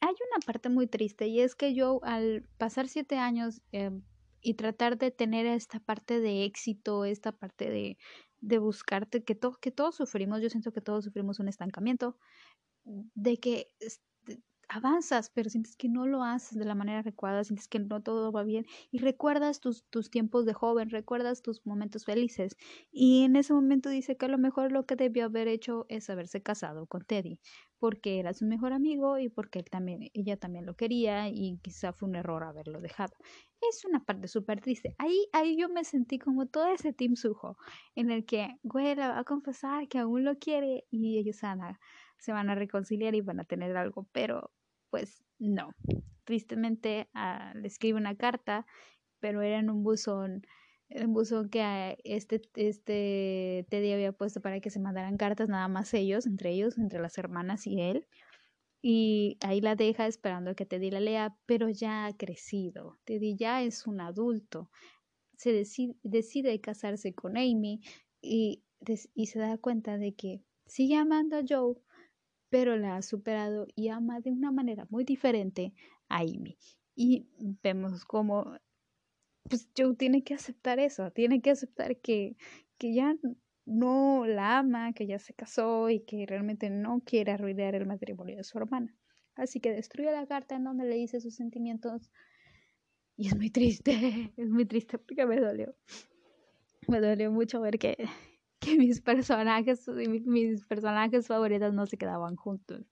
Hay 0.00 0.14
una 0.30 0.44
parte 0.46 0.68
muy 0.68 0.86
triste 0.86 1.26
y 1.26 1.40
es 1.40 1.54
que 1.54 1.74
yo 1.74 2.00
al 2.04 2.48
pasar 2.58 2.88
siete 2.88 3.16
años 3.16 3.62
eh, 3.72 3.90
y 4.40 4.54
tratar 4.54 4.98
de 4.98 5.10
tener 5.10 5.46
esta 5.46 5.80
parte 5.80 6.20
de 6.20 6.44
éxito, 6.44 7.04
esta 7.04 7.32
parte 7.32 7.70
de, 7.70 7.98
de 8.44 8.58
buscarte, 8.58 9.24
que, 9.24 9.34
to 9.34 9.58
que 9.60 9.70
todos 9.70 9.96
sufrimos, 9.96 10.42
yo 10.42 10.50
siento 10.50 10.70
que 10.72 10.82
todos 10.82 11.04
sufrimos 11.04 11.40
un 11.40 11.48
estancamiento, 11.48 12.18
de 12.84 13.38
que 13.38 13.68
avanzas, 14.68 15.30
pero 15.30 15.50
sientes 15.50 15.76
que 15.76 15.88
no 15.88 16.06
lo 16.06 16.22
haces 16.22 16.58
de 16.58 16.64
la 16.64 16.74
manera 16.74 17.00
adecuada, 17.00 17.44
sientes 17.44 17.68
que 17.68 17.78
no 17.78 18.02
todo 18.02 18.32
va 18.32 18.42
bien 18.42 18.66
y 18.90 18.98
recuerdas 18.98 19.60
tus, 19.60 19.84
tus 19.90 20.10
tiempos 20.10 20.46
de 20.46 20.54
joven, 20.54 20.90
recuerdas 20.90 21.42
tus 21.42 21.64
momentos 21.66 22.04
felices 22.04 22.56
y 22.90 23.24
en 23.24 23.36
ese 23.36 23.52
momento 23.52 23.88
dice 23.88 24.16
que 24.16 24.26
a 24.26 24.28
lo 24.28 24.38
mejor 24.38 24.72
lo 24.72 24.86
que 24.86 24.96
debió 24.96 25.26
haber 25.26 25.48
hecho 25.48 25.86
es 25.88 26.08
haberse 26.10 26.42
casado 26.42 26.86
con 26.86 27.04
Teddy 27.04 27.40
porque 27.78 28.18
era 28.18 28.32
su 28.32 28.46
mejor 28.46 28.72
amigo 28.72 29.18
y 29.18 29.28
porque 29.28 29.58
él 29.58 29.66
también, 29.70 30.10
ella 30.14 30.36
también 30.38 30.64
lo 30.66 30.74
quería 30.74 31.28
y 31.28 31.58
quizá 31.62 31.92
fue 31.92 32.08
un 32.08 32.16
error 32.16 32.42
haberlo 32.42 32.80
dejado. 32.80 33.12
Es 33.60 33.84
una 33.84 34.04
parte 34.04 34.28
súper 34.28 34.60
triste. 34.60 34.94
Ahí, 34.98 35.26
ahí 35.32 35.56
yo 35.58 35.68
me 35.68 35.84
sentí 35.84 36.18
como 36.18 36.46
todo 36.46 36.66
ese 36.68 36.92
team 36.92 37.14
sujo 37.16 37.56
en 37.94 38.10
el 38.10 38.24
que, 38.24 38.48
güey, 38.62 38.94
va 38.94 39.18
a 39.18 39.24
confesar 39.24 39.88
que 39.88 39.98
aún 39.98 40.24
lo 40.24 40.38
quiere 40.38 40.86
y 40.90 41.18
ellos 41.18 41.40
van 41.42 41.60
a 41.60 41.80
se 42.24 42.32
van 42.32 42.48
a 42.48 42.54
reconciliar 42.54 43.14
y 43.14 43.20
van 43.20 43.40
a 43.40 43.44
tener 43.44 43.76
algo, 43.76 44.08
pero 44.12 44.50
pues 44.90 45.22
no. 45.38 45.74
Tristemente 46.24 47.08
ah, 47.12 47.52
le 47.54 47.68
escribe 47.68 47.98
una 47.98 48.16
carta, 48.16 48.66
pero 49.20 49.42
era 49.42 49.58
en 49.58 49.68
un 49.68 49.82
buzón, 49.82 50.46
un 50.88 51.12
buzón 51.12 51.50
que 51.50 51.98
este, 52.04 52.40
este 52.54 53.66
Teddy 53.68 53.92
había 53.92 54.12
puesto 54.12 54.40
para 54.40 54.60
que 54.60 54.70
se 54.70 54.80
mandaran 54.80 55.18
cartas 55.18 55.50
nada 55.50 55.68
más 55.68 55.92
ellos, 55.92 56.26
entre 56.26 56.52
ellos, 56.52 56.78
entre 56.78 56.98
las 56.98 57.18
hermanas 57.18 57.66
y 57.66 57.80
él. 57.82 58.06
Y 58.80 59.38
ahí 59.42 59.60
la 59.60 59.76
deja 59.76 60.06
esperando 60.06 60.54
que 60.54 60.66
Teddy 60.66 60.90
la 60.90 61.00
lea, 61.00 61.36
pero 61.44 61.68
ya 61.68 62.06
ha 62.06 62.16
crecido. 62.16 62.98
Teddy 63.04 63.36
ya 63.36 63.62
es 63.62 63.86
un 63.86 64.00
adulto. 64.00 64.70
Se 65.36 65.52
decide, 65.52 65.96
decide 66.02 66.58
casarse 66.60 67.14
con 67.14 67.36
Amy 67.36 67.80
y, 68.22 68.62
y 69.14 69.26
se 69.26 69.38
da 69.38 69.58
cuenta 69.58 69.98
de 69.98 70.14
que 70.14 70.42
sigue 70.66 70.96
amando 70.96 71.36
a 71.36 71.42
Joe, 71.46 71.74
pero 72.54 72.76
la 72.76 72.94
ha 72.94 73.02
superado 73.02 73.66
y 73.74 73.88
ama 73.88 74.20
de 74.20 74.30
una 74.30 74.52
manera 74.52 74.86
muy 74.88 75.02
diferente 75.02 75.74
a 76.08 76.18
Amy. 76.20 76.56
Y 76.94 77.26
vemos 77.64 78.04
cómo 78.04 78.56
pues 79.42 79.68
Joe 79.76 79.96
tiene 79.96 80.22
que 80.22 80.34
aceptar 80.34 80.78
eso, 80.78 81.10
tiene 81.10 81.42
que 81.42 81.50
aceptar 81.50 81.96
que, 81.96 82.36
que 82.78 82.94
ya 82.94 83.16
no 83.66 84.24
la 84.24 84.58
ama, 84.58 84.92
que 84.92 85.08
ya 85.08 85.18
se 85.18 85.34
casó 85.34 85.90
y 85.90 86.04
que 86.04 86.26
realmente 86.26 86.70
no 86.70 87.00
quiere 87.04 87.32
arruinar 87.32 87.74
el 87.74 87.86
matrimonio 87.86 88.36
de 88.36 88.44
su 88.44 88.56
hermana. 88.56 88.96
Así 89.34 89.58
que 89.58 89.72
destruye 89.72 90.12
la 90.12 90.28
carta 90.28 90.54
en 90.54 90.62
donde 90.62 90.84
le 90.84 90.94
dice 90.94 91.20
sus 91.20 91.34
sentimientos. 91.34 92.08
Y 93.16 93.26
es 93.26 93.36
muy 93.36 93.50
triste, 93.50 93.90
es 94.36 94.48
muy 94.48 94.64
triste 94.64 94.96
porque 94.98 95.26
me 95.26 95.40
dolió. 95.40 95.74
Me 96.86 97.00
dolió 97.00 97.32
mucho 97.32 97.60
ver 97.60 97.80
que, 97.80 97.96
que 98.64 98.76
mis 98.76 99.00
personajes, 99.00 99.88
mis 99.88 100.66
personajes 100.66 101.26
favoritos 101.26 101.74
no 101.74 101.86
se 101.86 101.96
quedaban 101.96 102.36
juntos. 102.36 102.90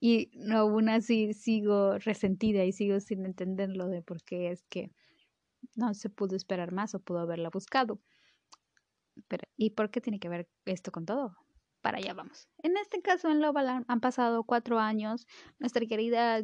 Y 0.00 0.30
aún 0.52 0.88
así 0.88 1.32
sigo 1.32 1.98
resentida 1.98 2.64
y 2.64 2.72
sigo 2.72 3.00
sin 3.00 3.24
entenderlo 3.24 3.88
de 3.88 4.02
por 4.02 4.22
qué 4.22 4.50
es 4.50 4.64
que 4.64 4.90
no 5.74 5.94
se 5.94 6.10
pudo 6.10 6.36
esperar 6.36 6.72
más 6.72 6.94
o 6.94 7.00
pudo 7.00 7.20
haberla 7.20 7.50
buscado. 7.50 8.00
Pero, 9.28 9.48
¿Y 9.56 9.70
por 9.70 9.90
qué 9.90 10.00
tiene 10.00 10.20
que 10.20 10.28
ver 10.28 10.48
esto 10.66 10.92
con 10.92 11.06
todo? 11.06 11.34
Para 11.80 11.98
allá 11.98 12.14
vamos. 12.14 12.48
En 12.62 12.76
este 12.76 13.00
caso, 13.00 13.30
en 13.30 13.40
Lovaland 13.40 13.84
han 13.88 14.00
pasado 14.00 14.44
cuatro 14.44 14.78
años. 14.78 15.26
Nuestra 15.58 15.86
querida 15.86 16.42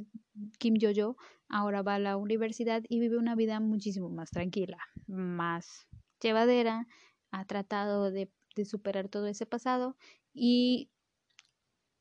Kim 0.58 0.76
Jojo 0.80 1.16
ahora 1.48 1.82
va 1.82 1.96
a 1.96 1.98
la 1.98 2.16
universidad 2.16 2.82
y 2.88 3.00
vive 3.00 3.18
una 3.18 3.34
vida 3.34 3.60
muchísimo 3.60 4.08
más 4.08 4.30
tranquila, 4.30 4.78
más 5.06 5.88
llevadera. 6.20 6.86
Ha 7.30 7.44
tratado 7.44 8.10
de, 8.10 8.30
de 8.54 8.64
superar 8.64 9.08
todo 9.08 9.26
ese 9.26 9.46
pasado 9.46 9.96
y 10.32 10.90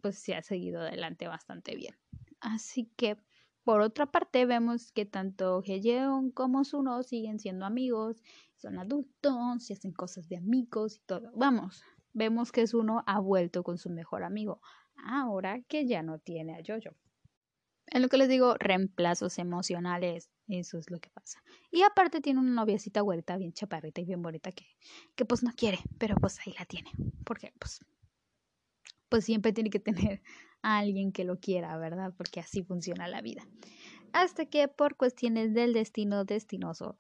pues 0.02 0.18
se 0.18 0.34
ha 0.36 0.42
seguido 0.42 0.82
adelante 0.82 1.28
bastante 1.28 1.76
bien. 1.76 1.96
Así 2.40 2.92
que 2.96 3.18
por 3.64 3.82
otra 3.82 4.08
parte, 4.08 4.46
vemos 4.48 4.92
que 4.92 5.06
tanto 5.06 5.62
Heyeon 5.64 6.32
como 6.32 6.64
Suno 6.64 7.04
siguen 7.04 7.40
siendo 7.40 7.66
amigos, 7.66 8.24
son 8.56 8.80
adultos 8.80 9.70
y 9.70 9.74
hacen 9.74 9.92
cosas 9.92 10.28
de 10.28 10.38
amigos 10.38 10.98
y 10.98 11.00
todo. 11.02 11.32
Vamos, 11.36 11.84
vemos 12.12 12.52
que 12.52 12.66
Suno 12.66 13.04
ha 13.06 13.20
vuelto 13.20 13.64
con 13.64 13.78
su 13.78 13.92
mejor 13.92 14.24
amigo, 14.24 14.62
ahora 15.06 15.62
que 15.62 15.86
ya 15.86 16.02
no 16.02 16.18
tiene 16.18 16.56
a 16.56 16.64
Jojo. 16.66 16.96
En 17.86 18.02
lo 18.02 18.10
que 18.10 18.18
les 18.18 18.30
digo, 18.30 18.56
reemplazos 18.58 19.38
emocionales, 19.38 20.32
eso 20.54 20.78
es 20.78 20.90
lo 20.90 21.00
que 21.00 21.10
pasa. 21.10 21.44
Y 21.72 21.82
aparte 21.84 22.22
tiene 22.22 22.40
una 22.40 22.52
noviecita 22.52 23.02
güerita 23.02 23.38
bien 23.38 23.54
chaparrita 23.54 24.02
y 24.02 24.06
bien 24.06 24.22
bonita 24.22 24.52
que, 24.52 24.66
que 25.16 25.26
pues 25.26 25.44
no 25.44 25.52
quiere, 25.56 25.80
pero 25.98 26.16
pues 26.16 26.40
ahí 26.46 26.54
la 26.58 26.66
tiene. 26.66 26.92
Porque 27.26 27.54
pues, 27.60 27.80
pues 29.10 29.26
siempre 29.26 29.54
tiene 29.54 29.70
que 29.70 29.80
tener 29.80 30.22
a 30.62 30.80
alguien 30.80 31.12
que 31.12 31.24
lo 31.24 31.40
quiera, 31.40 31.78
¿verdad? 31.78 32.14
Porque 32.16 32.40
así 32.40 32.64
funciona 32.64 33.08
la 33.08 33.22
vida. 33.22 33.48
Hasta 34.14 34.46
que 34.46 34.68
por 34.68 34.98
cuestiones 34.98 35.54
del 35.54 35.74
destino 35.74 36.26
destinoso, 36.26 36.98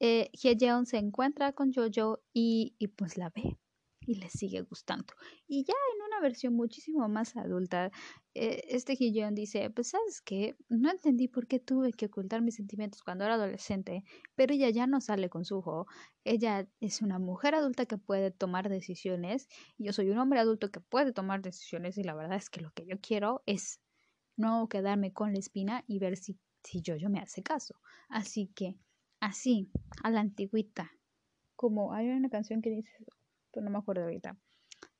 eh, 0.00 0.30
se 0.34 0.96
encuentra 0.96 1.52
con 1.52 1.72
Jojo 1.72 2.20
y, 2.32 2.74
y 2.78 2.88
pues 2.88 3.18
la 3.18 3.30
ve 3.30 3.58
y 4.00 4.14
le 4.14 4.28
sigue 4.30 4.62
gustando. 4.62 5.14
Y 5.46 5.64
ya 5.64 5.74
en 5.94 6.02
versión 6.20 6.54
muchísimo 6.54 7.08
más 7.08 7.36
adulta, 7.36 7.90
eh, 8.34 8.62
este 8.68 8.94
Hyeon 8.94 9.34
dice, 9.34 9.70
pues 9.70 9.88
sabes 9.88 10.20
que 10.20 10.56
no 10.68 10.90
entendí 10.90 11.26
por 11.26 11.46
qué 11.46 11.58
tuve 11.58 11.92
que 11.92 12.06
ocultar 12.06 12.42
mis 12.42 12.54
sentimientos 12.54 13.02
cuando 13.02 13.24
era 13.24 13.34
adolescente, 13.34 14.04
pero 14.36 14.54
ella 14.54 14.70
ya 14.70 14.86
no 14.86 15.00
sale 15.00 15.28
con 15.28 15.44
su 15.44 15.58
hijo. 15.58 15.86
Ella 16.24 16.68
es 16.80 17.02
una 17.02 17.18
mujer 17.18 17.54
adulta 17.54 17.86
que 17.86 17.98
puede 17.98 18.30
tomar 18.30 18.68
decisiones. 18.68 19.48
Yo 19.78 19.92
soy 19.92 20.10
un 20.10 20.18
hombre 20.18 20.38
adulto 20.38 20.70
que 20.70 20.80
puede 20.80 21.12
tomar 21.12 21.42
decisiones 21.42 21.98
y 21.98 22.04
la 22.04 22.14
verdad 22.14 22.36
es 22.36 22.50
que 22.50 22.60
lo 22.60 22.70
que 22.72 22.86
yo 22.86 23.00
quiero 23.00 23.42
es 23.46 23.80
no 24.36 24.68
quedarme 24.68 25.12
con 25.12 25.32
la 25.32 25.38
espina 25.38 25.84
y 25.86 25.98
ver 25.98 26.16
si, 26.16 26.38
si 26.62 26.80
yo, 26.82 26.96
yo 26.96 27.10
me 27.10 27.20
hace 27.20 27.42
caso. 27.42 27.80
Así 28.08 28.48
que, 28.54 28.76
así, 29.20 29.70
a 30.02 30.10
la 30.10 30.20
antigüita. 30.20 30.92
Como 31.56 31.92
hay 31.92 32.08
una 32.08 32.30
canción 32.30 32.62
que 32.62 32.70
dice, 32.70 32.90
pero 33.52 33.64
no 33.64 33.70
me 33.70 33.78
acuerdo 33.78 34.04
ahorita. 34.04 34.38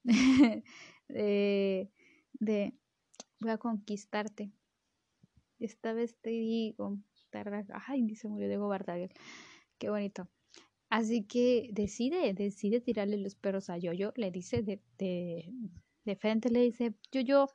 de, 1.13 1.91
de 2.35 2.75
voy 3.41 3.51
a 3.51 3.59
conquistarte. 3.59 4.53
Esta 5.59 5.93
vez 5.93 6.17
te 6.21 6.31
digo, 6.31 6.99
ay, 7.87 8.15
se 8.15 8.29
murió 8.29 8.49
Diego 8.49 8.69
Bartagel. 8.69 9.13
Qué 9.79 9.91
bonito. 9.91 10.29
Así 10.89 11.25
que 11.25 11.69
decide, 11.73 12.35
decide 12.35 12.81
tirarle 12.81 13.17
los 13.17 13.37
perros 13.37 13.71
a 13.71 13.79
Yoyo. 13.79 14.13
Le 14.17 14.31
dice 14.31 14.63
de, 14.63 14.81
de, 14.99 15.53
de 16.05 16.17
frente, 16.17 16.51
le 16.51 16.63
dice, 16.63 16.95
Yoyo, 17.13 17.49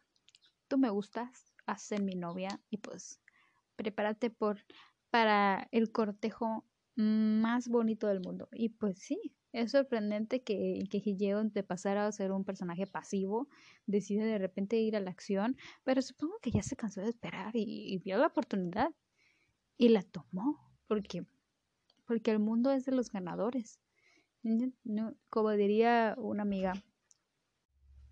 tú 0.67 0.77
me 0.77 0.89
gustas, 0.89 1.53
haz 1.65 1.91
mi 2.01 2.15
novia 2.15 2.61
y 2.69 2.77
pues 2.77 3.19
prepárate 3.75 4.29
por, 4.29 4.63
para 5.09 5.67
el 5.71 5.91
cortejo 5.91 6.65
más 6.95 7.67
bonito 7.67 8.07
del 8.07 8.21
mundo. 8.21 8.47
Y 8.53 8.69
pues 8.69 8.99
sí, 8.99 9.35
es 9.55 9.71
sorprendente 9.71 10.43
que, 10.43 10.83
que 10.91 11.01
Higeon, 11.03 11.53
de 11.53 11.63
pasar 11.63 11.97
a 11.97 12.11
ser 12.11 12.33
un 12.33 12.43
personaje 12.43 12.85
pasivo, 12.87 13.47
decide 13.85 14.25
de 14.25 14.37
repente 14.37 14.75
ir 14.77 14.97
a 14.97 14.99
la 14.99 15.11
acción, 15.11 15.55
pero 15.85 16.01
supongo 16.01 16.39
que 16.41 16.51
ya 16.51 16.61
se 16.61 16.75
cansó 16.75 16.99
de 16.99 17.09
esperar 17.09 17.51
y, 17.55 17.97
vio 18.03 18.17
la 18.17 18.27
oportunidad 18.27 18.93
y 19.77 19.89
la 19.89 20.03
tomó, 20.03 20.59
porque, 20.87 21.25
porque 22.05 22.31
el 22.31 22.39
mundo 22.39 22.71
es 22.71 22.83
de 22.85 22.91
los 22.91 23.09
ganadores. 23.09 23.79
Como 25.29 25.51
diría 25.51 26.15
una 26.17 26.43
amiga, 26.43 26.73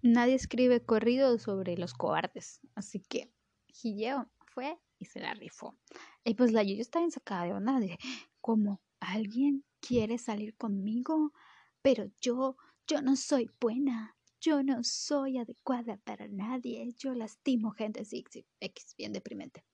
nadie 0.01 0.35
escribe 0.35 0.85
corrido 0.85 1.37
sobre 1.39 1.77
los 1.77 1.93
cobardes, 1.93 2.61
así 2.73 3.01
que 3.01 3.33
Higeon 3.67 4.31
fue 4.45 4.79
y 4.97 5.05
se 5.05 5.19
la 5.19 5.33
rifó. 5.33 5.77
Y 6.23 6.35
pues 6.35 6.53
la 6.53 6.63
yo 6.63 6.75
estaba 6.75 7.03
ensacada 7.03 7.43
de 7.43 7.53
onda 7.53 7.79
de 7.81 7.97
cómo 8.39 8.81
alguien 9.01 9.65
quiere 9.85 10.17
salir 10.17 10.55
conmigo, 10.55 11.33
pero 11.81 12.05
yo, 12.21 12.55
yo 12.87 13.01
no 13.01 13.15
soy 13.15 13.49
buena, 13.59 14.15
yo 14.39 14.63
no 14.63 14.83
soy 14.83 15.37
adecuada 15.37 15.97
para 15.97 16.27
nadie, 16.27 16.93
yo 16.97 17.13
lastimo 17.13 17.71
gente 17.71 18.01
X, 18.01 18.95
bien 18.97 19.13
deprimente. 19.13 19.65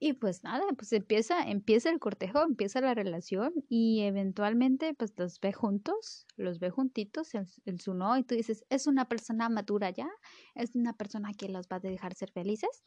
Y 0.00 0.12
pues 0.12 0.44
nada, 0.44 0.64
pues 0.76 0.92
empieza, 0.92 1.42
empieza 1.42 1.90
el 1.90 1.98
cortejo, 1.98 2.42
empieza 2.44 2.80
la 2.80 2.94
relación 2.94 3.52
y 3.68 4.02
eventualmente 4.02 4.94
pues 4.94 5.12
los 5.16 5.40
ve 5.40 5.52
juntos, 5.52 6.26
los 6.36 6.60
ve 6.60 6.70
juntitos 6.70 7.34
en, 7.34 7.46
en 7.64 7.78
su 7.80 7.94
no 7.94 8.16
y 8.16 8.22
tú 8.22 8.36
dices, 8.36 8.64
es 8.70 8.86
una 8.86 9.08
persona 9.08 9.48
madura 9.48 9.90
ya, 9.90 10.08
es 10.54 10.76
una 10.76 10.92
persona 10.92 11.32
que 11.34 11.48
los 11.48 11.66
va 11.66 11.76
a 11.76 11.80
dejar 11.80 12.14
ser 12.14 12.30
felices. 12.30 12.84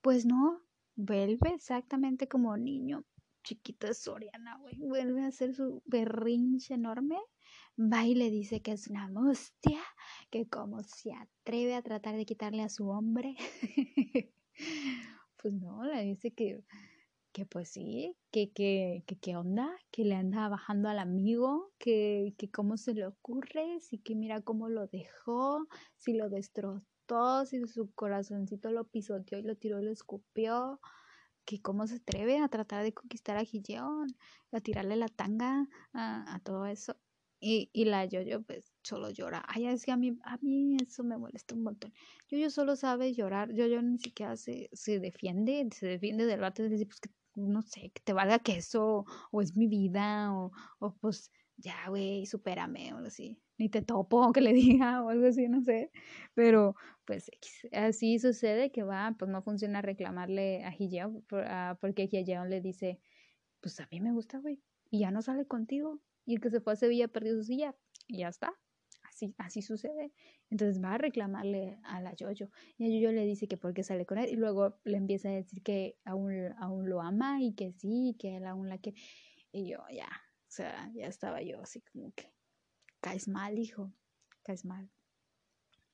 Pues 0.00 0.26
no, 0.26 0.62
vuelve 0.94 1.54
exactamente 1.54 2.28
como 2.28 2.56
niño, 2.56 3.04
chiquita 3.48 3.94
Soriana, 3.94 4.58
güey, 4.58 4.76
vuelve 4.76 5.22
a 5.22 5.28
hacer 5.28 5.54
su 5.54 5.82
berrinche 5.86 6.74
enorme. 6.74 7.16
Va 7.78 8.04
y 8.04 8.14
le 8.14 8.30
dice 8.30 8.60
que 8.60 8.72
es 8.72 8.88
una 8.88 9.08
mustia, 9.08 9.80
que 10.30 10.48
como 10.48 10.82
se 10.82 11.12
atreve 11.12 11.74
a 11.74 11.82
tratar 11.82 12.16
de 12.16 12.26
quitarle 12.26 12.62
a 12.62 12.68
su 12.68 12.88
hombre. 12.90 13.36
pues 15.40 15.54
no, 15.54 15.82
le 15.84 16.02
dice 16.02 16.32
que, 16.32 16.62
que 17.32 17.46
pues 17.46 17.70
sí, 17.70 18.16
que, 18.30 18.50
que, 18.52 19.04
que 19.06 19.16
qué 19.16 19.36
onda, 19.36 19.70
que 19.90 20.04
le 20.04 20.16
anda 20.16 20.48
bajando 20.48 20.90
al 20.90 20.98
amigo, 20.98 21.72
que, 21.78 22.34
que 22.36 22.50
cómo 22.50 22.76
se 22.76 22.92
le 22.92 23.06
ocurre, 23.06 23.80
si 23.80 23.98
que 23.98 24.14
mira 24.14 24.42
cómo 24.42 24.68
lo 24.68 24.88
dejó, 24.88 25.66
si 25.96 26.12
lo 26.12 26.28
destrozó, 26.28 27.46
si 27.46 27.66
su 27.66 27.90
corazoncito 27.94 28.70
lo 28.72 28.84
pisoteó 28.84 29.38
y 29.38 29.42
lo 29.42 29.56
tiró 29.56 29.80
y 29.80 29.84
lo 29.84 29.92
escupió 29.92 30.80
que 31.48 31.62
cómo 31.62 31.86
se 31.86 31.96
atreve 31.96 32.38
a 32.40 32.48
tratar 32.48 32.84
de 32.84 32.92
conquistar 32.92 33.38
a 33.38 33.44
Gideon, 33.44 34.14
a 34.52 34.60
tirarle 34.60 34.96
la 34.96 35.08
tanga, 35.08 35.66
a, 35.94 36.38
todo 36.44 36.66
eso. 36.66 36.94
Y, 37.40 37.70
y 37.72 37.86
la 37.86 38.04
Yoyo 38.04 38.42
pues 38.42 38.74
solo 38.82 39.08
llora. 39.08 39.42
Ay, 39.48 39.66
es 39.66 39.86
que 39.86 39.92
a 39.92 39.96
mí, 39.96 40.18
a 40.24 40.36
mí 40.42 40.76
eso 40.76 41.04
me 41.04 41.16
molesta 41.16 41.54
un 41.54 41.62
montón. 41.62 41.94
Yoyo 42.28 42.50
solo 42.50 42.76
sabe 42.76 43.14
llorar. 43.14 43.54
Yoyo 43.54 43.80
ni 43.80 43.98
siquiera 43.98 44.36
se, 44.36 44.68
se 44.74 45.00
defiende, 45.00 45.66
se 45.72 45.86
defiende 45.86 46.26
del 46.26 46.40
bate 46.40 46.64
de 46.64 46.68
decir, 46.68 46.86
pues 46.86 47.00
que 47.00 47.10
no 47.34 47.62
sé, 47.62 47.92
que 47.94 48.02
te 48.04 48.12
valga 48.12 48.40
que 48.40 48.56
eso, 48.58 49.06
o 49.30 49.40
es 49.40 49.56
mi 49.56 49.68
vida, 49.68 50.34
o, 50.34 50.52
o 50.80 50.96
pues 50.96 51.30
ya, 51.56 51.88
güey, 51.88 52.26
supérame, 52.26 52.92
o 52.92 52.98
así. 53.06 53.40
Ni 53.58 53.68
te 53.68 53.82
topo, 53.82 54.32
que 54.32 54.40
le 54.40 54.52
diga, 54.54 55.02
o 55.02 55.08
algo 55.10 55.26
así, 55.26 55.48
no 55.48 55.62
sé. 55.62 55.90
Pero, 56.34 56.76
pues, 57.04 57.30
así 57.72 58.18
sucede 58.18 58.70
que 58.70 58.82
va, 58.82 59.14
pues 59.18 59.30
no 59.30 59.42
funciona 59.42 59.82
reclamarle 59.82 60.64
a 60.64 60.72
Hijeon, 60.76 61.24
porque 61.80 62.08
Hijeon 62.10 62.50
le 62.50 62.60
dice, 62.60 63.00
pues 63.60 63.80
a 63.80 63.88
mí 63.90 64.00
me 64.00 64.12
gusta, 64.12 64.38
güey, 64.38 64.62
y 64.90 65.00
ya 65.00 65.10
no 65.10 65.22
sale 65.22 65.46
contigo. 65.46 66.00
Y 66.24 66.34
el 66.34 66.40
que 66.40 66.50
se 66.50 66.60
fue 66.60 66.74
a 66.74 66.76
Sevilla 66.76 67.08
perdió 67.08 67.34
su 67.36 67.44
silla, 67.44 67.74
y 68.06 68.18
ya 68.18 68.28
está. 68.28 68.54
Así, 69.02 69.34
así 69.38 69.62
sucede. 69.62 70.12
Entonces 70.50 70.82
va 70.82 70.94
a 70.94 70.98
reclamarle 70.98 71.78
a 71.84 72.00
la 72.00 72.14
Yoyo. 72.14 72.50
Y 72.76 72.84
a 72.84 72.88
Yoyo 72.88 73.12
le 73.12 73.24
dice 73.24 73.48
que 73.48 73.56
por 73.56 73.74
qué 73.74 73.82
sale 73.82 74.06
con 74.06 74.18
él. 74.18 74.28
Y 74.30 74.36
luego 74.36 74.78
le 74.84 74.96
empieza 74.96 75.28
a 75.28 75.32
decir 75.32 75.62
que 75.62 75.98
aún, 76.04 76.54
aún 76.58 76.88
lo 76.88 77.00
ama 77.00 77.42
y 77.42 77.54
que 77.54 77.72
sí, 77.72 78.16
que 78.18 78.36
él 78.36 78.46
aún 78.46 78.68
la 78.68 78.78
quiere. 78.78 79.00
Y 79.50 79.68
yo, 79.68 79.78
ya, 79.92 80.06
o 80.06 80.50
sea, 80.50 80.90
ya 80.94 81.06
estaba 81.06 81.42
yo 81.42 81.60
así 81.60 81.80
como 81.80 82.12
que, 82.12 82.32
caes 83.00 83.28
mal, 83.28 83.58
hijo, 83.58 83.92
caes 84.42 84.64
mal. 84.64 84.90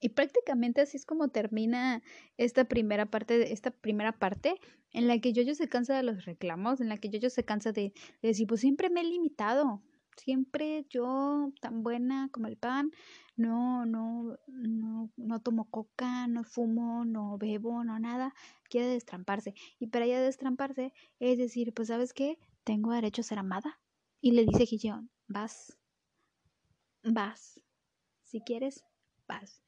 Y 0.00 0.10
prácticamente 0.10 0.82
así 0.82 0.96
es 0.98 1.06
como 1.06 1.28
termina 1.28 2.02
esta 2.36 2.64
primera 2.64 3.06
parte, 3.06 3.52
esta 3.52 3.70
primera 3.70 4.12
parte 4.12 4.60
en 4.92 5.08
la 5.08 5.18
que 5.18 5.32
yo 5.32 5.54
se 5.54 5.68
cansa 5.68 5.96
de 5.96 6.02
los 6.02 6.24
reclamos, 6.26 6.80
en 6.80 6.88
la 6.88 6.98
que 6.98 7.08
yo 7.08 7.30
se 7.30 7.44
cansa 7.44 7.72
de, 7.72 7.94
de, 8.20 8.28
decir, 8.28 8.46
pues 8.46 8.60
siempre 8.60 8.90
me 8.90 9.00
he 9.00 9.04
limitado, 9.04 9.82
siempre 10.16 10.86
yo 10.90 11.52
tan 11.60 11.82
buena 11.82 12.28
como 12.32 12.48
el 12.48 12.56
pan, 12.56 12.90
no, 13.36 13.86
no, 13.86 14.36
no, 14.46 15.10
no 15.16 15.40
tomo 15.40 15.70
coca, 15.70 16.26
no 16.28 16.44
fumo, 16.44 17.04
no 17.04 17.38
bebo, 17.38 17.82
no 17.82 17.98
nada, 17.98 18.34
quiere 18.68 18.88
destramparse. 18.88 19.54
Y 19.78 19.86
para 19.88 20.04
ella 20.04 20.20
destramparse 20.20 20.92
es 21.18 21.38
decir, 21.38 21.72
pues 21.74 21.88
sabes 21.88 22.12
qué, 22.12 22.38
tengo 22.62 22.92
derecho 22.92 23.22
a 23.22 23.24
ser 23.24 23.38
amada, 23.38 23.80
y 24.20 24.32
le 24.32 24.44
dice 24.46 24.66
Gideon, 24.66 25.10
vas, 25.28 25.78
vas, 27.04 27.60
Si 28.22 28.40
quieres, 28.40 28.84
vas. 29.28 29.62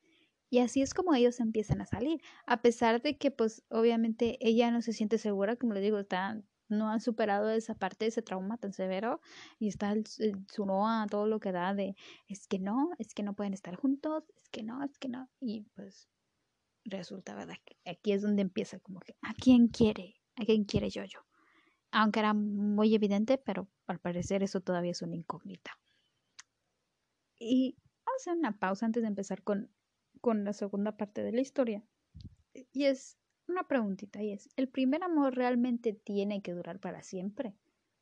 Y 0.49 0.59
así 0.61 0.81
es 0.83 0.95
como 0.95 1.15
ellos 1.15 1.41
empiezan 1.41 1.81
a 1.81 1.87
salir, 1.87 2.21
a 2.47 2.63
pesar 2.63 3.03
de 3.03 3.19
que 3.19 3.31
pues 3.31 3.65
obviamente 3.69 4.39
ella 4.41 4.71
no 4.71 4.81
se 4.81 4.93
siente 4.93 5.19
segura, 5.19 5.57
como 5.57 5.75
le 5.75 5.81
digo, 5.81 5.99
está, 5.99 6.41
no 6.69 6.91
ha 6.91 7.01
superado 7.01 7.51
esa 7.51 7.75
parte, 7.75 8.07
ese 8.07 8.23
trauma 8.23 8.57
tan 8.59 8.73
severo 8.73 9.21
y 9.59 9.69
está 9.69 9.93
el, 9.93 10.05
su 10.07 10.65
a 10.71 11.07
todo 11.11 11.27
lo 11.27 11.41
que 11.41 11.53
da 11.53 11.75
de 11.75 11.97
es 12.29 12.47
que 12.47 12.59
no, 12.59 12.91
es 12.99 13.13
que 13.15 13.23
no 13.23 13.35
pueden 13.35 13.55
estar 13.55 13.77
juntos, 13.77 14.25
es 14.37 14.49
que 14.49 14.63
no, 14.63 14.83
es 14.85 14.99
que 14.99 15.09
no. 15.09 15.29
Y 15.41 15.63
pues 15.75 16.09
resulta, 16.85 17.35
¿verdad? 17.35 17.57
Que 17.65 17.91
aquí 17.91 18.13
es 18.13 18.23
donde 18.23 18.43
empieza 18.43 18.79
como 18.81 19.01
que, 19.01 19.17
¿a 19.23 19.35
quién 19.35 19.69
quiere? 19.69 20.17
¿A 20.37 20.45
quién 20.45 20.65
quiere 20.65 20.91
yo 20.91 21.05
yo? 21.05 21.21
Aunque 21.91 22.21
era 22.21 22.35
muy 22.35 22.95
evidente, 22.95 23.39
pero 23.39 23.69
al 23.87 23.99
parecer 24.01 24.43
eso 24.43 24.61
todavía 24.61 24.93
es 24.93 25.03
una 25.03 25.17
incógnita. 25.17 25.79
Y 27.39 27.77
vamos 28.05 28.27
a 28.27 28.31
hacer 28.31 28.39
una 28.39 28.59
pausa 28.59 28.87
antes 28.87 29.03
de 29.03 29.09
empezar 29.09 29.43
con 29.43 29.71
con 30.21 30.45
la 30.45 30.53
segunda 30.53 30.97
parte 30.97 31.23
de 31.23 31.33
la 31.33 31.41
historia. 31.41 31.85
Y 32.73 32.85
es 32.85 33.17
una 33.47 33.69
preguntita 33.69 34.23
y 34.23 34.33
es, 34.33 34.49
¿el 34.57 34.69
primer 34.69 35.05
amor 35.05 35.37
realmente 35.37 35.93
tiene 35.93 36.43
que 36.43 36.53
durar 36.53 36.81
para 36.81 37.03
siempre? 37.03 37.55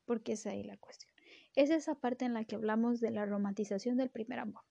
Porque 0.05 0.33
es 0.33 0.47
ahí 0.47 0.63
la 0.63 0.77
cuestión. 0.77 1.13
Es 1.55 1.71
esa 1.71 1.95
parte 1.97 2.25
en 2.25 2.35
la 2.35 2.45
que 2.45 2.55
hablamos 2.57 3.01
de 3.01 3.11
la 3.11 3.27
romantización 3.27 3.97
del 3.97 4.11
primer 4.11 4.39
amor. 4.39 4.63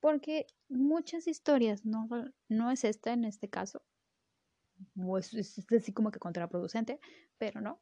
Porque 0.00 0.46
muchas 0.68 1.26
historias, 1.26 1.84
no, 1.84 2.08
no 2.48 2.70
es 2.70 2.84
esta 2.84 3.12
en 3.12 3.24
este 3.24 3.48
caso, 3.48 3.82
es, 5.18 5.34
es 5.34 5.66
así 5.72 5.92
como 5.92 6.10
que 6.10 6.18
contraproducente, 6.18 7.00
pero 7.38 7.60
no, 7.60 7.80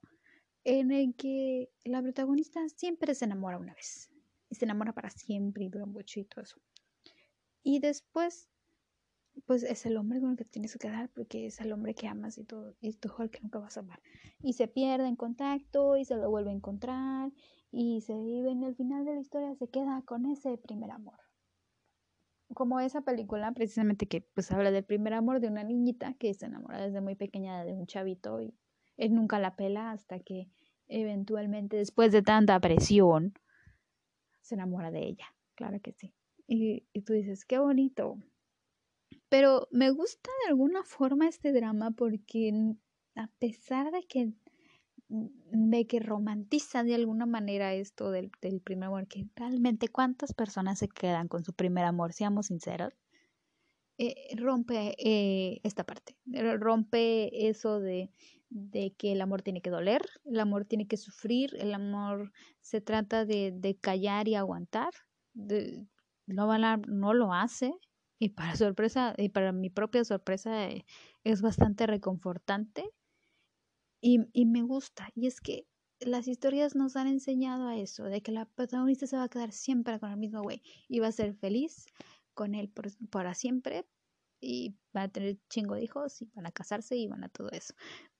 en 0.64 0.90
el 0.90 1.14
que 1.14 1.70
la 1.84 2.02
protagonista 2.02 2.68
siempre 2.68 3.14
se 3.14 3.24
enamora 3.24 3.58
una 3.58 3.74
vez 3.74 4.07
y 4.48 4.54
se 4.54 4.64
enamora 4.64 4.92
para 4.92 5.10
siempre 5.10 5.64
y 5.64 5.68
dura 5.68 5.86
mucho 5.86 6.20
y 6.20 6.24
todo 6.24 6.42
eso. 6.42 6.60
Y 7.62 7.80
después 7.80 8.48
pues 9.46 9.62
es 9.62 9.86
el 9.86 9.96
hombre 9.96 10.20
con 10.20 10.30
el 10.30 10.36
que 10.36 10.44
tienes 10.44 10.72
que 10.72 10.78
quedar 10.78 11.10
porque 11.10 11.46
es 11.46 11.60
el 11.60 11.72
hombre 11.72 11.94
que 11.94 12.06
amas 12.08 12.38
y 12.38 12.44
todo, 12.44 12.74
y 12.80 12.92
todo 12.94 13.22
el 13.22 13.30
que 13.30 13.40
nunca 13.40 13.58
vas 13.58 13.76
a 13.76 13.80
amar. 13.80 14.00
Y 14.40 14.54
se 14.54 14.68
pierde 14.68 15.06
en 15.06 15.16
contacto 15.16 15.96
y 15.96 16.04
se 16.04 16.16
lo 16.16 16.30
vuelve 16.30 16.50
a 16.50 16.54
encontrar 16.54 17.30
y 17.70 18.00
se 18.00 18.14
vive 18.14 18.50
en 18.50 18.62
el 18.62 18.74
final 18.74 19.04
de 19.04 19.14
la 19.14 19.20
historia, 19.20 19.54
se 19.54 19.68
queda 19.68 20.02
con 20.04 20.26
ese 20.26 20.56
primer 20.58 20.90
amor. 20.90 21.18
Como 22.54 22.80
esa 22.80 23.02
película 23.02 23.52
precisamente 23.52 24.06
que 24.06 24.22
pues 24.22 24.50
habla 24.50 24.70
del 24.70 24.84
primer 24.84 25.12
amor 25.12 25.40
de 25.40 25.48
una 25.48 25.64
niñita 25.64 26.14
que 26.14 26.32
se 26.32 26.46
enamora 26.46 26.80
desde 26.80 27.00
muy 27.00 27.14
pequeña 27.14 27.62
de 27.64 27.74
un 27.74 27.86
chavito 27.86 28.40
y 28.40 28.54
él 28.96 29.14
nunca 29.14 29.38
la 29.38 29.54
pela 29.54 29.92
hasta 29.92 30.18
que 30.18 30.48
eventualmente 30.86 31.76
después 31.76 32.10
de 32.10 32.22
tanta 32.22 32.58
presión 32.58 33.34
se 34.48 34.54
enamora 34.54 34.90
de 34.90 35.06
ella, 35.06 35.26
claro 35.54 35.80
que 35.80 35.92
sí. 35.92 36.14
Y, 36.46 36.86
y 36.92 37.02
tú 37.02 37.12
dices, 37.12 37.44
qué 37.44 37.58
bonito, 37.58 38.18
pero 39.28 39.68
me 39.70 39.90
gusta 39.90 40.30
de 40.44 40.50
alguna 40.50 40.82
forma 40.84 41.28
este 41.28 41.52
drama 41.52 41.90
porque 41.90 42.52
a 43.14 43.28
pesar 43.38 43.90
de 43.90 44.02
que 44.04 44.32
de 45.08 45.86
que 45.86 46.00
romantiza 46.00 46.84
de 46.84 46.94
alguna 46.94 47.24
manera 47.24 47.72
esto 47.72 48.10
del, 48.10 48.30
del 48.42 48.60
primer 48.60 48.88
amor, 48.88 49.08
que 49.08 49.26
realmente 49.36 49.88
cuántas 49.88 50.34
personas 50.34 50.78
se 50.78 50.88
quedan 50.88 51.28
con 51.28 51.44
su 51.44 51.54
primer 51.54 51.84
amor, 51.84 52.12
seamos 52.12 52.46
sinceros, 52.46 52.92
eh, 53.96 54.36
rompe 54.36 54.94
eh, 54.98 55.60
esta 55.62 55.84
parte, 55.84 56.16
rompe 56.58 57.48
eso 57.48 57.80
de, 57.80 58.10
de, 58.50 58.94
que 58.96 59.12
el 59.12 59.20
amor 59.20 59.42
tiene 59.42 59.60
que 59.60 59.70
doler, 59.70 60.02
el 60.24 60.40
amor 60.40 60.64
tiene 60.64 60.86
que 60.86 60.96
sufrir, 60.96 61.54
el 61.58 61.74
amor 61.74 62.32
se 62.60 62.80
trata 62.80 63.24
de, 63.24 63.52
de 63.52 63.76
callar 63.76 64.28
y 64.28 64.34
aguantar, 64.34 64.92
de, 65.34 65.86
no, 66.26 66.46
no 66.58 67.14
lo 67.14 67.32
hace, 67.32 67.72
y 68.18 68.30
para 68.30 68.56
sorpresa, 68.56 69.14
y 69.16 69.28
para 69.28 69.52
mi 69.52 69.70
propia 69.70 70.04
sorpresa, 70.04 70.68
eh, 70.68 70.84
es 71.24 71.42
bastante 71.42 71.86
reconfortante 71.86 72.90
y, 74.00 74.20
y 74.32 74.46
me 74.46 74.62
gusta. 74.62 75.08
Y 75.14 75.26
es 75.26 75.40
que 75.40 75.66
las 76.00 76.28
historias 76.28 76.76
nos 76.76 76.96
han 76.96 77.08
enseñado 77.08 77.68
a 77.68 77.76
eso, 77.76 78.04
de 78.04 78.22
que 78.22 78.32
la 78.32 78.46
protagonista 78.46 79.06
se 79.06 79.16
va 79.16 79.24
a 79.24 79.28
quedar 79.28 79.52
siempre 79.52 79.98
con 79.98 80.10
el 80.10 80.16
mismo 80.16 80.42
güey 80.42 80.62
y 80.88 81.00
va 81.00 81.08
a 81.08 81.12
ser 81.12 81.34
feliz 81.34 81.86
con 82.34 82.54
él 82.54 82.68
por, 82.68 82.86
para 83.10 83.34
siempre 83.34 83.86
y 84.40 84.76
va 84.96 85.02
a 85.02 85.08
tener 85.08 85.38
chingo 85.48 85.74
de 85.74 85.82
hijos 85.82 86.22
y 86.22 86.26
van 86.34 86.46
a 86.46 86.52
casarse 86.52 86.96
y 86.96 87.08
van 87.08 87.24
a 87.24 87.28
todo 87.28 87.50
eso. 87.50 87.74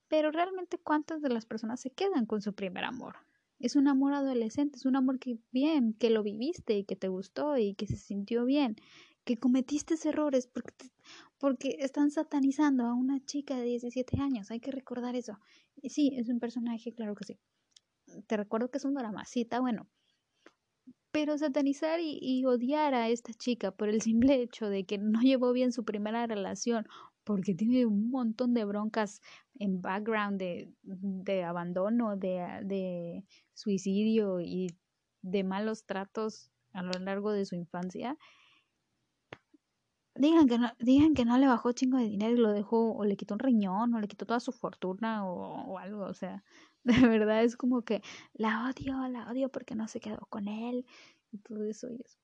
Pero 0.08 0.30
realmente 0.30 0.78
cuántas 0.78 1.20
de 1.22 1.28
las 1.28 1.46
personas 1.46 1.80
se 1.80 1.90
quedan 1.90 2.26
con 2.26 2.40
su 2.42 2.54
primer 2.54 2.84
amor? 2.84 3.16
Es 3.58 3.76
un 3.76 3.88
amor 3.88 4.14
adolescente, 4.14 4.76
es 4.76 4.86
un 4.86 4.96
amor 4.96 5.18
que 5.18 5.38
bien, 5.50 5.92
que 5.94 6.10
lo 6.10 6.22
viviste 6.22 6.78
y 6.78 6.84
que 6.84 6.96
te 6.96 7.08
gustó 7.08 7.56
y 7.56 7.74
que 7.74 7.86
se 7.86 7.96
sintió 7.96 8.44
bien 8.44 8.76
que 9.28 9.36
cometiste 9.36 9.94
errores 10.08 10.46
porque, 10.46 10.90
porque 11.36 11.76
están 11.80 12.10
satanizando 12.10 12.86
a 12.86 12.94
una 12.94 13.22
chica 13.26 13.56
de 13.56 13.64
17 13.64 14.22
años. 14.22 14.50
Hay 14.50 14.58
que 14.58 14.70
recordar 14.70 15.16
eso. 15.16 15.38
Sí, 15.84 16.14
es 16.16 16.30
un 16.30 16.40
personaje, 16.40 16.94
claro 16.94 17.14
que 17.14 17.26
sí. 17.26 17.38
Te 18.26 18.38
recuerdo 18.38 18.70
que 18.70 18.78
es 18.78 18.86
un 18.86 18.94
drama, 18.94 19.26
sí, 19.26 19.42
está 19.42 19.60
bueno. 19.60 19.86
Pero 21.10 21.36
satanizar 21.36 22.00
y, 22.00 22.18
y 22.22 22.46
odiar 22.46 22.94
a 22.94 23.10
esta 23.10 23.34
chica 23.34 23.70
por 23.70 23.90
el 23.90 24.00
simple 24.00 24.40
hecho 24.40 24.70
de 24.70 24.84
que 24.84 24.96
no 24.96 25.20
llevó 25.22 25.52
bien 25.52 25.72
su 25.72 25.84
primera 25.84 26.26
relación, 26.26 26.86
porque 27.28 27.54
tiene 27.54 27.84
un 27.84 28.10
montón 28.10 28.54
de 28.54 28.64
broncas 28.64 29.20
en 29.58 29.82
background 29.82 30.38
de, 30.38 30.72
de 30.82 31.44
abandono, 31.44 32.16
de, 32.16 32.60
de 32.64 33.22
suicidio 33.52 34.40
y 34.40 34.74
de 35.20 35.44
malos 35.44 35.84
tratos 35.84 36.50
a 36.72 36.82
lo 36.82 36.92
largo 36.92 37.30
de 37.32 37.44
su 37.44 37.54
infancia, 37.54 38.16
digan 40.14 40.48
que 40.48 40.56
no, 40.56 40.72
que 41.14 41.24
no 41.26 41.36
le 41.36 41.46
bajó 41.46 41.72
chingo 41.72 41.98
de 41.98 42.08
dinero 42.08 42.34
y 42.34 42.38
lo 42.38 42.50
dejó, 42.50 42.94
o 42.96 43.04
le 43.04 43.18
quitó 43.18 43.34
un 43.34 43.40
riñón, 43.40 43.92
o 43.92 44.00
le 44.00 44.08
quitó 44.08 44.24
toda 44.24 44.40
su 44.40 44.52
fortuna, 44.52 45.26
o, 45.28 45.76
algo, 45.76 46.06
o 46.06 46.14
sea, 46.14 46.42
de 46.84 46.98
verdad 47.06 47.44
es 47.44 47.58
como 47.58 47.82
que 47.82 48.00
la 48.32 48.70
odio, 48.70 49.06
la 49.08 49.30
odio 49.30 49.50
porque 49.50 49.74
no 49.74 49.86
se 49.86 50.00
quedó 50.00 50.24
con 50.30 50.48
él, 50.48 50.86
y 51.30 51.36
todo 51.40 51.62
eso 51.64 51.92
y 51.92 52.00
eso. 52.00 52.18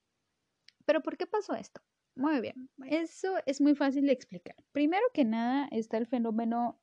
Pero 0.87 1.03
¿por 1.03 1.19
qué 1.19 1.27
pasó 1.27 1.55
esto? 1.55 1.83
Muy 2.17 2.41
bien, 2.41 2.71
eso 2.87 3.35
es 3.47 3.61
muy 3.61 3.75
fácil 3.75 4.07
de 4.07 4.13
explicar. 4.13 4.57
Primero 4.73 5.05
que 5.13 5.25
nada 5.25 5.69
está 5.71 5.99
el 5.99 6.07
fenómeno 6.07 6.81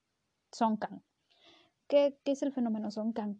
Song 0.51 0.77
Kang. 0.77 1.01
¿Qué, 1.87 2.17
qué 2.23 2.31
es 2.31 2.41
el 2.43 2.51
fenómeno 2.51 2.91
Song 2.91 3.13
Kang? 3.13 3.37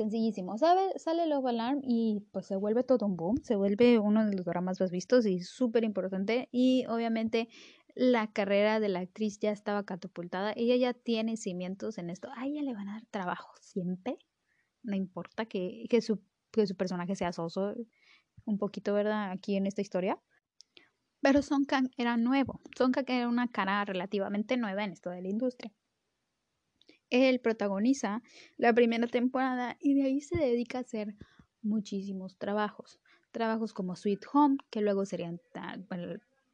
sencillísimo. 0.00 0.56
¿Sabe? 0.56 0.98
Sale 0.98 1.26
Love 1.26 1.46
Alarm 1.46 1.80
y 1.82 2.20
pues 2.32 2.46
se 2.46 2.56
vuelve 2.56 2.84
todo 2.84 3.04
un 3.06 3.16
boom, 3.16 3.36
se 3.42 3.56
vuelve 3.56 3.98
uno 3.98 4.24
de 4.24 4.34
los 4.34 4.46
dramas 4.46 4.80
más 4.80 4.90
vistos 4.90 5.26
y 5.26 5.40
súper 5.40 5.84
importante. 5.84 6.48
Y 6.50 6.86
obviamente 6.86 7.48
la 7.94 8.32
carrera 8.32 8.80
de 8.80 8.88
la 8.88 9.00
actriz 9.00 9.38
ya 9.38 9.50
estaba 9.50 9.84
catapultada. 9.84 10.52
Ella 10.56 10.76
ya 10.76 10.94
tiene 10.94 11.36
cimientos 11.36 11.98
en 11.98 12.08
esto. 12.08 12.30
A 12.34 12.46
ella 12.46 12.62
le 12.62 12.72
van 12.72 12.88
a 12.88 12.92
dar 12.94 13.06
trabajo 13.10 13.52
siempre. 13.60 14.18
No 14.82 14.96
importa 14.96 15.44
que, 15.44 15.84
que, 15.90 16.00
su, 16.00 16.22
que 16.50 16.66
su 16.66 16.76
personaje 16.76 17.14
sea 17.14 17.32
soso, 17.32 17.74
un 18.46 18.56
poquito, 18.58 18.94
¿verdad? 18.94 19.30
Aquí 19.30 19.56
en 19.56 19.66
esta 19.66 19.82
historia. 19.82 20.18
Pero 21.20 21.42
Song 21.42 21.66
Kang 21.66 21.90
era 21.96 22.16
nuevo. 22.16 22.60
Song 22.76 22.92
Kang 22.92 23.04
era 23.08 23.28
una 23.28 23.48
cara 23.48 23.84
relativamente 23.84 24.56
nueva 24.56 24.84
en 24.84 24.92
esto 24.92 25.10
de 25.10 25.22
la 25.22 25.28
industria. 25.28 25.72
Él 27.10 27.40
protagoniza 27.40 28.22
la 28.56 28.72
primera 28.72 29.06
temporada 29.06 29.76
y 29.80 29.94
de 29.94 30.04
ahí 30.04 30.20
se 30.20 30.38
dedica 30.38 30.78
a 30.78 30.82
hacer 30.82 31.16
muchísimos 31.62 32.38
trabajos. 32.38 33.00
Trabajos 33.32 33.72
como 33.72 33.96
Sweet 33.96 34.24
Home, 34.32 34.56
que 34.70 34.80
luego 34.80 35.04
serían 35.04 35.40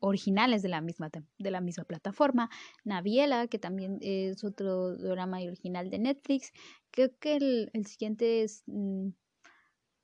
originales 0.01 0.62
de 0.62 0.69
la, 0.69 0.81
misma, 0.81 1.11
de 1.39 1.51
la 1.51 1.61
misma 1.61 1.85
plataforma. 1.85 2.51
Naviela, 2.85 3.49
que 3.49 3.59
también 3.59 3.99
es 4.01 4.45
otro 4.45 4.97
drama 4.97 5.39
original 5.39 5.91
de 5.91 5.99
Netflix. 5.99 6.53
Creo 6.91 7.11
que 7.19 7.37
el, 7.37 7.87
siguiente 7.87 8.43
es 8.43 8.64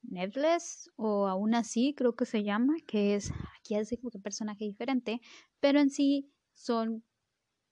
Netflix 0.03 0.90
o 0.96 1.26
aún 1.26 1.55
así 1.55 1.94
creo 1.94 2.14
que 2.14 2.26
se 2.26 2.42
llama, 2.42 2.74
que 2.86 3.14
es, 3.14 3.32
aquí 3.59 3.74
hace 3.74 3.98
como 3.98 4.11
un 4.14 4.22
personaje 4.22 4.64
diferente, 4.64 5.20
pero 5.61 5.80
en 5.80 5.90
sí 5.90 6.32
son, 6.53 7.05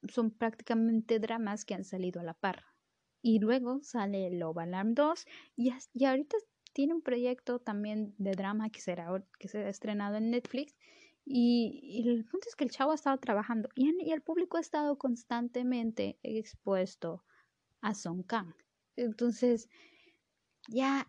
son 0.09 0.31
prácticamente 0.31 1.18
dramas 1.18 1.64
que 1.64 1.74
han 1.74 1.85
salido 1.85 2.20
a 2.20 2.24
la 2.24 2.35
par. 2.35 2.64
Y 3.22 3.39
luego 3.39 3.81
sale 3.83 4.31
Love 4.31 4.59
Alarm 4.59 4.95
2 4.95 5.26
y, 5.57 5.72
y 5.93 6.05
ahorita 6.05 6.37
tiene 6.72 6.95
un 6.95 7.03
proyecto 7.03 7.59
también 7.59 8.14
de 8.18 8.33
drama 8.33 8.70
que 8.70 8.81
será 8.81 9.09
que 9.39 9.68
estrenado 9.68 10.16
en 10.16 10.31
Netflix. 10.31 10.74
Y, 11.24 12.03
el 12.09 12.24
punto 12.24 12.49
es 12.49 12.57
que 12.57 12.64
el 12.64 12.70
chavo 12.70 12.93
ha 12.93 12.95
estado 12.95 13.18
trabajando 13.18 13.68
y, 13.74 13.93
y 14.03 14.12
el 14.12 14.22
público 14.22 14.57
ha 14.57 14.61
estado 14.61 14.97
constantemente 14.99 16.18
expuesto 16.22 17.24
a 17.81 17.95
Song 17.95 18.24
Kang. 18.26 18.55
Entonces, 18.97 19.68
ya, 20.68 21.07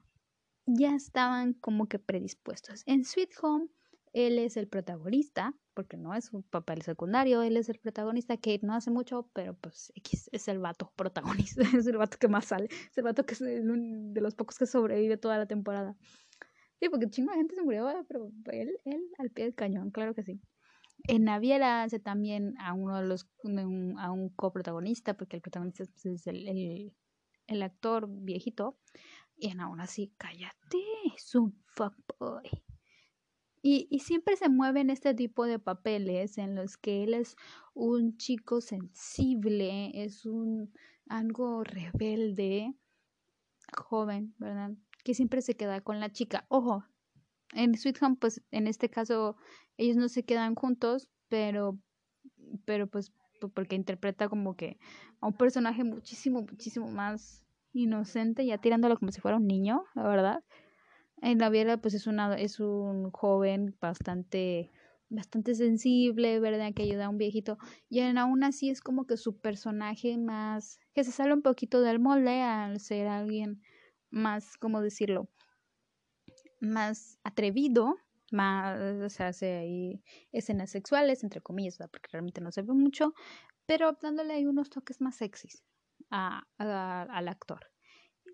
ya 0.66 0.96
estaban 0.96 1.54
como 1.54 1.88
que 1.88 2.00
predispuestos. 2.00 2.84
En 2.86 3.04
Sweet 3.06 3.32
Home, 3.42 3.68
él 4.14 4.40
es 4.40 4.58
el 4.58 4.68
protagonista, 4.68 5.54
porque 5.74 5.98
no 5.98 6.14
es 6.14 6.34
un 6.34 6.44
papel 6.44 6.82
secundario, 6.82 7.42
él 7.42 7.58
es 7.58 7.70
el 7.70 7.80
protagonista 7.80 8.38
que 8.38 8.60
no 8.62 8.74
hace 8.74 8.92
mucho, 8.92 9.30
pero 9.34 9.56
pues 9.56 9.92
X 9.96 10.30
es 10.34 10.48
el 10.48 10.60
vato 10.60 10.92
protagonista, 10.96 11.62
es 11.78 11.88
el 11.88 11.98
vato 11.98 12.18
que 12.18 12.28
más 12.28 12.46
sale, 12.46 12.66
es 12.66 12.98
el 12.98 13.04
vato 13.04 13.26
que 13.26 13.34
es 13.34 13.40
de 13.40 14.22
los 14.22 14.36
pocos 14.36 14.58
que 14.58 14.66
sobrevive 14.66 15.18
toda 15.18 15.38
la 15.38 15.46
temporada. 15.46 15.96
Sí, 16.80 16.90
porque 16.90 17.10
chingo 17.10 17.32
de 17.32 17.38
gente 17.38 17.56
se 17.56 17.62
murió, 17.62 17.88
pero 18.08 18.32
él, 18.52 18.72
él 18.86 19.02
al 19.20 19.30
pie 19.30 19.46
del 19.46 19.56
cañón, 19.56 19.92
claro 19.92 20.16
que 20.16 20.24
sí. 20.24 20.42
En 21.08 21.24
Naviera 21.24 21.84
hace 21.84 22.00
también 22.00 22.56
a 22.60 22.74
uno 22.74 23.00
de 23.00 23.08
los, 23.08 23.28
a 23.98 24.12
un 24.12 24.30
coprotagonista, 24.36 25.16
porque 25.16 25.38
el 25.38 25.42
protagonista 25.42 25.84
es 25.84 26.28
el, 26.28 26.48
el, 26.48 26.94
el 27.48 27.64
actor 27.64 28.08
viejito. 28.10 28.78
Y 29.42 29.58
aún 29.60 29.82
así, 29.82 30.14
cállate, 30.20 30.78
es 31.16 31.34
un 31.34 31.60
fuckboy. 31.66 32.48
Y, 33.64 33.88
y, 33.90 34.00
siempre 34.00 34.36
se 34.36 34.50
mueven 34.50 34.92
este 34.92 35.16
tipo 35.16 35.46
de 35.46 35.58
papeles 35.58 36.38
en 36.38 36.54
los 36.54 36.78
que 36.78 37.04
él 37.04 37.16
es 37.16 37.36
un 37.74 38.18
chico 38.18 38.62
sensible, 38.62 39.92
es 40.04 40.26
un 40.28 40.72
algo 41.08 41.64
rebelde, 41.64 42.76
joven, 43.76 44.36
¿verdad? 44.38 44.74
Que 45.04 45.16
siempre 45.16 45.42
se 45.42 45.56
queda 45.56 45.82
con 45.82 46.00
la 46.00 46.12
chica. 46.12 46.46
Ojo, 46.48 46.86
en 47.54 47.76
Sweet 47.76 48.02
Home, 48.04 48.18
pues 48.20 48.44
en 48.52 48.68
este 48.68 48.92
caso 48.92 49.38
ellos 49.78 49.98
no 49.98 50.08
se 50.08 50.24
quedan 50.24 50.54
juntos, 50.54 51.10
pero, 51.30 51.80
pero 52.66 52.86
pues 52.86 53.12
porque 53.56 53.76
interpreta 53.76 54.30
como 54.30 54.56
que 54.56 54.78
a 55.20 55.26
un 55.26 55.34
personaje 55.34 55.84
muchísimo, 55.84 56.42
muchísimo 56.44 56.92
más 56.92 57.44
inocente, 57.74 58.46
ya 58.46 58.58
tirándolo 58.58 58.98
como 58.98 59.12
si 59.12 59.22
fuera 59.22 59.38
un 59.38 59.48
niño, 59.48 59.84
la 59.96 60.04
verdad. 60.04 60.44
En 61.22 61.38
la 61.40 61.50
vida 61.50 61.78
pues 61.78 61.94
es 61.94 62.08
una, 62.08 62.36
es 62.36 62.60
un 62.60 63.12
joven 63.12 63.76
bastante 63.80 64.72
bastante 65.12 65.56
sensible, 65.56 66.40
¿verdad? 66.40 66.74
Que 66.74 66.84
ayuda 66.84 67.06
a 67.06 67.10
un 67.10 67.18
viejito. 67.18 67.58
Y 67.90 68.00
aún 68.00 68.44
así 68.44 68.70
es 68.70 68.82
como 68.82 69.06
que 69.06 69.18
su 69.18 69.38
personaje 69.40 70.18
más, 70.18 70.80
que 70.94 71.04
se 71.04 71.12
sale 71.12 71.34
un 71.34 71.42
poquito 71.42 71.82
del 71.82 72.00
molde 72.00 72.42
al 72.42 72.80
ser 72.80 73.08
alguien 73.08 73.62
más, 74.10 74.58
¿cómo 74.58 74.82
decirlo? 74.82 75.30
Más 76.62 77.20
atrevido, 77.24 77.98
más, 78.32 78.80
o 79.02 79.10
sea, 79.10 79.28
hace 79.28 79.58
ahí 79.58 80.02
escenas 80.32 80.70
sexuales, 80.72 81.24
entre 81.24 81.42
comillas, 81.42 81.78
porque 81.78 82.10
realmente 82.12 82.40
no 82.40 82.52
se 82.52 82.62
ve 82.62 82.74
mucho, 82.74 83.14
pero 83.66 83.98
dándole 84.02 84.34
ahí 84.34 84.46
unos 84.46 84.70
toques 84.70 85.02
más 85.02 85.18
sexys 85.18 85.64
al 86.12 87.28
actor. 87.28 87.60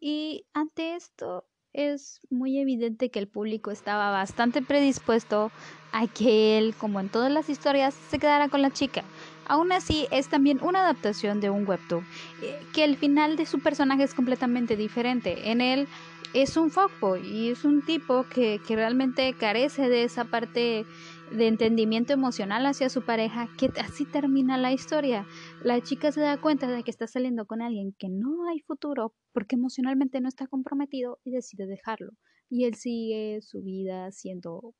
Y 0.02 0.46
ante 0.54 0.96
esto, 0.96 1.46
es 1.74 2.20
muy 2.30 2.60
evidente 2.60 3.10
que 3.10 3.20
el 3.20 3.28
público 3.28 3.72
estaba 3.72 4.10
bastante 4.10 4.62
predispuesto 4.62 5.52
a 5.92 6.08
que 6.08 6.58
él, 6.58 6.74
como 6.76 7.00
en 7.00 7.10
todas 7.10 7.32
las 7.32 7.50
historias, 7.50 7.94
se 8.10 8.20
quedara 8.20 8.50
con 8.50 8.62
la 8.62 8.72
chica. 8.72 9.04
Aún 9.48 9.72
así, 9.72 10.08
es 10.12 10.28
también 10.28 10.60
una 10.62 10.80
adaptación 10.80 11.40
de 11.40 11.50
un 11.50 11.68
webtoon, 11.68 12.04
eh, 12.42 12.60
que 12.74 12.84
el 12.84 12.98
final 12.98 13.38
de 13.38 13.46
su 13.46 13.60
personaje 13.60 14.04
es 14.04 14.14
completamente 14.14 14.76
diferente. 14.76 15.52
En 15.52 15.62
él 15.62 15.88
es 16.34 16.58
un 16.58 16.72
fuckboy 16.72 17.26
y 17.26 17.52
es 17.52 17.64
un 17.64 17.82
tipo 17.84 18.26
que, 18.30 18.60
que 18.68 18.76
realmente 18.76 19.34
carece 19.34 19.88
de 19.88 20.04
esa 20.04 20.26
parte 20.26 20.86
de 21.32 21.48
entendimiento 21.48 22.14
emocional 22.14 22.66
hacia 22.66 22.90
su 22.90 23.04
pareja, 23.04 23.48
que 23.58 23.70
así 23.80 24.06
termina 24.06 24.58
la 24.58 24.72
historia. 24.72 25.26
La 25.64 25.82
chica 25.82 26.12
se 26.12 26.22
da 26.22 26.40
cuenta 26.40 26.68
de 26.68 26.84
que 26.84 26.92
está 26.92 27.08
saliendo 27.08 27.46
con 27.46 27.62
alguien 27.62 27.94
que 27.98 28.10
no 28.10 28.48
hay 28.50 28.60
futuro 28.62 29.14
porque 29.34 29.56
emocionalmente 29.56 30.22
no 30.22 30.28
está 30.28 30.48
comprometido 30.48 31.20
y 31.24 31.32
decide 31.32 31.68
dejarlo. 31.68 32.12
Y 32.50 32.66
él 32.66 32.76
sigue 32.76 33.40
su 33.42 33.62
vida 33.62 34.12
siendo 34.12 34.74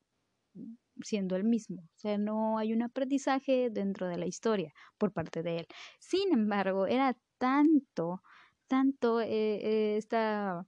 siendo 1.04 1.36
el 1.36 1.44
mismo, 1.44 1.82
o 1.82 1.98
sea, 1.98 2.18
no 2.18 2.58
hay 2.58 2.74
un 2.74 2.82
aprendizaje 2.82 3.70
dentro 3.72 4.08
de 4.08 4.18
la 4.18 4.26
historia 4.26 4.74
por 4.98 5.14
parte 5.14 5.44
de 5.44 5.58
él. 5.58 5.68
Sin 6.00 6.34
embargo, 6.34 6.88
era 6.88 7.16
tanto, 7.38 8.24
tanto 8.68 9.22
eh, 9.22 9.28
eh, 9.30 9.98
esta 9.98 10.66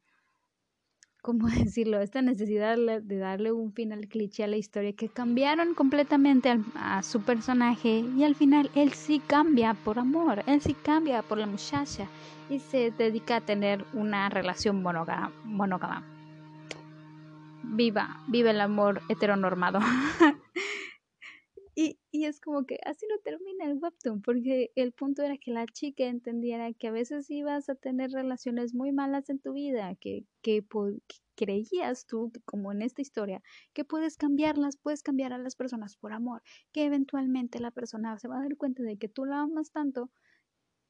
¿cómo 1.21 1.47
decirlo? 1.47 1.99
Esta 2.01 2.21
necesidad 2.21 2.77
de 2.77 3.17
darle 3.17 3.51
un 3.51 3.71
final 3.73 4.07
cliché 4.07 4.43
a 4.43 4.47
la 4.47 4.57
historia 4.57 4.93
que 4.93 5.09
cambiaron 5.09 5.73
completamente 5.73 6.59
a 6.75 7.03
su 7.03 7.21
personaje 7.21 8.03
y 8.17 8.23
al 8.23 8.35
final 8.35 8.69
él 8.75 8.93
sí 8.93 9.21
cambia 9.25 9.73
por 9.73 9.99
amor, 9.99 10.43
él 10.47 10.61
sí 10.61 10.73
cambia 10.73 11.21
por 11.21 11.37
la 11.37 11.47
muchacha 11.47 12.07
y 12.49 12.59
se 12.59 12.91
dedica 12.91 13.37
a 13.37 13.41
tener 13.41 13.85
una 13.93 14.29
relación 14.29 14.81
monógama. 14.81 16.03
Viva, 17.63 18.17
viva 18.27 18.51
el 18.51 18.61
amor 18.61 19.01
heteronormado. 19.09 19.79
Y, 21.81 21.97
y, 22.11 22.25
es 22.25 22.41
como 22.41 22.65
que 22.65 22.77
así 22.85 23.05
no 23.09 23.19
termina 23.19 23.63
el 23.63 23.77
webtoon, 23.77 24.21
porque 24.21 24.69
el 24.75 24.91
punto 24.91 25.23
era 25.23 25.37
que 25.37 25.51
la 25.51 25.65
chica 25.65 26.03
entendiera 26.07 26.73
que 26.73 26.89
a 26.89 26.91
veces 26.91 27.29
ibas 27.29 27.69
a 27.69 27.75
tener 27.75 28.11
relaciones 28.11 28.73
muy 28.73 28.91
malas 28.91 29.29
en 29.29 29.39
tu 29.39 29.53
vida, 29.53 29.95
que, 29.95 30.25
que, 30.41 30.61
creías 31.35 32.05
tú, 32.05 32.33
como 32.43 32.73
en 32.73 32.81
esta 32.81 33.01
historia, 33.01 33.41
que 33.71 33.85
puedes 33.85 34.17
cambiarlas, 34.17 34.75
puedes 34.75 35.03
cambiar 35.03 35.31
a 35.31 35.37
las 35.37 35.55
personas 35.55 35.95
por 35.95 36.11
amor, 36.11 36.41
que 36.73 36.83
eventualmente 36.83 37.59
la 37.59 37.71
persona 37.71 38.19
se 38.19 38.27
va 38.27 38.39
a 38.39 38.41
dar 38.41 38.57
cuenta 38.57 38.83
de 38.83 38.97
que 38.97 39.07
tú 39.07 39.23
la 39.23 39.39
amas 39.39 39.71
tanto 39.71 40.11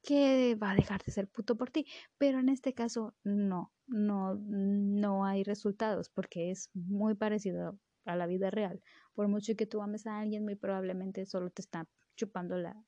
que 0.01 0.55
va 0.55 0.71
a 0.71 0.75
dejar 0.75 1.03
de 1.03 1.11
ser 1.11 1.27
puto 1.27 1.55
por 1.55 1.69
ti. 1.69 1.85
Pero 2.17 2.39
en 2.39 2.49
este 2.49 2.73
caso, 2.73 3.13
no, 3.23 3.71
no, 3.85 4.33
no 4.33 5.23
hay 5.23 5.43
resultados, 5.43 6.09
porque 6.09 6.49
es 6.49 6.71
muy 6.73 7.13
parecido 7.13 7.77
a 8.05 8.15
la 8.15 8.27
vida 8.27 8.49
real. 8.49 8.81
Por 9.19 9.27
mucho 9.27 9.53
que 9.57 9.65
tú 9.65 9.81
ames 9.81 10.07
a 10.07 10.17
alguien, 10.21 10.45
muy 10.45 10.55
probablemente 10.55 11.25
solo 11.25 11.49
te 11.49 11.61
está 11.61 11.85
chupando 12.15 12.57
la 12.57 12.81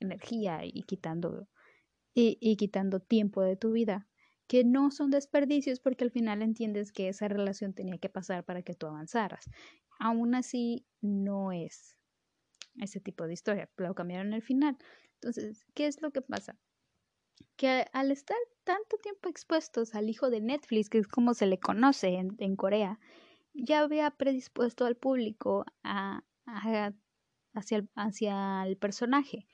energía 0.00 0.62
y 0.64 0.82
quitando, 0.82 1.46
y, 2.12 2.38
y 2.40 2.56
quitando 2.56 2.98
tiempo 2.98 3.40
de 3.40 3.54
tu 3.54 3.70
vida, 3.70 4.08
que 4.48 4.64
no 4.64 4.90
son 4.90 5.12
desperdicios 5.12 5.78
porque 5.78 6.02
al 6.02 6.10
final 6.10 6.42
entiendes 6.42 6.90
que 6.90 7.08
esa 7.08 7.28
relación 7.28 7.72
tenía 7.72 7.98
que 7.98 8.08
pasar 8.08 8.44
para 8.44 8.62
que 8.62 8.74
tú 8.74 8.88
avanzaras. 8.88 9.48
Aún 10.00 10.34
así, 10.34 10.84
no 11.02 11.52
es 11.52 11.96
ese 12.80 12.98
tipo 12.98 13.28
de 13.28 13.34
historia, 13.34 13.70
lo 13.76 13.94
cambiaron 13.94 14.34
al 14.34 14.42
final. 14.42 14.76
Entonces, 15.14 15.66
¿qué 15.72 15.86
es 15.86 16.02
lo 16.02 16.10
que 16.10 16.20
pasa? 16.20 16.58
Que 17.54 17.86
al 17.92 18.10
estar 18.10 18.38
tanto 18.64 18.96
tiempo 18.96 19.28
expuestos 19.28 19.94
al 19.94 20.10
hijo 20.10 20.30
de 20.30 20.40
Netflix, 20.40 20.90
que 20.90 20.98
es 20.98 21.06
como 21.06 21.32
se 21.32 21.46
le 21.46 21.60
conoce 21.60 22.08
en, 22.08 22.34
en 22.38 22.56
Corea, 22.56 22.98
ya 23.56 23.80
había 23.80 24.10
predispuesto 24.10 24.84
al 24.84 24.96
público 24.96 25.64
a, 25.82 26.22
hacia, 26.44 26.94
el, 28.64 28.76
personaje. 28.76 29.46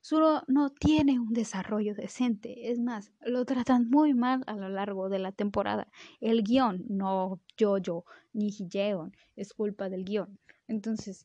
Suro 0.00 0.42
no 0.46 0.70
tiene 0.70 1.18
un 1.18 1.32
desarrollo 1.32 1.94
decente, 1.94 2.70
es 2.70 2.78
más, 2.78 3.12
lo 3.20 3.44
tratan 3.44 3.90
muy 3.90 4.14
mal 4.14 4.44
a 4.46 4.54
lo 4.54 4.68
largo 4.68 5.08
de 5.08 5.18
la 5.18 5.32
temporada. 5.32 5.88
El 6.20 6.44
guion, 6.44 6.84
no 6.88 7.40
Jojo 7.58 8.04
ni 8.32 8.48
Hijeon, 8.48 9.12
es 9.34 9.52
culpa 9.52 9.88
del 9.88 10.04
guion. 10.04 10.38
Entonces, 10.68 11.24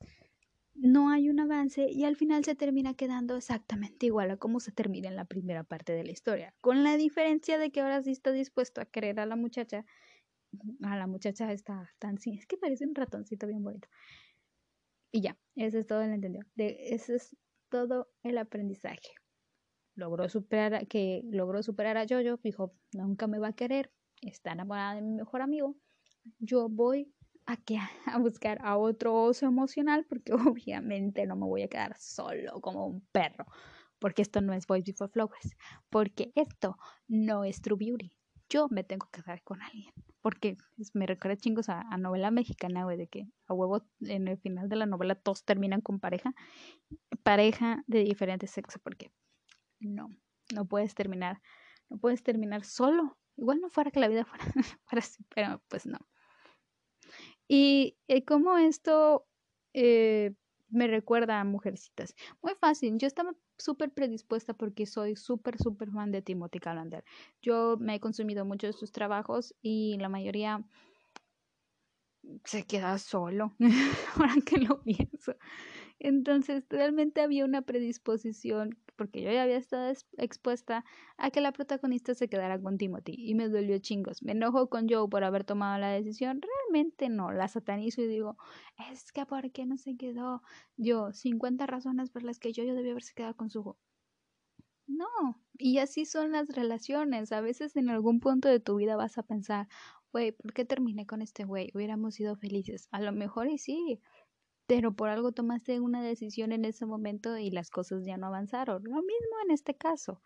no 0.76 1.12
hay 1.12 1.30
un 1.30 1.40
avance 1.40 1.88
y 1.90 2.04
al 2.04 2.16
final 2.16 2.44
se 2.44 2.56
termina 2.56 2.96
quedando 2.96 3.36
exactamente 3.36 4.08
igual 4.08 4.32
a 4.32 4.38
como 4.38 4.60
se 4.60 4.72
termina 4.72 5.08
en 5.08 5.16
la 5.16 5.26
primera 5.26 5.64
parte 5.64 5.94
de 5.94 6.04
la 6.04 6.12
historia, 6.12 6.54
con 6.62 6.84
la 6.84 6.98
diferencia 6.98 7.60
de 7.60 7.72
que 7.72 7.82
ahora 7.82 8.02
sí 8.02 8.12
está 8.12 8.32
dispuesto 8.32 8.82
a 8.82 8.86
querer 8.86 9.20
a 9.20 9.28
la 9.28 9.36
muchacha 9.36 9.86
a 10.84 10.98
la 10.98 11.08
muchacha 11.08 11.52
está 11.52 11.90
tan 12.00 12.18
sí, 12.18 12.36
es 12.38 12.46
que 12.46 12.58
parece 12.58 12.86
un 12.86 12.96
ratoncito 12.96 13.48
bien 13.48 13.64
bonito. 13.64 13.88
Y 15.12 15.22
ya, 15.22 15.38
ese 15.56 15.80
es 15.80 15.88
todo 15.88 16.02
el 16.02 16.12
entendido. 16.12 16.46
De, 16.56 16.76
ese 16.90 17.16
es 17.16 17.38
todo 17.70 18.10
el 18.24 18.38
aprendizaje. 18.38 19.14
Logró 19.96 20.28
superar 20.28 20.88
que 20.88 21.22
logró 21.26 21.62
superar 21.62 21.98
a 21.98 22.06
Jojo, 22.10 22.40
dijo, 22.44 22.74
nunca 22.94 23.28
me 23.28 23.38
va 23.38 23.50
a 23.50 23.54
querer, 23.54 23.92
está 24.22 24.54
enamorada 24.54 24.96
de 24.96 25.02
mi 25.04 25.14
mejor 25.14 25.42
amigo. 25.42 25.76
Yo 26.40 26.68
voy 26.68 27.14
a, 27.46 27.58
que, 27.58 27.78
a 28.06 28.18
buscar 28.18 28.60
a 28.64 28.78
otro 28.78 29.14
oso 29.14 29.46
emocional 29.46 30.06
porque 30.08 30.34
obviamente 30.58 31.26
no 31.28 31.36
me 31.36 31.46
voy 31.46 31.62
a 31.64 31.68
quedar 31.68 31.96
solo 31.98 32.60
como 32.62 32.88
un 32.88 33.02
perro. 33.12 33.46
Porque 34.00 34.22
esto 34.22 34.42
no 34.42 34.54
es 34.54 34.68
Boys 34.68 34.84
Before 34.84 35.12
Flowers. 35.12 35.56
Porque 35.90 36.32
esto 36.36 36.78
no 37.08 37.46
es 37.46 37.62
True 37.62 37.78
Beauty. 37.78 38.12
Yo 38.54 38.68
me 38.70 38.84
tengo 38.84 39.08
que 39.12 39.24
quedar 39.24 39.42
con 39.42 39.64
alguien 39.64 39.92
porque 40.22 40.58
me 40.94 41.08
recuerda 41.08 41.36
chingos 41.36 41.70
a, 41.70 41.84
novela 41.98 42.30
mexicana, 42.30 42.84
güey, 42.84 42.98
de 42.98 43.08
que 43.08 43.28
a 43.48 43.54
huevo 43.54 43.84
en 44.02 44.28
el 44.28 44.38
final 44.38 44.70
de 44.70 44.76
la 44.76 44.86
novela 44.86 45.16
todos 45.16 45.44
terminan 45.44 45.82
con 45.82 46.00
pareja, 46.00 46.36
pareja 47.24 47.84
de 47.88 48.04
diferente 48.04 48.46
sexo, 48.46 48.80
porque 48.84 49.12
no, 49.80 50.08
no 50.54 50.66
puedes 50.66 50.94
terminar, 50.94 51.42
no 51.90 51.98
puedes 51.98 52.22
terminar 52.22 52.64
solo. 52.64 53.18
Igual 53.38 53.60
no 53.60 53.70
fuera 53.70 53.90
que 53.90 54.00
la 54.00 54.08
vida 54.08 54.24
fuera, 54.24 54.46
así, 54.88 55.26
pero 55.34 55.62
pues 55.68 55.88
no. 55.88 55.98
Y, 57.48 57.98
y 58.08 58.22
como 58.22 58.58
esto 58.60 59.28
eh, 59.74 60.36
me 60.70 60.88
recuerda 60.88 61.40
a 61.40 61.44
Mujercitas. 61.44 62.16
Muy 62.42 62.54
fácil, 62.56 62.98
yo 62.98 63.08
estaba 63.08 63.34
súper 63.64 63.92
predispuesta 63.92 64.54
porque 64.54 64.86
soy 64.86 65.16
súper, 65.16 65.58
súper 65.58 65.92
fan 65.92 66.12
de 66.12 66.22
Timothy 66.22 66.60
Calander. 66.60 67.04
Yo 67.42 67.78
me 67.80 67.96
he 67.96 68.00
consumido 68.00 68.46
mucho 68.46 68.68
de 68.68 68.74
sus 68.74 68.92
trabajos 68.92 69.56
y 69.62 69.98
la 70.00 70.10
mayoría 70.10 70.64
se 72.46 72.66
queda 72.66 72.98
solo, 72.98 73.54
ahora 74.16 74.36
que 74.46 74.58
lo 74.58 74.82
pienso. 74.82 75.36
Entonces, 76.00 76.64
realmente 76.70 77.22
había 77.22 77.46
una 77.46 77.62
predisposición 77.62 78.78
porque 78.96 79.22
yo 79.22 79.32
ya 79.32 79.44
había 79.44 79.58
estado 79.58 79.92
expuesta 80.18 80.86
a 81.18 81.32
que 81.32 81.42
la 81.42 81.52
protagonista 81.52 82.14
se 82.14 82.28
quedara 82.28 82.60
con 82.60 82.78
Timothy 82.78 83.16
y 83.18 83.36
me 83.36 83.50
dolió 83.50 83.80
chingos. 83.80 84.22
Me 84.24 84.34
enojo 84.34 84.70
con 84.70 84.88
Joe 84.90 85.08
por 85.10 85.24
haber 85.24 85.44
tomado 85.44 85.80
la 85.80 85.90
decisión. 85.90 86.42
No, 87.10 87.32
la 87.32 87.48
satanizo 87.48 88.02
y 88.02 88.08
digo, 88.08 88.38
es 88.92 89.12
que 89.12 89.26
¿por 89.26 89.52
qué 89.52 89.66
no 89.66 89.78
se 89.78 89.96
quedó? 89.98 90.42
Yo, 90.78 91.14
50 91.14 91.66
razones 91.68 92.10
por 92.10 92.24
las 92.24 92.40
que 92.40 92.54
yo, 92.54 92.64
yo 92.64 92.76
debía 92.76 92.92
haberse 92.92 93.14
quedado 93.14 93.36
con 93.36 93.50
su 93.50 93.76
no, 94.88 95.08
y 95.58 95.78
así 95.80 96.06
son 96.06 96.32
las 96.32 96.50
relaciones. 96.50 97.32
A 97.32 97.42
veces 97.42 97.76
en 97.76 97.90
algún 97.90 98.20
punto 98.20 98.50
de 98.50 98.60
tu 98.60 98.76
vida 98.76 98.96
vas 98.96 99.18
a 99.18 99.24
pensar, 99.24 99.68
güey, 100.12 100.34
¿por 100.34 100.54
qué 100.54 100.66
terminé 100.66 101.06
con 101.06 101.22
este 101.22 101.46
güey? 101.46 101.72
Hubiéramos 101.74 102.16
sido 102.16 102.36
felices. 102.36 102.88
A 102.92 103.02
lo 103.02 103.12
mejor 103.12 103.48
y 103.50 103.58
sí, 103.58 104.02
pero 104.68 104.94
por 104.96 105.10
algo 105.10 105.32
tomaste 105.32 105.80
una 105.80 106.02
decisión 106.04 106.52
en 106.52 106.66
ese 106.66 106.86
momento 106.86 107.38
y 107.38 107.52
las 107.52 107.70
cosas 107.70 108.06
ya 108.06 108.18
no 108.18 108.28
avanzaron. 108.28 108.84
Lo 108.84 108.96
mismo 108.98 109.36
en 109.46 109.52
este 109.52 109.76
caso. 109.76 110.22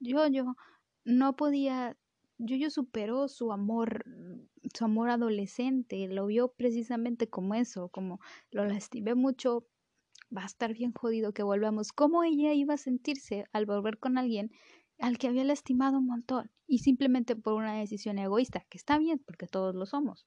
Yo, 0.00 0.26
yo 0.28 0.56
no 1.04 1.36
podía, 1.36 1.96
yo, 2.42 2.56
yo 2.56 2.70
superó 2.70 3.28
su 3.28 3.52
amor, 3.52 4.04
su 4.74 4.84
amor 4.84 5.10
adolescente, 5.10 6.08
lo 6.08 6.26
vio 6.26 6.48
precisamente 6.52 7.28
como 7.28 7.54
eso, 7.54 7.88
como 7.88 8.20
lo 8.50 8.64
lastimé 8.64 9.14
mucho, 9.14 9.66
va 10.36 10.42
a 10.42 10.46
estar 10.46 10.74
bien 10.74 10.92
jodido 10.92 11.32
que 11.32 11.42
volvamos. 11.42 11.92
¿Cómo 11.92 12.24
ella 12.24 12.52
iba 12.52 12.74
a 12.74 12.78
sentirse 12.78 13.46
al 13.52 13.66
volver 13.66 13.98
con 13.98 14.18
alguien 14.18 14.50
al 14.98 15.18
que 15.18 15.28
había 15.28 15.44
lastimado 15.44 15.98
un 15.98 16.06
montón 16.06 16.50
y 16.66 16.78
simplemente 16.78 17.36
por 17.36 17.54
una 17.54 17.78
decisión 17.78 18.18
egoísta, 18.18 18.64
que 18.68 18.78
está 18.78 18.98
bien 18.98 19.20
porque 19.24 19.46
todos 19.46 19.74
lo 19.74 19.86
somos? 19.86 20.26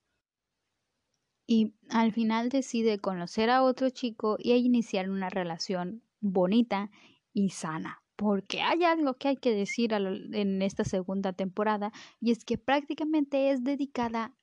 Y 1.47 1.75
al 1.89 2.11
final 2.11 2.49
decide 2.49 2.99
conocer 2.99 3.49
a 3.49 3.63
otro 3.63 3.89
chico 3.89 4.37
y 4.39 4.53
iniciar 4.53 5.09
una 5.09 5.29
relación 5.29 6.01
bonita 6.19 6.89
y 7.33 7.49
sana. 7.49 8.04
Porque 8.17 8.61
hay 8.61 8.83
algo 8.83 9.15
que 9.15 9.27
hay 9.29 9.37
que 9.37 9.53
decir 9.53 9.91
en 9.93 10.61
esta 10.61 10.83
segunda 10.85 11.33
temporada 11.33 11.91
y 12.21 12.31
es 12.31 12.45
que 12.45 12.57
prácticamente 12.57 13.51
es 13.51 13.63
dedicada 13.63 14.35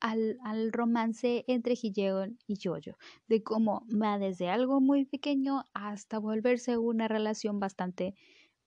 al, 0.00 0.38
al 0.44 0.72
romance 0.72 1.44
entre 1.48 1.74
Hijeon 1.80 2.38
y 2.46 2.56
Jojo, 2.62 2.98
de 3.28 3.42
cómo 3.42 3.86
va 3.90 4.18
desde 4.18 4.48
algo 4.50 4.80
muy 4.80 5.06
pequeño 5.06 5.64
hasta 5.72 6.18
volverse 6.18 6.76
una 6.76 7.08
relación 7.08 7.58
bastante, 7.60 8.14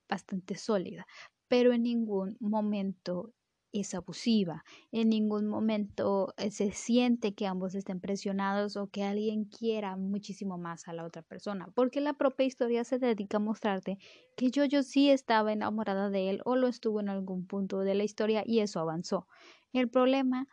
bastante 0.09 0.55
sólida, 0.55 1.05
pero 1.47 1.73
en 1.73 1.83
ningún 1.83 2.37
momento 2.39 3.33
es 3.71 3.93
abusiva, 3.93 4.63
en 4.91 5.09
ningún 5.09 5.47
momento 5.47 6.33
eh, 6.37 6.51
se 6.51 6.71
siente 6.71 7.33
que 7.35 7.47
ambos 7.47 7.75
estén 7.75 7.99
presionados 7.99 8.75
o 8.77 8.87
que 8.87 9.03
alguien 9.03 9.45
quiera 9.45 9.95
muchísimo 9.97 10.57
más 10.57 10.87
a 10.87 10.93
la 10.93 11.05
otra 11.05 11.21
persona, 11.21 11.67
porque 11.75 12.01
la 12.01 12.13
propia 12.13 12.45
historia 12.45 12.83
se 12.83 12.99
dedica 12.99 13.37
a 13.37 13.39
mostrarte 13.39 13.97
que 14.35 14.51
Jojo 14.53 14.83
sí 14.83 15.09
estaba 15.09 15.53
enamorada 15.53 16.09
de 16.09 16.29
él 16.29 16.41
o 16.45 16.55
lo 16.55 16.67
estuvo 16.67 16.99
en 16.99 17.09
algún 17.09 17.45
punto 17.45 17.79
de 17.79 17.95
la 17.95 18.03
historia 18.03 18.43
y 18.45 18.59
eso 18.59 18.79
avanzó. 18.79 19.27
El 19.73 19.89
problema 19.89 20.47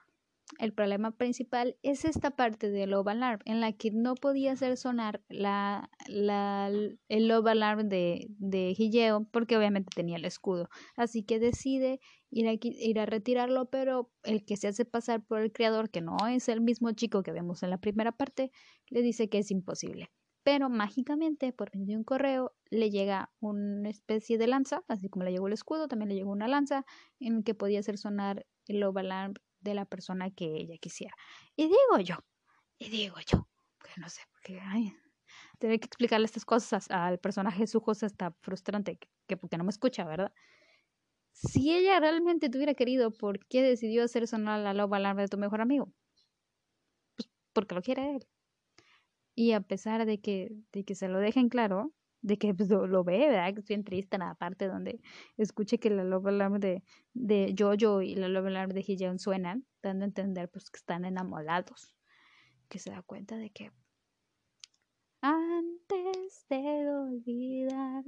el 0.59 0.73
problema 0.73 1.11
principal 1.11 1.77
es 1.83 2.05
esta 2.05 2.31
parte 2.31 2.71
del 2.71 2.91
Love 2.91 3.09
Alarm 3.09 3.41
en 3.45 3.61
la 3.61 3.73
que 3.73 3.91
no 3.91 4.15
podía 4.15 4.53
hacer 4.53 4.77
sonar 4.77 5.23
la, 5.29 5.91
la, 6.07 6.71
el 7.09 7.29
Love 7.29 7.49
Alarm 7.49 7.89
de, 7.89 8.27
de 8.39 9.27
porque 9.33 9.57
obviamente 9.57 9.91
tenía 9.95 10.17
el 10.17 10.25
escudo. 10.25 10.69
Así 10.97 11.25
que 11.25 11.39
decide 11.39 12.01
ir 12.31 12.49
a, 12.49 12.53
ir 12.53 12.99
a 13.01 13.07
retirarlo, 13.07 13.67
pero 13.71 14.11
el 14.23 14.45
que 14.45 14.57
se 14.57 14.69
hace 14.69 14.85
pasar 14.85 15.25
por 15.25 15.41
el 15.41 15.53
creador, 15.53 15.91
que 15.91 16.01
no 16.01 16.17
es 16.29 16.49
el 16.49 16.61
mismo 16.61 16.93
chico 16.93 17.23
que 17.23 17.33
vemos 17.33 17.63
en 17.63 17.71
la 17.71 17.79
primera 17.79 18.13
parte, 18.13 18.51
le 18.89 19.03
dice 19.03 19.29
que 19.29 19.39
es 19.39 19.51
imposible. 19.51 20.11
Pero 20.45 20.69
mágicamente, 20.69 21.53
por 21.53 21.75
medio 21.75 21.95
de 21.95 21.97
un 21.97 22.05
correo, 22.05 22.53
le 22.71 22.91
llega 22.91 23.33
una 23.41 23.89
especie 23.89 24.39
de 24.39 24.47
lanza, 24.47 24.85
así 24.87 25.09
como 25.09 25.25
le 25.25 25.33
llegó 25.33 25.49
el 25.49 25.53
escudo, 25.53 25.89
también 25.89 26.11
le 26.11 26.15
llegó 26.15 26.31
una 26.31 26.47
lanza 26.47 26.85
en 27.19 27.43
que 27.43 27.55
podía 27.55 27.81
hacer 27.81 27.99
sonar 27.99 28.47
el 28.67 28.79
Love 28.79 28.99
Alarm 28.99 29.35
de 29.71 29.75
la 29.75 29.85
persona 29.85 30.31
que 30.31 30.47
ella 30.47 30.79
quisiera. 30.79 31.15
Y 31.57 31.65
digo 31.65 32.01
yo, 32.03 32.17
y 32.79 32.89
digo 32.91 33.17
yo, 33.27 33.49
que 33.83 34.01
no 34.01 34.09
sé, 34.09 34.23
porque 34.33 34.61
ay, 34.61 34.95
tener 35.59 35.81
que 35.81 35.87
explicarle 35.87 36.27
estas 36.27 36.45
cosas 36.45 36.91
al 36.91 37.19
personaje 37.19 37.67
su 37.67 37.81
cosa 37.81 38.07
está 38.07 38.33
frustrante, 38.43 38.99
que, 39.27 39.37
porque 39.37 39.59
no 39.59 39.65
me 39.65 39.71
escucha, 39.71 40.05
¿verdad? 40.05 40.33
Si 41.33 41.75
ella 41.75 42.01
realmente 42.01 42.49
te 42.49 42.59
hubiera 42.59 42.75
querido, 42.75 43.11
¿por 43.11 43.39
qué 43.47 43.63
decidió 43.63 44.05
hacer 44.05 44.27
sonar 44.27 44.61
la 44.61 44.75
loba 44.75 44.97
alarma 44.97 45.23
de 45.23 45.29
tu 45.29 45.39
mejor 45.39 45.61
amigo? 45.61 45.93
Pues 47.17 47.29
porque 47.53 47.75
lo 47.75 47.83
quiere 47.83 48.17
él. 48.17 48.27
Y 49.35 49.53
a 49.53 49.61
pesar 49.61 50.07
de 50.07 50.21
que, 50.21 50.51
de 50.73 50.85
que 50.85 50.95
se 50.95 51.09
lo 51.09 51.19
dejen 51.19 51.49
claro, 51.51 51.93
de 52.27 52.39
que 52.39 52.53
pues, 52.55 52.69
lo, 52.69 53.05
ve, 53.05 53.29
¿verdad? 53.29 53.55
Que 53.55 53.61
es 53.61 53.69
bien 53.69 53.85
triste 53.85 54.17
en 54.17 54.21
la 54.21 54.35
parte 54.35 54.67
donde 54.67 55.01
escuche 55.37 55.79
que 55.79 55.91
la 55.91 56.03
Love 56.03 56.27
Alarm 56.27 56.59
de, 56.59 56.83
de 57.15 57.55
Jojo 57.57 58.03
y 58.03 58.17
la 58.17 58.29
Love 58.29 58.47
Alarm 58.47 58.73
de 58.73 58.85
Hijeon 58.87 59.21
suenan, 59.21 59.65
dando 59.81 60.05
a 60.05 60.09
entender 60.09 60.49
pues 60.51 60.69
que 60.69 60.79
están 60.79 61.05
enamorados. 61.05 61.95
Que 62.69 62.81
se 62.81 62.91
da 62.91 63.03
cuenta 63.03 63.37
de 63.37 63.51
que 63.51 63.71
antes 65.21 66.47
de 66.49 66.91
olvidar. 66.91 68.03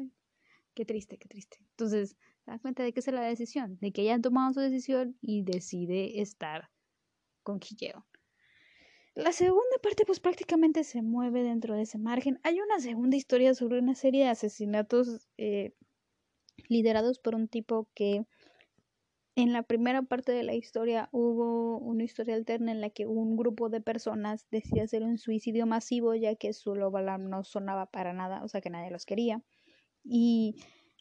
Qué 0.74 0.84
triste, 0.84 1.16
qué 1.16 1.28
triste. 1.28 1.58
Entonces, 1.70 2.16
se 2.44 2.50
da 2.50 2.58
cuenta 2.58 2.82
de 2.82 2.92
que 2.92 2.98
es 2.98 3.06
la 3.06 3.22
decisión, 3.22 3.78
de 3.80 3.92
que 3.92 4.02
ella 4.02 4.16
ha 4.16 4.20
tomado 4.20 4.52
su 4.52 4.58
decisión 4.58 5.16
y 5.20 5.42
decide 5.42 6.20
estar 6.20 6.70
con 7.44 7.60
Hijeon. 7.60 8.02
La 9.18 9.32
segunda 9.32 9.76
parte 9.82 10.04
pues 10.06 10.20
prácticamente 10.20 10.84
se 10.84 11.02
mueve 11.02 11.42
dentro 11.42 11.74
de 11.74 11.82
ese 11.82 11.98
margen. 11.98 12.38
Hay 12.44 12.60
una 12.60 12.78
segunda 12.78 13.16
historia 13.16 13.52
sobre 13.52 13.80
una 13.80 13.96
serie 13.96 14.22
de 14.22 14.30
asesinatos 14.30 15.28
eh, 15.36 15.72
liderados 16.68 17.18
por 17.18 17.34
un 17.34 17.48
tipo 17.48 17.88
que 17.94 18.24
en 19.34 19.52
la 19.52 19.64
primera 19.64 20.02
parte 20.02 20.30
de 20.30 20.44
la 20.44 20.54
historia 20.54 21.08
hubo 21.10 21.78
una 21.78 22.04
historia 22.04 22.36
alterna 22.36 22.70
en 22.70 22.80
la 22.80 22.90
que 22.90 23.06
un 23.06 23.36
grupo 23.36 23.68
de 23.68 23.80
personas 23.80 24.46
decidió 24.52 24.84
hacer 24.84 25.02
un 25.02 25.18
suicidio 25.18 25.66
masivo 25.66 26.14
ya 26.14 26.36
que 26.36 26.52
su 26.52 26.76
lobalam 26.76 27.28
no 27.28 27.42
sonaba 27.42 27.86
para 27.86 28.12
nada, 28.12 28.44
o 28.44 28.48
sea 28.48 28.60
que 28.60 28.70
nadie 28.70 28.92
los 28.92 29.04
quería. 29.04 29.42
Y, 30.04 30.54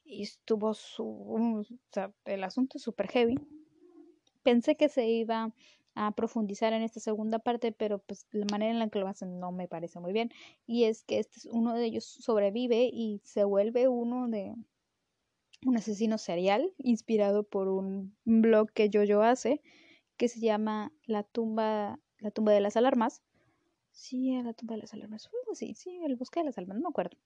estuvo 0.06 0.74
su, 0.74 1.06
o 1.06 1.64
sea, 1.92 2.12
el 2.26 2.44
asunto 2.44 2.80
súper 2.80 3.10
heavy. 3.10 3.36
Pensé 4.42 4.76
que 4.76 4.90
se 4.90 5.08
iba 5.08 5.54
a 5.98 6.12
profundizar 6.12 6.74
en 6.74 6.84
esta 6.84 7.00
segunda 7.00 7.40
parte, 7.40 7.72
pero 7.72 7.98
pues 7.98 8.28
la 8.32 8.46
manera 8.52 8.72
en 8.72 8.80
la 8.80 8.90
que 8.90 9.00
lo 9.00 9.08
hacen 9.08 9.40
no 9.40 9.52
me 9.52 9.68
parece 9.68 10.00
muy 10.00 10.14
bien. 10.14 10.32
Y 10.68 10.84
es 10.84 11.04
que 11.04 11.20
este, 11.20 11.50
uno 11.52 11.74
de 11.74 11.86
ellos 11.86 12.06
sobrevive 12.06 12.90
y 12.94 13.20
se 13.24 13.44
vuelve 13.44 13.88
uno 13.88 14.28
de 14.28 14.54
un 15.66 15.76
asesino 15.76 16.20
serial 16.20 16.72
inspirado 16.78 17.44
por 17.44 17.68
un 17.68 18.16
blog 18.26 18.72
que 18.72 18.90
Jojo 18.94 19.24
hace 19.24 19.62
que 20.18 20.28
se 20.30 20.40
llama 20.40 20.92
La 21.06 21.24
tumba, 21.24 22.00
la 22.20 22.32
tumba 22.32 22.52
de 22.52 22.62
las 22.62 22.78
alarmas. 22.78 23.24
Sí, 23.92 24.40
la 24.44 24.54
tumba 24.54 24.76
de 24.76 24.82
las 24.82 24.94
alarmas. 24.94 25.30
Sí, 25.54 25.74
sí, 25.74 26.00
el 26.04 26.16
bosque 26.16 26.42
de 26.42 26.46
las 26.46 26.58
alarmas, 26.58 26.78
no 26.78 26.84
me 26.84 26.90
acuerdo. 26.90 27.18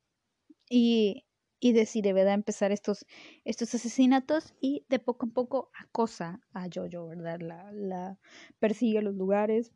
Y 0.69 1.25
y 1.63 1.73
decide, 1.73 2.11
¿verdad?, 2.11 2.33
empezar 2.33 2.71
estos, 2.71 3.05
estos 3.45 3.73
asesinatos 3.75 4.55
y 4.59 4.83
de 4.89 4.97
poco 4.97 5.27
a 5.27 5.29
poco 5.29 5.69
acosa 5.79 6.41
a 6.53 6.67
Jojo, 6.73 7.07
¿verdad? 7.07 7.39
La, 7.39 7.71
la 7.71 8.17
persigue 8.59 8.97
a 8.97 9.03
los 9.03 9.13
lugares 9.15 9.71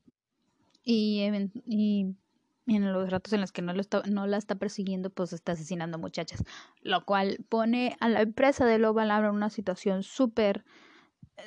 y, 0.83 1.19
en 1.21 2.17
los 2.65 3.09
ratos 3.11 3.31
en 3.33 3.41
los 3.41 3.51
que 3.51 3.61
no, 3.61 3.71
lo 3.73 3.81
está, 3.81 4.01
no 4.09 4.25
la 4.25 4.37
está 4.37 4.55
persiguiendo, 4.55 5.11
pues 5.11 5.31
está 5.31 5.51
asesinando 5.51 5.99
muchachas, 5.99 6.43
lo 6.81 7.05
cual 7.05 7.45
pone 7.49 7.95
a 7.99 8.09
la 8.09 8.23
empresa 8.23 8.65
de 8.65 8.79
Loba 8.79 9.03
en 9.03 9.25
una 9.25 9.51
situación 9.51 10.01
súper, 10.01 10.65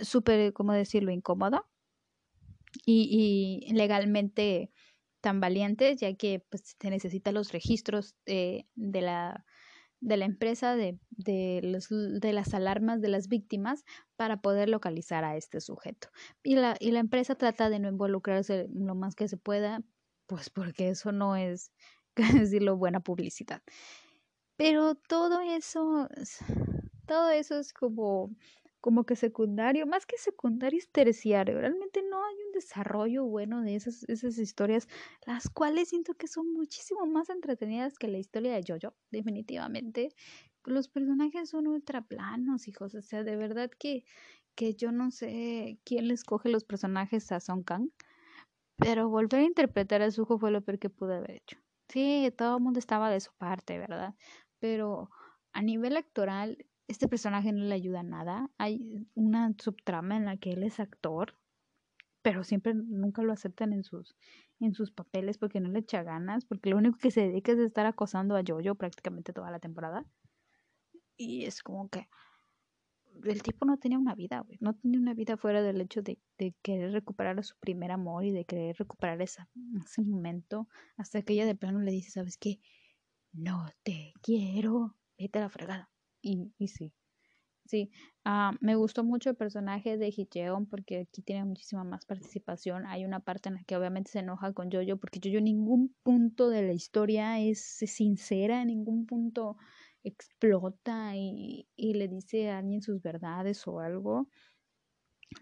súper, 0.01 0.53
¿cómo 0.53 0.73
decirlo?, 0.73 1.11
incómoda 1.11 1.67
y, 2.87 3.65
y 3.67 3.73
legalmente 3.73 4.71
tan 5.21 5.41
valiente, 5.41 5.97
ya 5.97 6.15
que 6.15 6.47
pues 6.49 6.77
se 6.81 6.91
necesitan 6.91 7.35
los 7.35 7.51
registros 7.51 8.15
de, 8.25 8.69
de 8.77 9.01
la 9.01 9.45
de 10.01 10.17
la 10.17 10.25
empresa 10.25 10.77
de, 10.77 10.99
de, 11.11 11.61
los, 11.63 11.89
de, 11.89 12.33
las 12.33 12.55
alarmas 12.55 13.01
de 13.01 13.09
las 13.09 13.29
víctimas 13.29 13.85
para 14.17 14.41
poder 14.41 14.69
localizar 14.69 15.25
a 15.25 15.37
este 15.37 15.61
sujeto. 15.61 16.09
Y 16.43 16.55
la, 16.57 16.77
y 16.79 16.93
la 16.93 17.01
empresa 17.01 17.35
trata 17.35 17.69
de 17.69 17.79
no 17.79 17.89
involucrarse 17.89 18.69
lo 18.73 18.95
más 18.95 19.15
que 19.15 19.29
se 19.29 19.37
pueda, 19.37 19.83
pues 20.27 20.51
porque 20.51 20.91
eso 20.91 21.13
no 21.13 21.37
es, 21.37 21.73
decirlo, 22.17 22.77
buena 22.77 23.01
publicidad. 23.01 23.63
Pero 24.57 24.95
todo 24.95 25.41
eso, 25.41 26.09
todo 27.07 27.31
eso 27.31 27.59
es 27.59 27.73
como 27.73 28.31
como 28.81 29.05
que 29.05 29.17
secundario, 29.17 29.87
más 29.87 30.07
que 30.07 30.17
secundario 30.19 30.79
es 30.79 30.91
terciario. 30.91 31.59
Realmente 31.59 32.03
no 32.09 32.25
hay 32.25 32.35
desarrollo 32.59 33.25
bueno 33.25 33.63
de 33.63 33.77
esas, 33.77 34.05
esas 34.09 34.39
historias, 34.39 34.89
las 35.27 35.49
cuales 35.49 35.89
siento 35.89 36.15
que 36.15 36.27
son 36.27 36.53
muchísimo 36.53 37.07
más 37.07 37.31
entretenidas 37.31 37.99
que 37.99 38.09
la 38.09 38.19
historia 38.19 38.55
de 38.55 38.65
Jojo, 38.67 38.95
definitivamente. 39.11 40.15
Los 40.65 40.89
personajes 40.89 41.51
son 41.51 41.67
ultra 41.67 42.03
planos, 42.03 42.69
hijos. 42.69 42.95
O 42.95 43.03
sea, 43.03 43.25
de 43.25 43.37
verdad 43.37 43.71
que, 43.79 44.05
que 44.55 44.75
yo 44.75 44.93
no 44.93 45.11
sé 45.11 45.79
quién 45.85 46.09
les 46.09 46.25
coge 46.25 46.49
los 46.49 46.65
personajes 46.65 47.33
a 47.33 47.41
Song 47.41 47.65
Kang. 47.65 47.91
Pero 48.77 49.09
volver 49.09 49.41
a 49.41 49.45
interpretar 49.45 50.03
a 50.03 50.11
Suho 50.11 50.39
fue 50.39 50.51
lo 50.51 50.63
peor 50.63 50.79
que 50.79 50.91
pude 50.91 51.17
haber 51.17 51.33
hecho. 51.33 51.59
Sí, 51.89 52.33
todo 52.37 52.59
el 52.59 52.63
mundo 52.63 52.79
estaba 52.79 53.11
de 53.11 53.21
su 53.21 53.33
parte, 53.33 53.79
¿verdad? 53.79 54.15
Pero 54.61 55.11
a 55.53 55.63
nivel 55.63 55.97
actoral, 55.97 56.67
este 56.87 57.09
personaje 57.09 57.53
no 57.53 57.65
le 57.65 57.75
ayuda 57.75 58.01
a 58.01 58.05
nada. 58.05 58.51
Hay 58.59 59.07
una 59.15 59.53
subtrama 59.59 60.17
en 60.17 60.27
la 60.27 60.37
que 60.37 60.53
él 60.53 60.63
es 60.63 60.81
actor, 60.81 61.35
pero 62.29 62.45
siempre 62.45 62.75
nunca 62.75 63.23
lo 63.23 63.33
aceptan 63.33 63.73
en 63.73 63.85
sus, 63.85 64.15
en 64.61 64.75
sus 64.75 64.91
papeles 64.93 65.39
porque 65.39 65.61
no 65.61 65.71
le 65.71 65.79
echa 65.79 66.03
ganas, 66.03 66.45
porque 66.45 66.69
lo 66.69 66.77
único 66.77 66.99
que 66.99 67.11
se 67.11 67.23
dedica 67.23 67.53
es 67.53 67.59
estar 67.59 67.87
acosando 67.87 68.37
a 68.37 68.43
Jojo 68.47 68.75
prácticamente 68.75 69.33
toda 69.33 69.51
la 69.51 69.61
temporada. 69.61 70.05
Y 71.17 71.47
es 71.47 71.63
como 71.63 71.89
que 71.89 72.07
el 73.25 73.43
tipo 73.43 73.65
no 73.65 73.79
tenía 73.79 73.99
una 73.99 74.15
vida, 74.15 74.41
güey. 74.41 74.59
No 74.61 74.75
tenía 74.75 75.01
una 75.01 75.15
vida 75.15 75.39
fuera 75.39 75.63
del 75.63 75.81
hecho 75.81 76.03
de, 76.03 76.19
de 76.37 76.55
querer 76.61 76.93
recuperar 76.93 77.39
a 77.39 77.43
su 77.43 77.57
primer 77.61 77.93
amor 77.93 78.27
y 78.27 78.31
de 78.31 78.45
querer 78.45 78.77
recuperar 78.77 79.23
ese 79.23 79.41
momento. 80.05 80.69
Hasta 80.99 81.23
que 81.23 81.33
ella 81.33 81.47
de 81.47 81.55
plano 81.55 81.81
le 81.81 81.93
dice, 81.93 82.11
¿sabes 82.11 82.37
qué? 82.37 82.61
No 83.33 83.71
te 83.85 84.13
quiero. 84.21 84.95
Vete 85.19 85.39
a 85.39 85.43
la 85.45 85.49
fregada. 85.49 85.91
Y, 86.21 86.53
y 86.59 86.69
sí. 86.69 86.93
Sí, 87.69 87.91
uh, 88.25 88.57
me 88.63 88.77
gustó 88.77 89.05
mucho 89.05 89.29
el 89.29 89.37
personaje 89.37 89.99
de 89.99 90.09
Hicheon 90.09 90.65
porque 90.65 91.01
aquí 91.01 91.21
tiene 91.21 91.45
muchísima 91.45 91.85
más 91.85 92.07
participación. 92.07 92.87
Hay 92.87 93.05
una 93.05 93.21
parte 93.21 93.51
en 93.51 93.57
la 93.57 93.65
que 93.65 93.77
obviamente 93.77 94.11
se 94.11 94.21
enoja 94.21 94.55
con 94.55 94.71
Jojo 94.73 94.97
porque 94.97 95.21
Jojo 95.23 95.37
en 95.37 95.45
ningún 95.45 95.95
punto 96.03 96.49
de 96.49 96.63
la 96.63 96.73
historia 96.73 97.39
es 97.41 97.61
sincera, 97.61 98.63
en 98.63 98.69
ningún 98.69 99.05
punto 99.05 99.59
explota 100.03 101.15
y, 101.15 101.69
y 101.77 101.93
le 101.93 102.09
dice 102.09 102.49
a 102.49 102.57
alguien 102.59 102.81
sus 102.81 103.03
verdades 103.03 103.67
o 103.69 103.81
algo. 103.81 104.31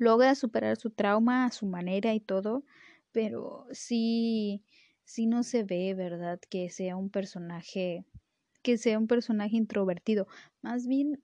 Logra 0.01 0.35
superar 0.35 0.77
su 0.77 0.91
trauma 0.91 1.45
a 1.45 1.53
su 1.53 1.66
manera 1.66 2.12
y 2.12 2.18
todo, 2.20 2.64
pero 3.12 3.66
sí, 3.70 4.64
sí 5.05 5.27
no 5.27 5.45
se 5.45 5.62
ve, 5.62 5.95
¿verdad? 5.95 6.41
Que 6.51 6.70
sea 6.70 6.97
un 6.97 7.09
personaje, 7.09 8.05
que 8.62 8.79
sea 8.79 8.99
un 8.99 9.07
personaje 9.07 9.57
introvertido. 9.57 10.27
Más 10.61 10.87
bien, 10.89 11.22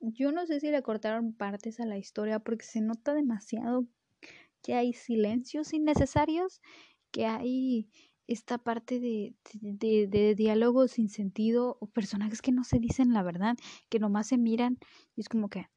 yo 0.00 0.32
no 0.32 0.46
sé 0.46 0.60
si 0.60 0.70
le 0.70 0.82
cortaron 0.82 1.34
partes 1.34 1.80
a 1.80 1.86
la 1.86 1.98
historia 1.98 2.38
porque 2.40 2.64
se 2.64 2.80
nota 2.80 3.14
demasiado 3.14 3.86
que 4.62 4.74
hay 4.74 4.92
silencios 4.92 5.72
innecesarios, 5.72 6.60
que 7.10 7.26
hay 7.26 7.88
esta 8.26 8.58
parte 8.58 8.98
de, 8.98 9.34
de, 9.54 10.08
de, 10.08 10.34
diálogos 10.34 10.92
sin 10.92 11.08
sentido 11.08 11.78
o 11.80 11.86
personajes 11.86 12.42
que 12.42 12.52
no 12.52 12.64
se 12.64 12.78
dicen 12.78 13.12
la 13.12 13.22
verdad, 13.22 13.56
que 13.88 14.00
nomás 14.00 14.26
se 14.28 14.38
miran 14.38 14.78
y 15.14 15.20
es 15.20 15.28
como 15.28 15.48
que, 15.48 15.68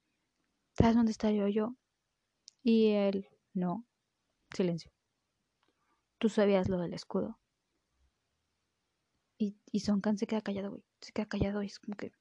¿sabes 0.77 0.95
dónde 0.95 1.11
está 1.11 1.31
yo? 1.31 1.47
Yo. 1.47 1.75
Y 2.63 2.87
él, 2.87 3.27
no, 3.53 3.85
silencio. 4.55 4.91
Tú 6.17 6.29
sabías 6.29 6.67
lo 6.67 6.79
del 6.79 6.93
escudo. 6.93 7.39
Y, 9.37 9.57
y 9.71 9.79
Son 9.79 10.01
se 10.17 10.27
queda 10.27 10.41
callado, 10.41 10.71
güey. 10.71 10.83
Se 10.99 11.13
queda 11.13 11.25
callado 11.27 11.63
y 11.63 11.67
es 11.67 11.79
como 11.79 11.95
que, 11.95 12.11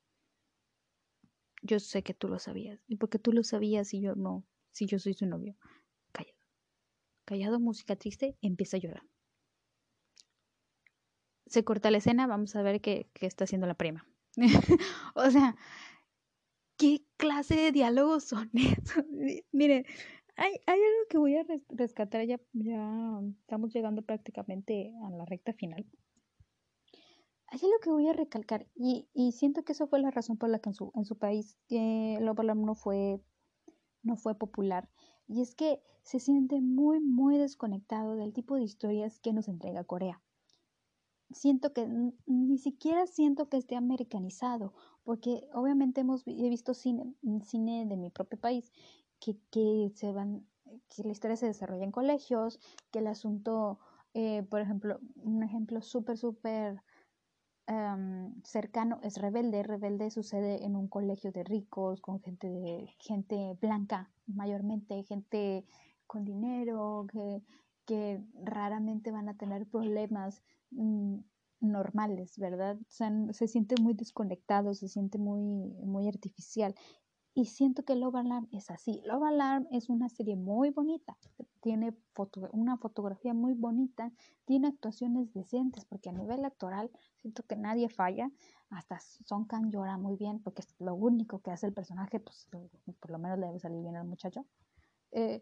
yo 1.63 1.81
sé 1.81 2.03
que 2.03 2.15
tú 2.15 2.29
lo 2.29 2.39
sabías. 2.39 2.81
¿Y 2.87 2.97
porque 2.97 3.19
tú 3.19 3.33
lo 3.33 3.43
sabías 3.43 3.93
y 3.95 4.01
yo 4.01 4.15
no? 4.15 4.45
Si 4.73 4.87
yo 4.87 4.99
soy 4.99 5.15
su 5.15 5.27
novio. 5.27 5.57
Callado. 6.13 6.39
Callado, 7.25 7.61
música 7.61 7.97
triste, 7.97 8.37
empieza 8.43 8.77
a 8.77 8.81
llorar 8.81 9.03
se 11.49 11.65
corta 11.65 11.91
la 11.91 11.99
escena, 11.99 12.27
vamos 12.27 12.55
a 12.57 12.63
ver 12.63 12.81
qué, 12.81 13.11
está 13.21 13.45
haciendo 13.45 13.67
la 13.67 13.75
prima. 13.75 14.07
o 15.15 15.31
sea, 15.31 15.57
¿qué 16.77 17.03
clase 17.17 17.57
de 17.57 17.73
diálogos 17.73 18.25
son 18.25 18.51
esos? 18.55 19.05
Mire, 19.53 19.87
hay, 20.37 20.53
hay 20.67 20.81
algo 20.81 21.09
que 21.09 21.19
voy 21.19 21.37
a 21.37 21.45
rescatar, 21.71 22.25
ya, 22.27 22.39
ya 22.53 23.21
estamos 23.41 23.73
llegando 23.73 24.03
prácticamente 24.03 24.93
a 25.05 25.11
la 25.11 25.25
recta 25.25 25.53
final. 25.53 25.87
Hay 27.51 27.61
algo 27.63 27.79
que 27.83 27.91
voy 27.91 28.09
a 28.09 28.13
recalcar 28.13 28.67
y, 28.75 29.09
y 29.15 29.33
siento 29.33 29.65
que 29.65 29.73
eso 29.73 29.87
fue 29.87 30.01
la 30.01 30.11
razón 30.11 30.37
por 30.37 30.51
la 30.51 30.59
que 30.59 30.71
en 30.71 30.75
su, 30.75 30.93
en 30.95 31.05
su 31.05 31.17
país 31.17 31.57
eh, 31.71 32.19
Love 32.21 32.55
no 32.57 32.75
fue, 32.75 33.21
no 34.03 34.17
fue 34.17 34.35
popular. 34.35 34.89
Y 35.27 35.43
es 35.43 35.55
que 35.55 35.81
se 36.03 36.21
siente 36.21 36.61
muy, 36.61 37.01
muy 37.01 37.39
desconectado 37.39 38.17
del 38.17 38.33
tipo 38.33 38.57
de 38.57 38.65
historias 38.65 39.19
que 39.19 39.33
nos 39.33 39.49
entrega 39.49 39.85
Corea 39.85 40.23
siento 41.31 41.73
que 41.73 41.87
ni 42.27 42.59
siquiera 42.59 43.07
siento 43.07 43.49
que 43.49 43.57
esté 43.57 43.77
americanizado, 43.77 44.73
porque 45.05 45.49
obviamente 45.53 46.01
hemos 46.01 46.27
he 46.27 46.49
visto 46.49 46.75
cine, 46.75 47.15
mm, 47.23 47.41
cine 47.41 47.87
de 47.87 47.97
mi 47.97 48.11
propio 48.11 48.39
país 48.39 48.73
que, 49.21 49.37
que 49.51 49.91
se 49.95 50.13
van, 50.13 50.47
que 50.89 51.03
la 51.05 51.13
historia 51.13 51.37
se 51.37 51.47
desarrolla 51.47 51.85
en 51.85 51.93
colegios, 51.93 52.61
que 52.91 53.01
el 53.01 53.07
asunto, 53.07 53.79
eh, 54.15 54.43
por 54.45 54.61
ejemplo, 54.61 55.01
un 55.17 55.43
ejemplo 55.43 55.83
súper, 55.83 56.17
súper 56.17 56.83
em, 57.69 58.43
cercano 58.43 58.99
es 59.03 59.17
Rebelde. 59.19 59.63
Rebelde 59.63 60.11
sucede 60.11 60.65
en 60.65 60.75
un 60.77 60.89
colegio 60.89 61.31
de 61.33 61.45
ricos, 61.45 62.01
con 62.01 62.21
gente 62.21 62.49
de 62.49 62.89
gente 62.99 63.57
blanca, 63.61 64.11
mayormente 64.27 65.03
gente 65.05 65.65
con 66.07 66.25
dinero, 66.25 67.07
que, 67.13 67.43
que 67.87 68.21
raramente 68.43 69.13
van 69.13 69.29
a 69.29 69.37
tener 69.37 69.67
problemas 69.67 70.43
Mm, 70.71 71.21
normales, 71.61 72.39
¿verdad? 72.39 72.79
Se 72.89 73.49
siente 73.49 73.75
muy 73.81 73.95
desconectado, 73.95 74.75
se 74.75 74.89
siente 74.89 75.19
muy, 75.19 75.41
muy 75.85 76.07
artificial. 76.09 76.75
Y 77.39 77.45
siento 77.45 77.85
que 77.85 77.95
Love 77.95 78.17
Alarm 78.17 78.49
es 78.51 78.69
así. 78.69 79.01
Love 79.05 79.23
Alarm 79.23 79.69
es 79.71 79.89
una 79.89 80.09
serie 80.09 80.35
muy 80.35 80.71
bonita, 80.71 81.17
tiene 81.61 81.93
foto, 82.13 82.51
una 82.53 82.77
fotografía 82.79 83.33
muy 83.33 83.55
bonita, 83.55 84.11
tiene 84.45 84.67
actuaciones 84.67 85.33
decentes, 85.33 85.85
porque 85.85 86.09
a 86.09 86.13
nivel 86.13 86.45
actoral 86.45 86.91
siento 87.15 87.45
que 87.45 87.55
nadie 87.55 87.89
falla. 87.91 88.29
Hasta 88.71 88.99
Son 88.99 89.45
Kang 89.45 89.71
llora 89.71 89.97
muy 89.99 90.17
bien, 90.17 90.41
porque 90.41 90.63
es 90.63 90.75
lo 90.81 90.97
único 90.97 91.39
que 91.39 91.53
hace 91.53 91.69
el 91.69 91.73
personaje, 91.73 92.19
pues 92.19 92.49
por 92.99 93.13
lo 93.13 93.21
menos 93.21 93.39
le 93.39 93.47
debe 93.47 93.61
salir 93.61 93.83
bien 93.83 93.95
al 93.95 94.09
muchacho. 94.09 94.45
Eh, 95.13 95.41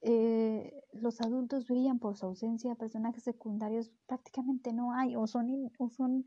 eh, 0.00 0.82
los 0.92 1.20
adultos 1.20 1.66
brillan 1.66 1.98
por 1.98 2.16
su 2.16 2.24
ausencia, 2.24 2.74
personajes 2.74 3.22
secundarios 3.22 3.90
prácticamente 4.06 4.72
no 4.72 4.94
hay, 4.94 5.14
o 5.14 5.26
son, 5.26 5.70
o 5.78 5.90
son, 5.90 6.24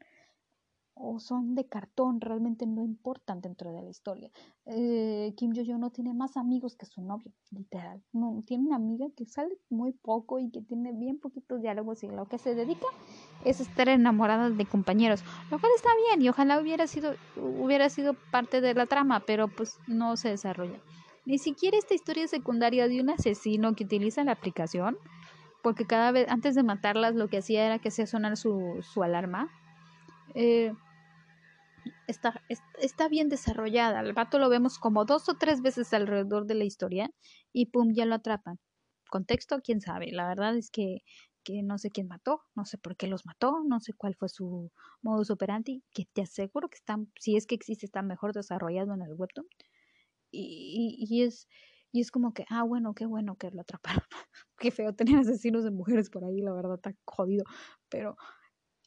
o 0.99 1.19
son 1.19 1.55
de 1.55 1.67
cartón, 1.67 2.21
realmente 2.21 2.65
no 2.65 2.83
importan 2.83 3.41
dentro 3.41 3.71
de 3.71 3.81
la 3.81 3.89
historia. 3.89 4.31
Eh, 4.65 5.33
Kim 5.37 5.53
Jo-yo 5.55 5.77
no 5.77 5.91
tiene 5.91 6.13
más 6.13 6.37
amigos 6.37 6.75
que 6.75 6.85
su 6.85 7.01
novio, 7.01 7.31
literal. 7.51 8.01
No, 8.11 8.43
tiene 8.45 8.65
una 8.65 8.75
amiga 8.77 9.07
que 9.15 9.25
sale 9.25 9.57
muy 9.69 9.93
poco 9.93 10.39
y 10.39 10.49
que 10.49 10.61
tiene 10.61 10.91
bien 10.93 11.19
poquitos 11.19 11.61
diálogos 11.61 12.03
y 12.03 12.07
lo 12.07 12.25
que 12.27 12.37
se 12.37 12.55
dedica 12.55 12.87
es 13.45 13.59
estar 13.59 13.89
enamorada 13.89 14.49
de 14.49 14.65
compañeros, 14.65 15.23
lo 15.51 15.59
cual 15.59 15.71
está 15.75 15.89
bien 16.07 16.21
y 16.21 16.29
ojalá 16.29 16.59
hubiera 16.59 16.87
sido, 16.87 17.15
hubiera 17.35 17.89
sido 17.89 18.15
parte 18.31 18.61
de 18.61 18.73
la 18.73 18.85
trama, 18.85 19.21
pero 19.25 19.47
pues 19.47 19.77
no 19.87 20.17
se 20.17 20.29
desarrolla. 20.29 20.79
Ni 21.25 21.37
siquiera 21.37 21.77
esta 21.77 21.93
historia 21.93 22.27
secundaria 22.27 22.87
de 22.87 23.01
un 23.01 23.09
asesino 23.09 23.75
que 23.75 23.83
utiliza 23.83 24.23
la 24.23 24.31
aplicación, 24.31 24.97
porque 25.61 25.85
cada 25.85 26.11
vez 26.11 26.27
antes 26.29 26.55
de 26.55 26.63
matarlas 26.63 27.15
lo 27.15 27.27
que 27.27 27.39
hacía 27.39 27.65
era 27.65 27.79
que 27.79 27.89
hacía 27.89 28.07
sonar 28.07 28.37
su, 28.37 28.81
su 28.81 29.03
alarma. 29.03 29.49
Eh, 30.35 30.73
está, 32.07 32.43
está 32.79 33.07
bien 33.07 33.29
desarrollada. 33.29 33.99
Al 33.99 34.13
vato 34.13 34.39
lo 34.39 34.49
vemos 34.49 34.79
como 34.79 35.05
dos 35.05 35.29
o 35.29 35.35
tres 35.35 35.61
veces 35.61 35.93
alrededor 35.93 36.45
de 36.45 36.55
la 36.55 36.65
historia 36.65 37.09
y 37.53 37.67
pum, 37.67 37.93
ya 37.93 38.05
lo 38.05 38.15
atrapan. 38.15 38.59
Contexto, 39.09 39.61
quién 39.63 39.81
sabe. 39.81 40.11
La 40.11 40.27
verdad 40.27 40.55
es 40.57 40.69
que, 40.69 40.99
que 41.43 41.63
no 41.63 41.77
sé 41.77 41.89
quién 41.89 42.07
mató, 42.07 42.41
no 42.55 42.65
sé 42.65 42.77
por 42.77 42.97
qué 42.97 43.07
los 43.07 43.25
mató, 43.25 43.63
no 43.65 43.79
sé 43.79 43.93
cuál 43.93 44.15
fue 44.15 44.29
su 44.29 44.71
modus 45.01 45.29
operandi, 45.31 45.83
que 45.93 46.05
te 46.13 46.23
aseguro 46.23 46.69
que 46.69 46.75
está, 46.77 46.97
si 47.19 47.37
es 47.37 47.47
que 47.47 47.55
existe, 47.55 47.85
está 47.85 48.01
mejor 48.01 48.33
desarrollado 48.33 48.93
en 48.93 49.01
el 49.01 49.13
webtoon 49.13 49.47
y, 50.31 51.07
y, 51.09 51.23
es, 51.23 51.47
y 51.91 52.01
es 52.01 52.11
como 52.11 52.33
que, 52.33 52.45
ah, 52.49 52.63
bueno, 52.63 52.93
qué 52.93 53.05
bueno 53.05 53.35
que 53.37 53.51
lo 53.51 53.61
atraparon. 53.61 54.03
qué 54.59 54.71
feo 54.71 54.93
tener 54.93 55.19
asesinos 55.19 55.63
de 55.63 55.71
mujeres 55.71 56.09
por 56.09 56.25
ahí, 56.25 56.41
la 56.41 56.53
verdad, 56.53 56.75
está 56.75 56.93
jodido. 57.05 57.45
Pero 57.89 58.17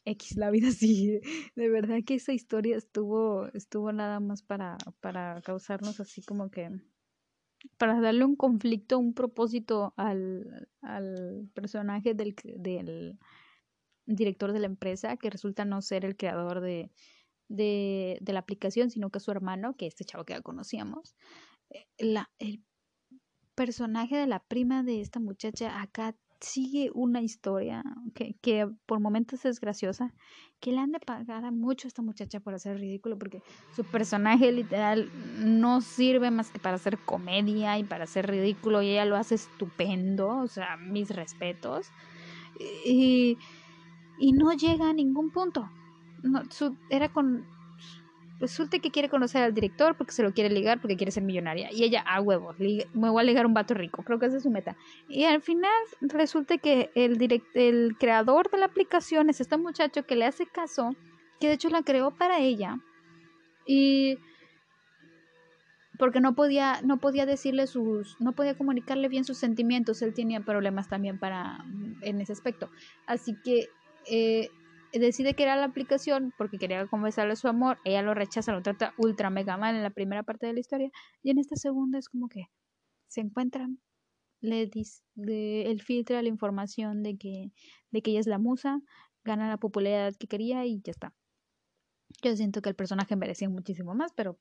X, 0.05 0.37
la 0.37 0.51
vida 0.51 0.71
sigue. 0.71 1.21
De 1.55 1.69
verdad 1.69 1.99
que 2.05 2.15
esa 2.15 2.33
historia 2.33 2.77
estuvo, 2.77 3.47
estuvo 3.53 3.91
nada 3.91 4.19
más 4.19 4.41
para, 4.43 4.77
para 4.99 5.41
causarnos 5.41 5.99
así 5.99 6.21
como 6.21 6.49
que 6.49 6.69
para 7.77 7.99
darle 8.01 8.25
un 8.25 8.35
conflicto, 8.35 8.97
un 8.97 9.13
propósito 9.13 9.93
al, 9.97 10.67
al 10.81 11.49
personaje 11.53 12.13
del, 12.13 12.35
del 12.57 13.19
director 14.05 14.51
de 14.51 14.59
la 14.59 14.65
empresa, 14.65 15.17
que 15.17 15.29
resulta 15.29 15.65
no 15.65 15.81
ser 15.81 16.05
el 16.05 16.17
creador 16.17 16.61
de, 16.61 16.91
de, 17.49 18.17
de 18.21 18.33
la 18.33 18.39
aplicación, 18.39 18.89
sino 18.89 19.11
que 19.11 19.19
su 19.19 19.31
hermano, 19.31 19.75
que 19.75 19.87
este 19.87 20.05
chavo 20.05 20.25
que 20.25 20.33
ya 20.33 20.41
conocíamos, 20.41 21.15
eh, 21.69 21.85
la, 21.99 22.31
el 22.39 22.63
personaje 23.55 24.17
de 24.17 24.27
la 24.27 24.43
prima 24.43 24.83
de 24.83 25.01
esta 25.01 25.19
muchacha 25.19 25.81
acá 25.81 26.15
sigue 26.41 26.91
una 26.93 27.21
historia 27.21 27.83
que, 28.13 28.35
que, 28.41 28.67
por 28.85 28.99
momentos 28.99 29.45
es 29.45 29.59
graciosa, 29.59 30.13
que 30.59 30.71
le 30.71 30.79
han 30.79 30.91
de 30.91 30.99
pagar 30.99 31.51
mucho 31.51 31.87
a 31.87 31.89
esta 31.89 32.01
muchacha 32.01 32.39
por 32.39 32.53
hacer 32.53 32.77
ridículo, 32.77 33.17
porque 33.17 33.41
su 33.75 33.83
personaje 33.83 34.51
literal 34.51 35.09
no 35.39 35.81
sirve 35.81 36.31
más 36.31 36.51
que 36.51 36.59
para 36.59 36.75
hacer 36.75 36.97
comedia 36.97 37.77
y 37.79 37.83
para 37.83 38.03
hacer 38.03 38.27
ridículo, 38.27 38.81
y 38.81 38.89
ella 38.89 39.05
lo 39.05 39.15
hace 39.15 39.35
estupendo, 39.35 40.37
o 40.39 40.47
sea, 40.47 40.77
mis 40.77 41.09
respetos, 41.09 41.87
y, 42.85 43.37
y 44.19 44.33
no 44.33 44.51
llega 44.53 44.89
a 44.89 44.93
ningún 44.93 45.31
punto. 45.31 45.69
No, 46.23 46.43
su, 46.51 46.75
era 46.89 47.09
con 47.09 47.45
resulta 48.41 48.79
que 48.79 48.91
quiere 48.91 49.07
conocer 49.07 49.43
al 49.43 49.53
director 49.53 49.95
porque 49.95 50.11
se 50.11 50.23
lo 50.23 50.33
quiere 50.33 50.49
ligar 50.49 50.81
porque 50.81 50.97
quiere 50.97 51.11
ser 51.11 51.23
millonaria. 51.23 51.71
Y 51.71 51.83
ella, 51.83 52.01
a 52.01 52.15
ah, 52.15 52.21
huevo, 52.21 52.55
me 52.57 53.09
voy 53.09 53.21
a 53.21 53.23
ligar 53.23 53.45
un 53.45 53.53
vato 53.53 53.75
rico. 53.75 54.03
Creo 54.03 54.19
que 54.19 54.25
esa 54.25 54.37
es 54.37 54.43
su 54.43 54.49
meta. 54.49 54.75
Y 55.07 55.23
al 55.25 55.41
final 55.41 55.71
resulta 56.01 56.57
que 56.57 56.89
el, 56.95 57.17
direct, 57.17 57.55
el 57.55 57.95
creador 57.99 58.49
de 58.49 58.57
la 58.57 58.65
aplicación 58.65 59.29
es 59.29 59.39
este 59.39 59.57
muchacho 59.57 60.03
que 60.03 60.15
le 60.15 60.25
hace 60.25 60.47
caso, 60.47 60.95
que 61.39 61.47
de 61.47 61.53
hecho 61.53 61.69
la 61.69 61.83
creó 61.83 62.11
para 62.11 62.39
ella. 62.39 62.79
Y 63.65 64.17
porque 65.99 66.19
no 66.19 66.33
podía, 66.33 66.81
no 66.81 66.97
podía 66.97 67.27
decirle 67.27 67.67
sus, 67.67 68.19
no 68.19 68.31
podía 68.31 68.57
comunicarle 68.57 69.07
bien 69.07 69.23
sus 69.23 69.37
sentimientos, 69.37 70.01
él 70.01 70.15
tenía 70.15 70.39
problemas 70.39 70.89
también 70.89 71.19
para, 71.19 71.63
en 72.01 72.19
ese 72.19 72.33
aspecto. 72.33 72.71
Así 73.05 73.35
que 73.43 73.69
eh, 74.09 74.49
decide 74.93 75.35
crear 75.35 75.57
la 75.57 75.65
aplicación 75.65 76.33
porque 76.37 76.57
quería 76.57 76.85
confesarle 76.87 77.35
su 77.35 77.47
amor, 77.47 77.79
ella 77.85 78.01
lo 78.01 78.13
rechaza, 78.13 78.51
lo 78.51 78.61
trata 78.61 78.93
ultra 78.97 79.29
mega 79.29 79.57
mal 79.57 79.75
en 79.75 79.83
la 79.83 79.89
primera 79.89 80.23
parte 80.23 80.47
de 80.47 80.53
la 80.53 80.59
historia, 80.59 80.89
y 81.23 81.31
en 81.31 81.37
esta 81.37 81.55
segunda 81.55 81.99
es 81.99 82.09
como 82.09 82.27
que 82.27 82.47
se 83.07 83.21
encuentran, 83.21 83.79
le 84.41 84.65
dice, 84.67 85.03
él 85.15 85.81
filtra 85.81 86.21
la 86.21 86.29
información 86.29 87.03
de 87.03 87.17
que, 87.17 87.51
de 87.91 88.01
que 88.01 88.11
ella 88.11 88.21
es 88.21 88.27
la 88.27 88.39
musa, 88.39 88.81
gana 89.23 89.49
la 89.49 89.57
popularidad 89.57 90.15
que 90.17 90.27
quería 90.27 90.65
y 90.65 90.81
ya 90.81 90.91
está. 90.91 91.13
Yo 92.23 92.35
siento 92.35 92.61
que 92.61 92.69
el 92.69 92.75
personaje 92.75 93.15
merecía 93.15 93.49
muchísimo 93.49 93.93
más, 93.93 94.11
pero 94.13 94.39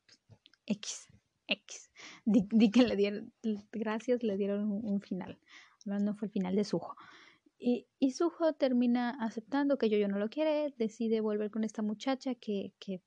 X. 0.67 1.09
X. 1.47 1.91
Di, 2.25 2.71
que 2.71 2.83
le 2.83 2.97
dieron, 2.97 3.33
gracias, 3.73 4.23
le 4.23 4.37
dieron 4.37 4.71
un, 4.71 5.01
final. 5.01 5.39
No 5.85 6.15
fue 6.15 6.27
el 6.27 6.33
final 6.33 6.55
de 6.57 6.65
Sujo. 6.65 6.97
Y, 7.63 7.89
y 7.99 8.13
Sujo 8.13 8.55
termina 8.55 9.11
aceptando 9.21 9.77
que 9.77 9.91
yo 9.91 10.09
no 10.09 10.19
lo 10.19 10.31
quiere, 10.31 10.75
decide 10.79 11.21
volver 11.21 11.51
con 11.51 11.63
esta 11.63 11.83
muchacha 11.83 12.35
que, 12.35 12.73
que 12.79 13.03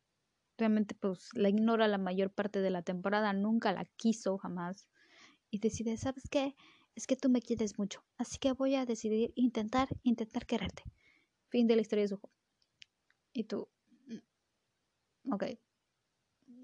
realmente 0.60 0.94
pues 0.94 1.30
la 1.34 1.50
ignora 1.50 1.88
la 1.88 1.98
mayor 1.98 2.32
parte 2.32 2.62
de 2.62 2.70
la 2.70 2.84
temporada, 2.84 3.34
nunca 3.34 3.74
la 3.74 3.86
quiso 3.98 4.38
jamás. 4.38 4.88
Y 5.50 5.58
decide, 5.60 5.98
¿sabes 5.98 6.30
qué? 6.30 6.56
Es 6.96 7.08
que 7.08 7.16
tú 7.16 7.30
me 7.30 7.42
quieres 7.42 7.80
mucho, 7.80 8.06
así 8.18 8.38
que 8.38 8.52
voy 8.54 8.76
a 8.76 8.86
decidir 8.86 9.34
intentar, 9.36 9.90
intentar 10.04 10.46
quererte. 10.46 10.84
Fin 11.50 11.66
de 11.66 11.76
la 11.76 11.82
historia 11.82 12.04
de 12.04 12.10
Sujo. 12.10 12.32
Y 13.34 13.46
tú, 13.46 13.68
mm, 14.06 15.34
ok, 15.34 15.44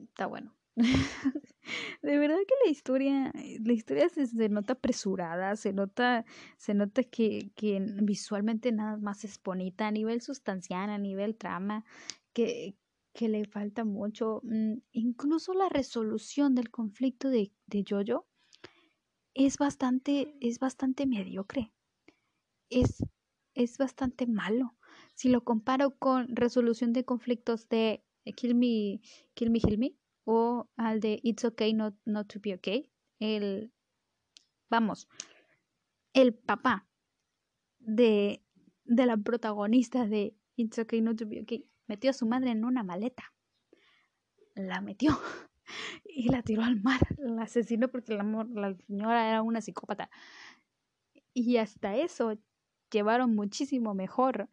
está 0.03 0.27
bueno. 0.27 0.58
de 2.01 2.17
verdad 2.17 2.37
que 2.47 2.53
la 2.65 2.71
historia, 2.71 3.31
la 3.33 3.73
historia 3.73 4.09
se, 4.09 4.49
nota 4.49 4.73
apresurada, 4.73 5.55
se 5.55 5.73
nota, 5.73 6.25
se 6.57 6.73
nota 6.73 7.03
que, 7.03 7.51
que 7.55 7.79
visualmente 8.01 8.71
nada 8.71 8.97
más 8.97 9.23
es 9.23 9.41
bonita 9.43 9.87
a 9.87 9.91
nivel 9.91 10.21
sustancial, 10.21 10.89
a 10.89 10.97
nivel 10.97 11.35
trama, 11.35 11.85
que, 12.33 12.75
que 13.13 13.29
le 13.29 13.45
falta 13.45 13.83
mucho. 13.83 14.41
Mm, 14.43 14.79
incluso 14.91 15.53
la 15.53 15.69
resolución 15.69 16.55
del 16.55 16.69
conflicto 16.69 17.29
de, 17.29 17.51
de 17.67 17.83
Jojo 17.87 18.25
es 19.33 19.57
bastante, 19.57 20.35
es 20.41 20.59
bastante 20.59 21.05
mediocre. 21.05 21.71
Es, 22.69 23.03
es 23.53 23.77
bastante 23.77 24.27
malo. 24.27 24.75
Si 25.15 25.29
lo 25.29 25.43
comparo 25.43 25.97
con 25.97 26.35
resolución 26.35 26.93
de 26.93 27.03
conflictos 27.03 27.67
de 27.69 28.03
Kill 28.35 28.55
Me, 28.55 29.01
Kill 29.33 29.49
Me, 29.49 29.59
Kill 29.59 29.77
Me, 29.77 29.95
o 30.31 30.69
al 30.77 30.99
de 30.99 31.19
It's 31.23 31.43
Okay 31.43 31.73
Not, 31.73 31.95
not 32.05 32.27
to 32.27 32.39
Be 32.39 32.53
Okay. 32.53 32.91
El, 33.19 33.73
vamos, 34.69 35.09
el 36.13 36.35
papá 36.35 36.87
de, 37.79 38.43
de 38.83 39.05
la 39.07 39.17
protagonista 39.17 40.05
de 40.05 40.37
It's 40.55 40.77
Okay 40.77 41.01
Not 41.01 41.17
to 41.17 41.25
Be 41.25 41.41
Okay 41.41 41.67
metió 41.87 42.11
a 42.11 42.13
su 42.13 42.27
madre 42.27 42.51
en 42.51 42.63
una 42.63 42.83
maleta. 42.83 43.33
La 44.53 44.81
metió 44.81 45.17
y 46.05 46.29
la 46.29 46.43
tiró 46.43 46.61
al 46.61 46.79
mar. 46.79 47.01
La 47.17 47.43
asesinó 47.43 47.87
porque 47.87 48.13
la, 48.13 48.23
la 48.53 48.75
señora 48.85 49.27
era 49.27 49.41
una 49.41 49.61
psicópata. 49.61 50.11
Y 51.33 51.57
hasta 51.57 51.95
eso 51.95 52.37
llevaron 52.91 53.33
muchísimo 53.33 53.95
mejor 53.95 54.47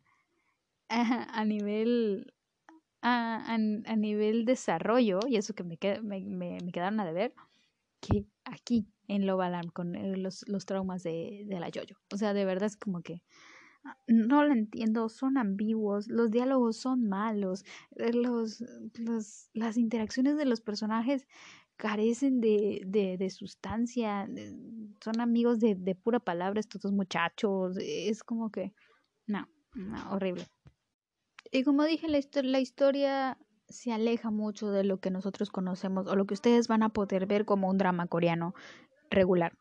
a 0.89 1.45
nivel 1.45 2.33
a, 3.09 3.55
a, 3.55 3.97
nivel 3.97 4.45
desarrollo, 4.45 5.21
y 5.29 5.37
eso 5.37 5.55
que 5.55 5.63
me, 5.63 5.79
me, 6.03 6.59
me, 6.61 6.73
quedaron 6.73 6.99
a 6.99 7.05
deber, 7.05 7.33
que 8.01 8.27
aquí 8.45 8.89
en 9.07 9.27
Lobalan 9.27 9.69
con 9.69 9.95
eh, 9.95 10.17
los, 10.17 10.45
los 10.49 10.67
traumas 10.67 11.05
de, 11.05 11.45
de 11.47 11.61
la 11.61 11.69
Yoyo. 11.69 11.97
O 12.13 12.17
sea, 12.17 12.35
de 12.35 12.45
verdad 12.45 12.67
es 12.67 12.77
como 12.77 13.03
que 13.03 13.23
ah, 13.85 13.97
no 14.09 14.43
lo 14.45 14.53
entiendo, 14.53 15.09
son 15.09 15.39
ambiguos, 15.39 16.09
los 16.09 16.33
diálogos 16.33 16.79
son 16.79 17.09
malos, 17.09 17.65
eh, 17.95 18.13
los, 18.13 18.65
los, 18.95 19.51
las 19.55 19.77
interacciones 19.77 20.37
de 20.37 20.47
los 20.47 20.61
personajes 20.61 21.29
carecen 21.77 22.41
de, 22.41 22.83
de, 22.87 23.19
de 23.19 23.31
sustancia, 23.31 24.29
son 25.01 25.21
amigos 25.21 25.61
de, 25.61 25.77
de 25.77 25.95
pura 25.95 26.19
palabra 26.19 26.59
estos 26.59 26.91
muchachos, 26.91 27.77
es 27.79 28.25
como 28.25 28.51
que, 28.51 28.73
no 29.27 29.47
horrible. 30.11 30.47
Y 31.51 31.65
como 31.65 31.85
dije, 31.85 32.09
la, 32.09 32.61
historia 32.61 33.39
se 33.69 33.93
aleja 33.93 34.31
mucho 34.31 34.71
de 34.71 34.85
lo 34.85 34.99
que 35.01 35.11
nosotros 35.11 35.51
conocemos 35.51 36.07
o 36.07 36.17
lo 36.17 36.27
que 36.27 36.35
ustedes 36.35 36.69
van 36.69 36.83
a 36.83 36.91
poder 36.91 37.27
ver 37.27 37.45
como 37.45 37.69
un 37.69 37.79
drama 37.79 38.07
coreano 38.07 38.55
regular. 39.11 39.57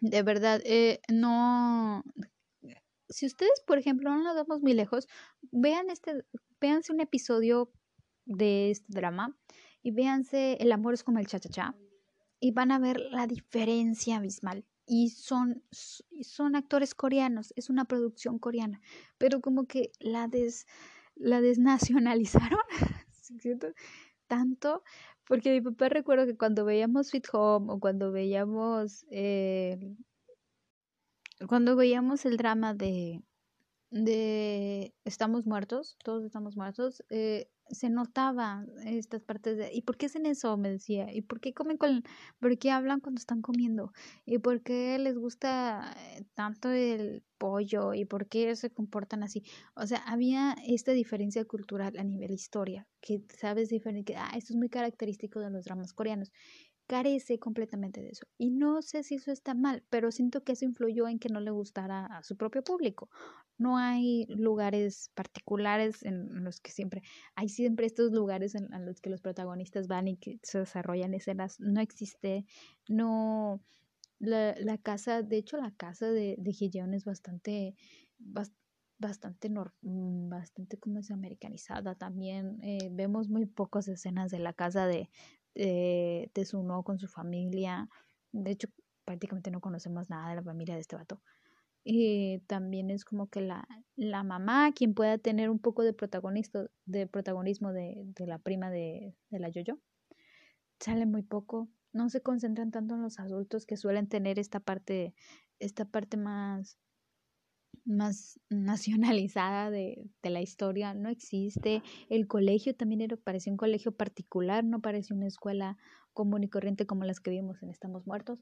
De 0.00 0.22
verdad, 0.22 0.60
eh, 0.64 1.00
no. 1.08 2.04
Si 3.08 3.26
ustedes, 3.26 3.62
por 3.66 3.78
ejemplo, 3.78 4.10
no 4.10 4.22
nos 4.22 4.34
vamos 4.34 4.60
muy 4.62 4.74
lejos, 4.74 5.06
vean 5.52 5.90
este, 5.90 6.24
véanse 6.60 6.92
un 6.92 7.00
episodio 7.00 7.70
de 8.24 8.72
este 8.72 8.86
drama 8.88 9.36
y 9.82 9.92
véanse 9.92 10.56
El 10.60 10.72
amor 10.72 10.94
es 10.94 11.04
como 11.04 11.20
el 11.20 11.28
cha-cha-cha 11.28 11.76
y 12.40 12.50
van 12.50 12.72
a 12.72 12.78
ver 12.78 12.98
la 12.98 13.26
diferencia 13.26 14.16
abismal 14.16 14.64
y 14.86 15.10
son, 15.10 15.62
son 15.70 16.56
actores 16.56 16.94
coreanos, 16.94 17.52
es 17.56 17.68
una 17.70 17.84
producción 17.84 18.38
coreana, 18.38 18.80
pero 19.18 19.40
como 19.40 19.66
que 19.66 19.90
la, 19.98 20.28
des, 20.28 20.66
la 21.16 21.40
desnacionalizaron, 21.40 22.60
Tanto, 24.28 24.82
porque 25.24 25.52
mi 25.52 25.60
papá 25.60 25.88
recuerdo 25.88 26.26
que 26.26 26.36
cuando 26.36 26.64
veíamos 26.64 27.08
Sweet 27.08 27.26
Home 27.32 27.72
o 27.72 27.80
cuando 27.80 28.12
veíamos, 28.12 29.04
eh, 29.10 29.78
cuando 31.48 31.76
veíamos 31.76 32.24
el 32.24 32.36
drama 32.36 32.74
de, 32.74 33.22
de 33.90 34.94
Estamos 35.04 35.46
muertos, 35.46 35.96
todos 36.02 36.24
estamos 36.24 36.56
muertos, 36.56 37.04
eh, 37.10 37.48
se 37.70 37.90
notaba 37.90 38.64
estas 38.84 39.22
partes 39.22 39.56
de 39.56 39.72
¿y 39.72 39.82
por 39.82 39.96
qué 39.96 40.06
hacen 40.06 40.26
eso? 40.26 40.56
me 40.56 40.70
decía, 40.70 41.12
¿y 41.12 41.22
por 41.22 41.40
qué 41.40 41.52
comen 41.52 41.76
con 41.76 42.02
por 42.40 42.58
qué 42.58 42.70
hablan 42.70 43.00
cuando 43.00 43.18
están 43.18 43.42
comiendo? 43.42 43.92
¿Y 44.24 44.38
por 44.38 44.62
qué 44.62 44.98
les 44.98 45.16
gusta 45.18 45.94
eh, 46.16 46.24
tanto 46.34 46.70
el 46.70 47.22
pollo? 47.38 47.94
¿Y 47.94 48.04
por 48.04 48.28
qué 48.28 48.54
se 48.56 48.70
comportan 48.70 49.22
así? 49.22 49.42
O 49.74 49.86
sea, 49.86 49.98
había 50.06 50.56
esta 50.66 50.92
diferencia 50.92 51.44
cultural 51.44 51.96
a 51.98 52.04
nivel 52.04 52.30
historia, 52.32 52.86
que 53.00 53.22
sabes 53.38 53.68
diferente, 53.68 54.16
ah, 54.16 54.32
esto 54.36 54.52
es 54.52 54.56
muy 54.56 54.68
característico 54.68 55.40
de 55.40 55.50
los 55.50 55.64
dramas 55.64 55.92
coreanos 55.92 56.32
carece 56.86 57.38
completamente 57.38 58.00
de 58.00 58.10
eso. 58.10 58.26
Y 58.38 58.50
no 58.50 58.82
sé 58.82 59.02
si 59.02 59.16
eso 59.16 59.32
está 59.32 59.54
mal, 59.54 59.82
pero 59.90 60.10
siento 60.10 60.44
que 60.44 60.52
eso 60.52 60.64
influyó 60.64 61.08
en 61.08 61.18
que 61.18 61.28
no 61.28 61.40
le 61.40 61.50
gustara 61.50 62.06
a 62.06 62.22
su 62.22 62.36
propio 62.36 62.62
público. 62.62 63.10
No 63.58 63.76
hay 63.78 64.26
lugares 64.28 65.10
particulares 65.14 66.02
en 66.02 66.44
los 66.44 66.60
que 66.60 66.70
siempre, 66.70 67.02
hay 67.34 67.48
siempre 67.48 67.86
estos 67.86 68.12
lugares 68.12 68.54
en, 68.54 68.68
los 68.84 69.00
que 69.00 69.10
los 69.10 69.20
protagonistas 69.20 69.88
van 69.88 70.08
y 70.08 70.16
que 70.16 70.38
se 70.42 70.60
desarrollan 70.60 71.14
escenas. 71.14 71.58
No 71.58 71.80
existe, 71.80 72.46
no, 72.88 73.60
la, 74.18 74.54
la 74.58 74.78
casa, 74.78 75.22
de 75.22 75.38
hecho 75.38 75.56
la 75.56 75.72
casa 75.72 76.10
de, 76.10 76.36
de 76.38 76.50
es 76.94 77.04
bastante, 77.04 77.74
bastante, 78.98 79.48
mm, 79.48 80.28
bastante 80.28 80.78
como 80.78 80.98
es 81.00 81.10
americanizada 81.10 81.94
también. 81.94 82.58
Eh, 82.62 82.90
vemos 82.92 83.28
muy 83.28 83.46
pocas 83.46 83.88
escenas 83.88 84.30
de 84.30 84.38
la 84.38 84.52
casa 84.52 84.86
de, 84.86 85.10
eh, 85.56 86.30
de 86.34 86.46
con 86.84 86.98
su 86.98 87.08
familia. 87.08 87.88
De 88.32 88.50
hecho, 88.50 88.68
prácticamente 89.04 89.50
no 89.50 89.60
conocemos 89.60 90.10
nada 90.10 90.30
de 90.30 90.36
la 90.36 90.42
familia 90.42 90.74
de 90.74 90.82
este 90.82 90.96
vato. 90.96 91.22
Y 91.82 92.40
también 92.46 92.90
es 92.90 93.04
como 93.04 93.28
que 93.28 93.40
la, 93.40 93.66
la 93.94 94.22
mamá 94.22 94.72
quien 94.72 94.92
pueda 94.92 95.18
tener 95.18 95.50
un 95.50 95.58
poco 95.58 95.82
de, 95.82 95.92
protagonista, 95.92 96.66
de 96.84 97.06
protagonismo 97.06 97.72
de, 97.72 97.94
de 98.04 98.26
la 98.26 98.38
prima 98.38 98.70
de, 98.70 99.14
de 99.30 99.38
la 99.38 99.48
Yoyo. 99.48 99.78
Sale 100.80 101.06
muy 101.06 101.22
poco. 101.22 101.68
No 101.92 102.10
se 102.10 102.20
concentran 102.20 102.70
tanto 102.70 102.94
en 102.96 103.02
los 103.02 103.18
adultos 103.18 103.64
que 103.64 103.76
suelen 103.76 104.08
tener 104.08 104.38
esta 104.38 104.60
parte, 104.60 105.14
esta 105.58 105.86
parte 105.86 106.16
más 106.16 106.76
más 107.86 108.38
nacionalizada 108.50 109.70
de, 109.70 110.10
de, 110.22 110.30
la 110.30 110.42
historia 110.42 110.92
no 110.94 111.08
existe. 111.08 111.82
El 112.08 112.26
colegio 112.26 112.74
también 112.74 113.00
era, 113.00 113.16
parecía 113.16 113.52
un 113.52 113.56
colegio 113.56 113.92
particular, 113.92 114.64
no 114.64 114.80
parecía 114.80 115.16
una 115.16 115.26
escuela 115.26 115.78
común 116.12 116.44
y 116.44 116.48
corriente 116.48 116.86
como 116.86 117.04
las 117.04 117.20
que 117.20 117.30
vimos 117.30 117.62
en 117.62 117.70
Estamos 117.70 118.06
Muertos. 118.06 118.40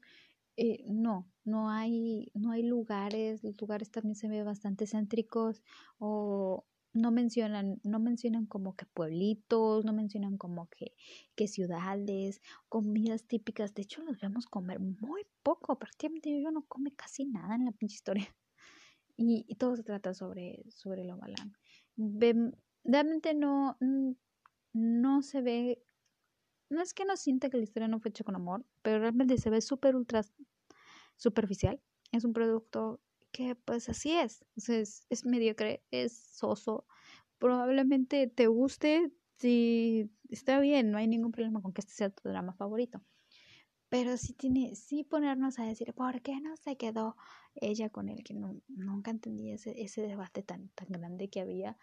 Eh, 0.57 0.83
no, 0.87 1.29
no 1.43 1.69
hay, 1.69 2.31
no 2.33 2.51
hay 2.51 2.63
lugares, 2.63 3.43
los 3.43 3.59
lugares 3.59 3.91
también 3.91 4.15
se 4.15 4.29
ven 4.29 4.45
bastante 4.45 4.87
céntricos 4.87 5.61
o 5.99 6.65
no 6.93 7.11
mencionan, 7.11 7.81
no 7.83 7.99
mencionan 7.99 8.45
como 8.45 8.75
que 8.75 8.85
pueblitos, 8.85 9.83
no 9.83 9.91
mencionan 9.91 10.37
como 10.37 10.69
que, 10.69 10.93
que 11.35 11.47
ciudades, 11.49 12.41
comidas 12.69 13.25
típicas. 13.27 13.73
De 13.73 13.81
hecho, 13.81 14.01
los 14.03 14.19
vemos 14.19 14.45
comer 14.45 14.79
muy 14.79 15.23
poco. 15.43 15.77
Prácticamente 15.77 16.41
yo 16.41 16.51
no 16.51 16.63
come 16.67 16.95
casi 16.95 17.25
nada 17.25 17.55
en 17.55 17.65
la 17.65 17.71
pinche 17.73 17.95
historia. 17.95 18.33
Y, 19.17 19.55
todo 19.55 19.75
se 19.75 19.83
trata 19.83 20.13
sobre, 20.13 20.63
sobre 20.69 21.05
lo 21.05 21.17
balán. 21.17 21.55
Realmente 22.83 23.33
no, 23.33 23.77
no 24.73 25.21
se 25.21 25.41
ve, 25.41 25.81
no 26.69 26.81
es 26.81 26.93
que 26.93 27.05
no 27.05 27.15
sienta 27.15 27.49
que 27.49 27.57
la 27.57 27.63
historia 27.63 27.87
no 27.87 27.99
fue 27.99 28.09
hecha 28.09 28.23
con 28.23 28.35
amor, 28.35 28.65
pero 28.81 28.99
realmente 28.99 29.37
se 29.37 29.49
ve 29.49 29.61
súper 29.61 29.95
ultra 29.95 30.21
superficial. 31.15 31.79
Es 32.11 32.25
un 32.25 32.33
producto 32.33 32.99
que 33.31 33.55
pues 33.55 33.89
así 33.89 34.11
es. 34.11 34.45
es, 34.55 35.05
es 35.09 35.25
mediocre, 35.25 35.83
es 35.91 36.17
soso. 36.17 36.85
Probablemente 37.37 38.27
te 38.27 38.47
guste, 38.47 39.11
si 39.37 40.09
está 40.29 40.59
bien, 40.59 40.91
no 40.91 40.97
hay 40.97 41.07
ningún 41.07 41.31
problema 41.31 41.61
con 41.61 41.73
que 41.73 41.81
este 41.81 41.93
sea 41.93 42.09
tu 42.09 42.29
drama 42.29 42.53
favorito. 42.53 43.01
Pero 43.97 44.17
sí 44.17 44.33
tiene, 44.33 44.75
sí 44.75 45.05
ponernos 45.05 45.57
a 45.57 45.63
decir, 45.63 45.93
¿por 45.93 46.21
qué 46.21 46.41
no 46.41 46.57
se 46.57 46.75
quedó 46.75 47.15
ella 47.53 47.89
con 47.89 48.09
él? 48.09 48.25
Que 48.25 48.33
nunca 48.67 49.09
entendí 49.09 49.51
ese, 49.51 49.81
ese 49.81 50.01
debate 50.01 50.43
tan, 50.43 50.67
tan 50.75 50.89
grande 50.89 51.29
que 51.29 51.39
había. 51.39 51.77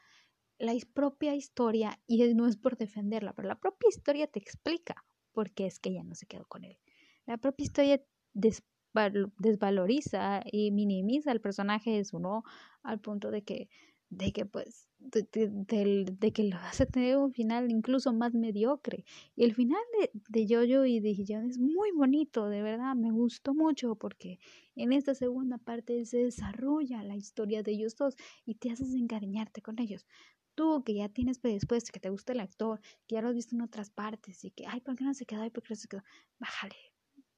La 0.59 0.75
propia 0.93 1.35
historia, 1.35 2.03
y 2.07 2.23
no 2.35 2.47
es 2.47 2.59
por 2.59 2.77
defenderla, 2.77 3.33
pero 3.33 3.49
la 3.49 3.59
propia 3.59 3.89
historia 3.89 4.27
te 4.27 4.41
explica 4.41 5.07
por 5.33 5.53
qué 5.53 5.65
es 5.65 5.79
que 5.79 5.89
ella 5.89 6.05
no 6.05 6.15
se 6.15 6.27
quedó 6.27 6.45
con 6.45 6.65
él. 6.65 6.77
La 7.25 7.39
propia 7.39 7.65
historia 7.65 8.05
desvaloriza 8.35 10.43
y 10.45 10.71
minimiza 10.71 11.33
el 11.33 11.41
personaje 11.41 11.93
de 11.93 12.05
su 12.05 12.19
no 12.19 12.43
al 12.83 13.01
punto 13.01 13.31
de 13.31 13.43
que 13.43 13.71
de 14.13 14.31
que 14.31 14.45
pues 14.45 14.89
de, 14.99 15.27
de, 15.33 16.33
que 16.33 16.45
lo 16.45 16.57
hace 16.59 16.87
tener 16.87 17.17
un 17.17 17.33
final 17.33 17.71
incluso 17.71 18.13
más 18.13 18.35
mediocre. 18.35 19.05
Y 19.35 19.45
el 19.45 19.55
final 19.55 19.81
de, 19.99 20.11
de 20.29 20.47
Jojo 20.47 20.85
y 20.85 21.01
de 21.01 21.15
Hiyon 21.15 21.49
es 21.49 21.59
muy 21.59 21.91
bonito 21.93 22.49
de 22.49 22.63
verdad 22.63 22.95
me 22.95 23.11
gustó 23.11 23.55
mucho 23.55 23.97
porque 23.97 24.39
en 24.77 24.93
esta 24.93 25.15
segunda 25.15 25.59
parte 25.59 26.05
se 26.05 26.19
desarrolla 26.19 27.03
la 27.03 27.17
historia 27.17 27.63
de 27.63 27.73
ellos 27.73 27.97
dos 27.97 28.15
y 28.45 28.57
te 28.57 28.71
haces 28.71 28.95
encariñarte 28.95 29.63
con 29.63 29.79
ellos. 29.81 30.07
Tú 30.55 30.85
que 30.85 30.95
ya 30.95 31.09
tienes 31.09 31.41
después 31.41 31.91
que 31.91 31.99
te 31.99 32.11
gusta 32.11 32.35
el 32.35 32.41
actor 32.41 32.81
que 33.07 33.15
ya 33.15 33.23
lo 33.23 33.29
has 33.29 33.35
visto 33.35 33.57
en 33.57 33.63
otras 33.63 33.91
partes 33.91 34.45
y 34.45 34.51
que 34.51 34.67
ay 34.67 34.81
por 34.83 34.95
qué 34.95 35.05
no 35.05 35.15
se 35.15 35.25
quedó 35.25 35.41
ay 35.41 35.51
por 35.51 35.63
qué 35.63 35.71
no 35.71 35.77
se 35.77 35.89
quedó 35.89 36.03
bájale 36.39 36.77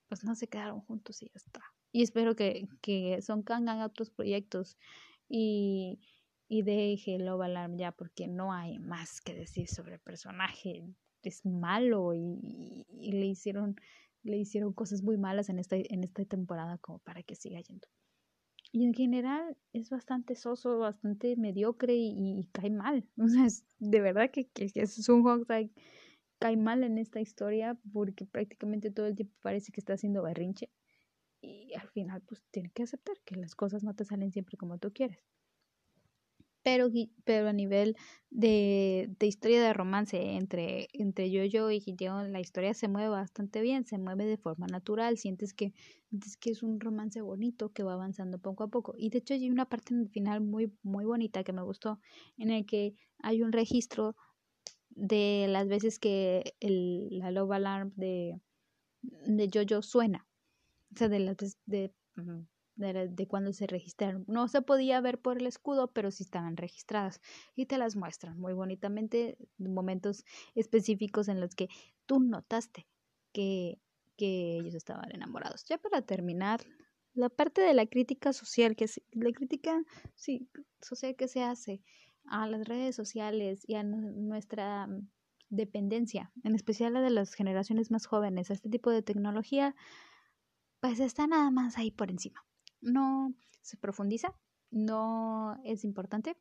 pues 0.09 0.25
no 0.25 0.35
se 0.35 0.49
quedaron 0.49 0.81
juntos 0.81 1.23
y 1.23 1.27
ya 1.27 1.37
está. 1.37 1.61
Y 1.93 2.03
espero 2.03 2.35
que, 2.35 2.67
que 2.83 3.23
Son 3.23 3.45
Kang 3.45 3.69
haga 3.69 3.87
otros 3.87 4.11
proyectos. 4.11 4.77
Y, 5.29 6.01
y 6.49 6.63
deje 6.63 7.19
Love 7.19 7.43
Alarm 7.43 7.77
ya 7.77 7.93
porque 7.93 8.29
no 8.29 8.53
hay 8.53 8.79
más 8.79 9.21
que 9.21 9.35
decir 9.35 9.69
sobre 9.69 9.95
el 9.95 10.01
personaje. 10.01 10.85
Es 11.23 11.45
malo 11.47 12.13
y, 12.15 12.87
y, 12.89 13.13
le 13.13 13.27
hicieron 13.27 13.77
le 14.23 14.39
hicieron 14.39 14.73
cosas 14.73 15.03
muy 15.03 15.17
malas 15.19 15.49
en 15.49 15.59
esta, 15.59 15.77
en 15.77 16.03
esta 16.03 16.25
temporada 16.25 16.79
como 16.79 16.99
para 17.01 17.23
que 17.23 17.35
siga 17.35 17.61
yendo. 17.61 17.87
Y 18.73 18.85
en 18.85 18.95
general 18.95 19.57
es 19.73 19.91
bastante 19.91 20.35
soso, 20.35 20.79
bastante 20.79 21.37
mediocre 21.37 21.95
y, 21.95 22.49
cae 22.53 22.71
mal. 22.71 23.07
O 23.19 23.29
sea, 23.29 23.47
es 23.47 23.65
de 23.79 24.01
verdad 24.01 24.31
que, 24.31 24.49
que, 24.49 24.71
que 24.71 24.81
es 24.81 25.09
un 25.09 25.23
Hawkeye 25.25 25.71
cae 26.39 26.57
mal 26.57 26.83
en 26.83 26.99
esta 26.99 27.21
historia 27.21 27.79
porque 27.93 28.27
prácticamente 28.27 28.91
todo 28.91 29.07
el 29.07 29.15
tiempo 29.15 29.35
parece 29.41 29.73
que 29.73 29.81
está 29.81 29.95
haciendo 29.95 30.23
berrinche 30.23 30.71
y 31.41 31.73
al 31.75 31.89
final 31.89 32.23
pues 32.23 32.43
tiene 32.51 32.71
que 32.71 32.83
aceptar 32.83 33.17
que 33.25 33.37
las 33.37 33.55
cosas 33.55 33.85
no 33.85 33.95
te 33.95 34.05
salen 34.05 34.33
siempre 34.33 34.57
como 34.57 34.79
tú 34.79 34.93
quieres. 34.93 35.21
Pero, 36.65 36.89
pero 37.25 37.49
a 37.49 37.53
nivel 37.53 37.95
de, 38.31 39.11
de 39.19 39.27
historia 39.27 39.63
de 39.63 39.75
romance 39.75 40.17
entre, 40.17 40.89
entre 40.95 41.29
Jojo 41.31 41.71
y 41.71 41.83
Hideo, 41.85 42.23
la 42.25 42.41
historia 42.41 42.73
se 42.73 42.89
mueve 42.89 43.11
bastante 43.11 43.61
bien, 43.61 43.85
se 43.85 43.99
mueve 43.99 44.25
de 44.25 44.39
forma 44.39 44.67
natural, 44.67 45.19
sientes 45.19 45.53
que, 45.53 45.75
sientes 46.09 46.39
que 46.39 46.51
es 46.51 46.63
un 46.63 46.81
romance 46.81 47.21
bonito 47.21 47.73
que 47.73 47.83
va 47.83 47.93
avanzando 47.93 48.39
poco 48.39 48.65
a 48.65 48.69
poco. 48.69 48.95
Y 48.97 49.11
de 49.11 49.19
hecho 49.19 49.35
hay 49.35 49.51
una 49.51 49.69
parte 49.69 49.93
en 49.93 50.01
el 50.01 50.09
final 50.09 50.41
muy, 50.41 50.73
muy 50.83 51.05
bonita 51.05 51.45
que 51.45 51.53
me 51.53 51.63
gustó, 51.63 52.01
en 52.39 52.51
el 52.51 52.65
que 52.65 52.95
hay 53.19 53.43
un 53.43 53.53
registro 53.53 54.17
de 54.89 55.47
las 55.49 55.69
veces 55.69 55.99
que 55.99 56.55
el, 56.61 57.19
la 57.19 57.31
Love 57.31 57.53
Alarm 57.53 57.93
de, 57.97 58.41
de 59.03 59.51
Jojo 59.53 59.83
suena. 59.83 60.27
O 60.95 60.97
sea, 60.97 61.09
de 61.09 61.19
las 61.21 61.37
de, 61.67 61.93
de, 62.77 63.09
de, 63.09 63.27
cuando 63.27 63.53
se 63.53 63.67
registraron. 63.67 64.25
No 64.27 64.49
se 64.49 64.63
podía 64.63 65.01
ver 65.01 65.21
por 65.21 65.39
el 65.39 65.47
escudo, 65.47 65.93
pero 65.93 66.11
sí 66.11 66.23
estaban 66.23 66.57
registradas. 66.57 67.21
Y 67.55 67.67
te 67.67 67.79
las 67.79 67.97
muestran 67.97 68.39
muy 68.39 68.53
bonitamente, 68.53 69.37
momentos 69.59 70.25
específicos 70.55 71.29
en 71.29 71.41
los 71.41 71.55
que 71.55 71.69
tú 72.07 72.21
notaste 72.21 72.87
que, 73.33 73.79
que 74.17 74.59
ellos 74.59 74.75
estaban 74.75 75.13
enamorados. 75.13 75.65
Ya 75.69 75.79
para 75.79 76.03
terminar, 76.03 76.61
la 77.15 77.29
parte 77.29 77.61
de 77.61 77.75
la 77.75 77.87
crítica 77.87 78.33
social, 78.33 78.77
que 78.77 78.87
la 79.13 79.31
crítica 79.31 79.83
sí, 80.15 80.49
social 80.81 81.15
que 81.17 81.29
se 81.29 81.43
hace 81.43 81.81
a 82.27 82.47
las 82.49 82.67
redes 82.67 82.97
sociales 82.97 83.63
y 83.67 83.75
a 83.75 83.83
nuestra 83.85 84.89
dependencia, 85.49 86.33
en 86.43 86.55
especial 86.55 86.95
la 86.95 87.03
de 87.03 87.11
las 87.11 87.35
generaciones 87.35 87.91
más 87.91 88.07
jóvenes, 88.07 88.51
a 88.51 88.55
este 88.55 88.69
tipo 88.69 88.91
de 88.91 89.03
tecnología, 89.03 89.77
pues 90.81 91.01
está 91.01 91.27
nada 91.27 91.51
más 91.51 91.79
ahí 91.79 91.91
por 91.91 92.11
encima. 92.11 92.45
No 92.85 93.35
se 93.63 93.79
profundiza, 93.79 94.35
no 94.71 95.59
es 95.65 95.85
importante, 95.85 96.37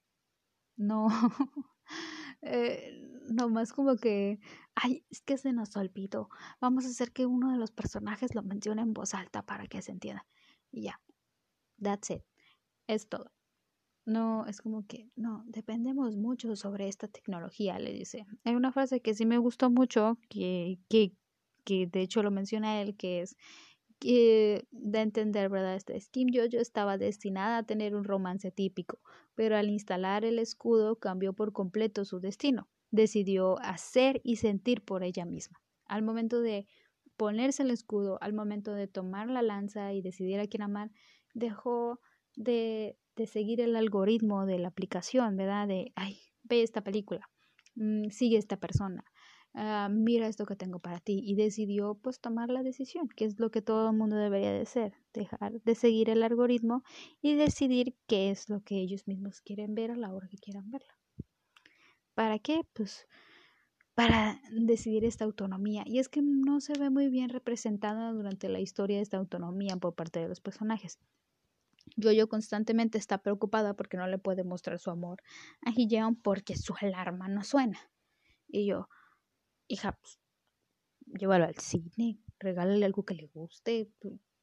no, 0.75 1.07
eh, 2.41 3.09
no 3.29 3.49
más 3.49 3.71
como 3.71 3.95
que, 3.95 4.39
ay, 4.75 5.05
es 5.09 5.21
que 5.21 5.37
se 5.37 5.53
nos 5.53 5.75
olvidó, 5.77 6.29
vamos 6.59 6.85
a 6.85 6.89
hacer 6.89 7.13
que 7.13 7.25
uno 7.25 7.51
de 7.51 7.57
los 7.57 7.71
personajes 7.71 8.35
lo 8.35 8.43
mencione 8.43 8.81
en 8.81 8.93
voz 8.93 9.13
alta 9.13 9.45
para 9.45 9.67
que 9.67 9.81
se 9.81 9.91
entienda. 9.91 10.25
Y 10.69 10.83
ya, 10.83 11.01
that's 11.81 12.09
it, 12.09 12.23
es 12.87 13.07
todo. 13.07 13.31
No, 14.05 14.45
es 14.47 14.61
como 14.61 14.85
que, 14.85 15.09
no, 15.15 15.45
dependemos 15.47 16.17
mucho 16.17 16.57
sobre 16.57 16.89
esta 16.89 17.07
tecnología, 17.07 17.79
le 17.79 17.93
dice. 17.93 18.25
Hay 18.43 18.55
una 18.55 18.73
frase 18.73 19.01
que 19.01 19.13
sí 19.13 19.25
me 19.25 19.37
gustó 19.37 19.69
mucho, 19.69 20.17
que, 20.29 20.79
que, 20.89 21.15
que 21.63 21.87
de 21.87 22.01
hecho 22.01 22.21
lo 22.21 22.29
menciona 22.29 22.81
él, 22.81 22.97
que 22.97 23.21
es 23.21 23.37
de 24.03 24.99
entender, 24.99 25.49
¿verdad? 25.49 25.75
Este 25.75 25.99
Kim 26.11 26.29
Jojo 26.33 26.61
estaba 26.61 26.97
destinada 26.97 27.59
a 27.59 27.63
tener 27.63 27.95
un 27.95 28.03
romance 28.03 28.51
típico, 28.51 28.99
pero 29.35 29.55
al 29.55 29.69
instalar 29.69 30.25
el 30.25 30.39
escudo 30.39 30.97
cambió 30.97 31.33
por 31.33 31.53
completo 31.53 32.05
su 32.05 32.19
destino. 32.19 32.69
Decidió 32.91 33.59
hacer 33.59 34.21
y 34.23 34.35
sentir 34.35 34.83
por 34.83 35.03
ella 35.03 35.25
misma. 35.25 35.61
Al 35.85 36.03
momento 36.03 36.41
de 36.41 36.67
ponerse 37.17 37.63
el 37.63 37.71
escudo, 37.71 38.17
al 38.21 38.33
momento 38.33 38.73
de 38.73 38.87
tomar 38.87 39.29
la 39.29 39.41
lanza 39.41 39.93
y 39.93 40.01
decidir 40.01 40.39
a 40.39 40.47
quién 40.47 40.63
amar, 40.63 40.91
dejó 41.33 41.99
de 42.35 42.97
de 43.15 43.27
seguir 43.27 43.61
el 43.61 43.75
algoritmo 43.75 44.45
de 44.45 44.59
la 44.59 44.69
aplicación, 44.69 45.37
¿verdad? 45.37 45.67
De, 45.67 45.91
ay, 45.95 46.19
ve 46.43 46.63
esta 46.63 46.81
película, 46.81 47.29
mm, 47.75 48.09
sigue 48.09 48.37
esta 48.37 48.57
persona, 48.57 49.03
ah, 49.53 49.89
mira 49.91 50.27
esto 50.27 50.45
que 50.45 50.55
tengo 50.55 50.79
para 50.79 50.99
ti 50.99 51.21
y 51.23 51.35
decidió 51.35 51.95
pues 51.95 52.19
tomar 52.19 52.49
la 52.49 52.63
decisión, 52.63 53.07
que 53.09 53.25
es 53.25 53.39
lo 53.39 53.51
que 53.51 53.61
todo 53.61 53.89
el 53.89 53.95
mundo 53.95 54.15
debería 54.15 54.51
de 54.51 54.61
hacer, 54.61 54.93
dejar 55.13 55.61
de 55.61 55.75
seguir 55.75 56.09
el 56.09 56.23
algoritmo 56.23 56.83
y 57.21 57.35
decidir 57.35 57.95
qué 58.07 58.31
es 58.31 58.49
lo 58.49 58.61
que 58.61 58.79
ellos 58.79 59.07
mismos 59.07 59.41
quieren 59.41 59.75
ver 59.75 59.91
a 59.91 59.95
la 59.95 60.13
hora 60.13 60.27
que 60.27 60.37
quieran 60.37 60.69
verlo. 60.69 60.93
¿Para 62.13 62.39
qué? 62.39 62.61
Pues 62.73 63.07
para 63.95 64.41
decidir 64.51 65.05
esta 65.05 65.25
autonomía. 65.25 65.83
Y 65.85 65.99
es 65.99 66.09
que 66.09 66.21
no 66.21 66.61
se 66.61 66.77
ve 66.77 66.89
muy 66.89 67.09
bien 67.09 67.29
representada 67.29 68.11
durante 68.11 68.49
la 68.49 68.59
historia 68.59 69.01
esta 69.01 69.17
autonomía 69.17 69.77
por 69.77 69.93
parte 69.93 70.19
de 70.19 70.27
los 70.27 70.41
personajes. 70.41 70.99
Yo-Yo 71.95 72.27
constantemente 72.27 72.97
está 72.97 73.19
preocupada 73.19 73.75
porque 73.75 73.97
no 73.97 74.07
le 74.07 74.17
puede 74.17 74.43
mostrar 74.43 74.79
su 74.79 74.89
amor 74.89 75.21
a 75.61 75.71
Hiyeon 75.71 76.15
porque 76.15 76.55
su 76.55 76.73
alarma 76.79 77.27
no 77.27 77.43
suena. 77.43 77.79
Y 78.47 78.65
yo, 78.65 78.87
hija, 79.67 79.93
pues, 79.93 80.19
llévalo 81.19 81.45
al 81.45 81.55
cine, 81.55 82.19
regálale 82.39 82.85
algo 82.85 83.03
que 83.03 83.15
le 83.15 83.27
guste, 83.27 83.91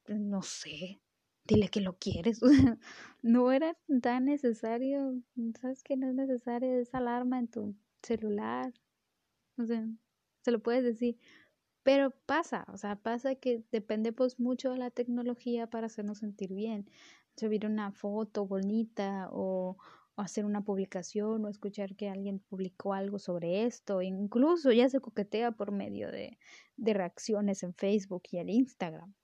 no 0.09 0.43
sé, 0.43 1.01
dile 1.45 1.69
que 1.69 1.81
lo 1.81 1.97
quieres. 1.99 2.41
no 3.23 3.53
era 3.53 3.77
tan 4.03 4.27
necesario, 4.27 5.21
sabes 5.61 5.83
que 5.83 5.97
no 5.97 6.09
es 6.09 6.15
necesaria 6.15 6.79
esa 6.79 6.99
alarma 6.99 7.39
en 7.39 7.49
tu 7.49 7.75
celular. 8.03 8.73
O 9.59 9.65
sea, 9.65 9.87
se 10.43 10.51
lo 10.51 10.61
puedes 10.63 10.85
decir. 10.85 11.19
Pero 11.83 12.11
pasa, 12.27 12.67
o 12.73 12.77
sea, 12.77 12.97
pasa 12.97 13.35
que 13.37 13.65
dependemos 13.73 14.39
mucho 14.39 14.71
de 14.71 14.79
la 14.79 14.91
tecnología 14.91 15.69
para 15.69 15.87
hacernos 15.87 16.19
sentir 16.19 16.53
bien 16.53 16.87
subir 17.37 17.67
una 17.67 17.91
foto 17.93 18.47
bonita 18.47 19.29
o, 19.33 19.79
hacer 20.21 20.45
una 20.45 20.63
publicación 20.63 21.45
o 21.45 21.49
escuchar 21.49 21.97
que 21.97 22.09
alguien 22.09 22.39
publicó 22.41 22.95
algo 22.95 23.19
sobre 23.19 23.65
esto. 23.65 24.03
Incluso 24.03 24.73
ya 24.73 24.89
se 24.89 25.01
coquetea 25.01 25.53
por 25.53 25.73
medio 25.73 26.11
de, 26.11 26.39
de 26.77 26.95
reacciones 26.95 27.63
en 27.63 27.75
Facebook 27.75 28.23
y 28.31 28.39
en 28.39 28.49
Instagram. 28.49 29.15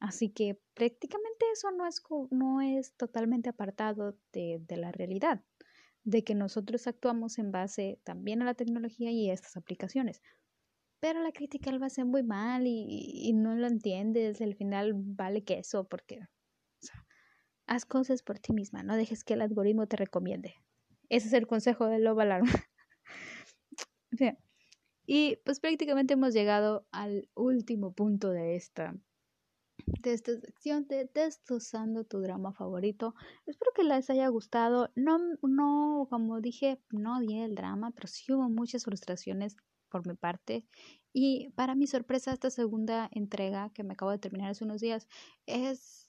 Así 0.00 0.30
que 0.30 0.58
prácticamente 0.74 1.44
eso 1.52 1.70
no 1.72 1.86
es, 1.86 2.02
no 2.30 2.60
es 2.62 2.94
totalmente 2.96 3.50
apartado 3.50 4.16
de, 4.32 4.60
de 4.66 4.76
la 4.76 4.92
realidad. 4.92 5.44
de 6.02 6.24
que 6.24 6.34
nosotros 6.34 6.86
actuamos 6.86 7.38
en 7.38 7.52
base 7.52 8.00
también 8.04 8.40
a 8.40 8.46
la 8.46 8.54
tecnología 8.54 9.10
y 9.10 9.28
a 9.28 9.34
estas 9.34 9.56
aplicaciones. 9.58 10.22
Pero 11.00 11.22
la 11.22 11.32
crítica 11.32 11.72
lo 11.72 11.84
hace 11.84 12.04
muy 12.04 12.22
mal 12.22 12.64
y, 12.66 13.32
no 13.34 13.54
lo 13.54 13.66
entiendes. 13.66 14.40
Al 14.42 14.54
final 14.54 14.92
vale 14.94 15.42
que 15.44 15.58
eso, 15.58 15.84
porque 15.84 16.20
haz 17.70 17.86
cosas 17.86 18.22
por 18.22 18.38
ti 18.40 18.52
misma, 18.52 18.82
no 18.82 18.96
dejes 18.96 19.22
que 19.24 19.34
el 19.34 19.42
algoritmo 19.42 19.86
te 19.86 19.96
recomiende. 19.96 20.56
Ese 21.08 21.28
es 21.28 21.32
el 21.32 21.46
consejo 21.46 21.86
de 21.86 22.00
Loba 22.00 22.24
Alarma. 22.24 22.50
Y 25.06 25.36
pues 25.44 25.58
prácticamente 25.58 26.14
hemos 26.14 26.34
llegado 26.34 26.86
al 26.92 27.28
último 27.34 27.92
punto 27.92 28.30
de 28.30 28.54
esta, 28.54 28.94
de 30.02 30.12
esta 30.12 30.38
sección 30.38 30.86
de 30.86 31.10
destrozando 31.12 32.04
tu 32.04 32.20
drama 32.20 32.52
favorito. 32.52 33.16
Espero 33.44 33.72
que 33.74 33.82
les 33.82 34.08
haya 34.08 34.28
gustado. 34.28 34.92
No, 34.94 35.18
no, 35.42 36.06
como 36.10 36.40
dije, 36.40 36.80
no 36.90 37.18
di 37.18 37.40
el 37.40 37.56
drama, 37.56 37.90
pero 37.90 38.06
sí 38.06 38.32
hubo 38.32 38.48
muchas 38.48 38.84
frustraciones 38.84 39.56
por 39.88 40.06
mi 40.06 40.14
parte. 40.14 40.64
Y 41.12 41.50
para 41.56 41.74
mi 41.74 41.88
sorpresa, 41.88 42.32
esta 42.32 42.50
segunda 42.50 43.08
entrega 43.12 43.70
que 43.74 43.82
me 43.82 43.94
acabo 43.94 44.12
de 44.12 44.18
terminar 44.18 44.50
hace 44.50 44.62
unos 44.62 44.80
días 44.80 45.08
es 45.46 45.99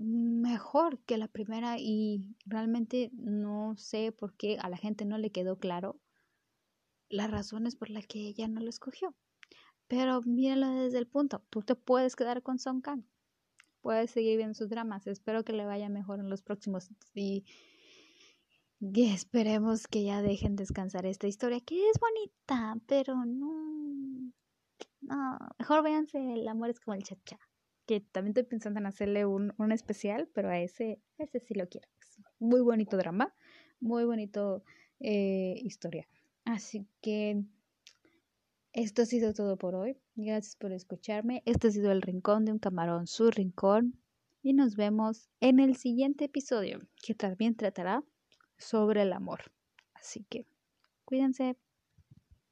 mejor 0.00 0.98
que 1.00 1.18
la 1.18 1.28
primera 1.28 1.76
y 1.78 2.24
realmente 2.46 3.10
no 3.12 3.76
sé 3.76 4.12
por 4.12 4.34
qué 4.34 4.56
a 4.58 4.70
la 4.70 4.78
gente 4.78 5.04
no 5.04 5.18
le 5.18 5.30
quedó 5.30 5.58
claro 5.58 6.00
las 7.10 7.30
razones 7.30 7.76
por 7.76 7.90
las 7.90 8.06
que 8.06 8.20
ella 8.20 8.48
no 8.48 8.60
lo 8.60 8.70
escogió. 8.70 9.14
Pero 9.88 10.22
míralo 10.22 10.70
desde 10.70 10.98
el 10.98 11.06
punto, 11.06 11.42
tú 11.50 11.62
te 11.62 11.74
puedes 11.74 12.16
quedar 12.16 12.42
con 12.42 12.58
Song 12.58 12.80
Kang, 12.80 13.04
puedes 13.82 14.10
seguir 14.10 14.36
viendo 14.38 14.54
sus 14.54 14.70
dramas, 14.70 15.06
espero 15.06 15.44
que 15.44 15.52
le 15.52 15.66
vaya 15.66 15.88
mejor 15.88 16.20
en 16.20 16.30
los 16.30 16.42
próximos 16.42 16.88
y, 17.12 17.44
esperemos 18.80 19.86
que 19.86 20.04
ya 20.04 20.22
dejen 20.22 20.56
descansar 20.56 21.04
esta 21.04 21.26
historia, 21.26 21.60
que 21.60 21.90
es 21.90 21.98
bonita, 22.00 22.80
pero 22.86 23.26
no, 23.26 24.32
no, 25.02 25.38
mejor 25.58 25.82
véanse 25.82 26.34
El 26.34 26.48
amor 26.48 26.70
es 26.70 26.80
como 26.80 26.94
el 26.94 27.02
chacha, 27.02 27.38
que 27.90 27.98
también 27.98 28.30
estoy 28.30 28.44
pensando 28.44 28.78
en 28.78 28.86
hacerle 28.86 29.26
un, 29.26 29.52
un 29.58 29.72
especial, 29.72 30.28
pero 30.32 30.48
a 30.48 30.60
ese, 30.60 31.00
ese 31.18 31.40
sí 31.40 31.54
lo 31.54 31.68
quiero. 31.68 31.88
muy 32.38 32.60
bonito 32.60 32.96
drama, 32.96 33.34
muy 33.80 34.04
bonito 34.04 34.62
eh, 35.00 35.56
historia. 35.56 36.06
Así 36.44 36.86
que 37.00 37.42
esto 38.72 39.02
ha 39.02 39.06
sido 39.06 39.34
todo 39.34 39.56
por 39.56 39.74
hoy. 39.74 39.98
Gracias 40.14 40.54
por 40.54 40.70
escucharme. 40.70 41.42
Este 41.46 41.66
ha 41.66 41.70
sido 41.72 41.90
el 41.90 42.00
Rincón 42.00 42.44
de 42.44 42.52
un 42.52 42.60
Camarón, 42.60 43.08
su 43.08 43.28
rincón. 43.28 43.98
Y 44.40 44.52
nos 44.52 44.76
vemos 44.76 45.28
en 45.40 45.58
el 45.58 45.74
siguiente 45.74 46.26
episodio, 46.26 46.78
que 47.02 47.16
también 47.16 47.56
tratará 47.56 48.04
sobre 48.56 49.02
el 49.02 49.12
amor. 49.12 49.50
Así 49.94 50.24
que 50.30 50.46
cuídense. 51.04 51.56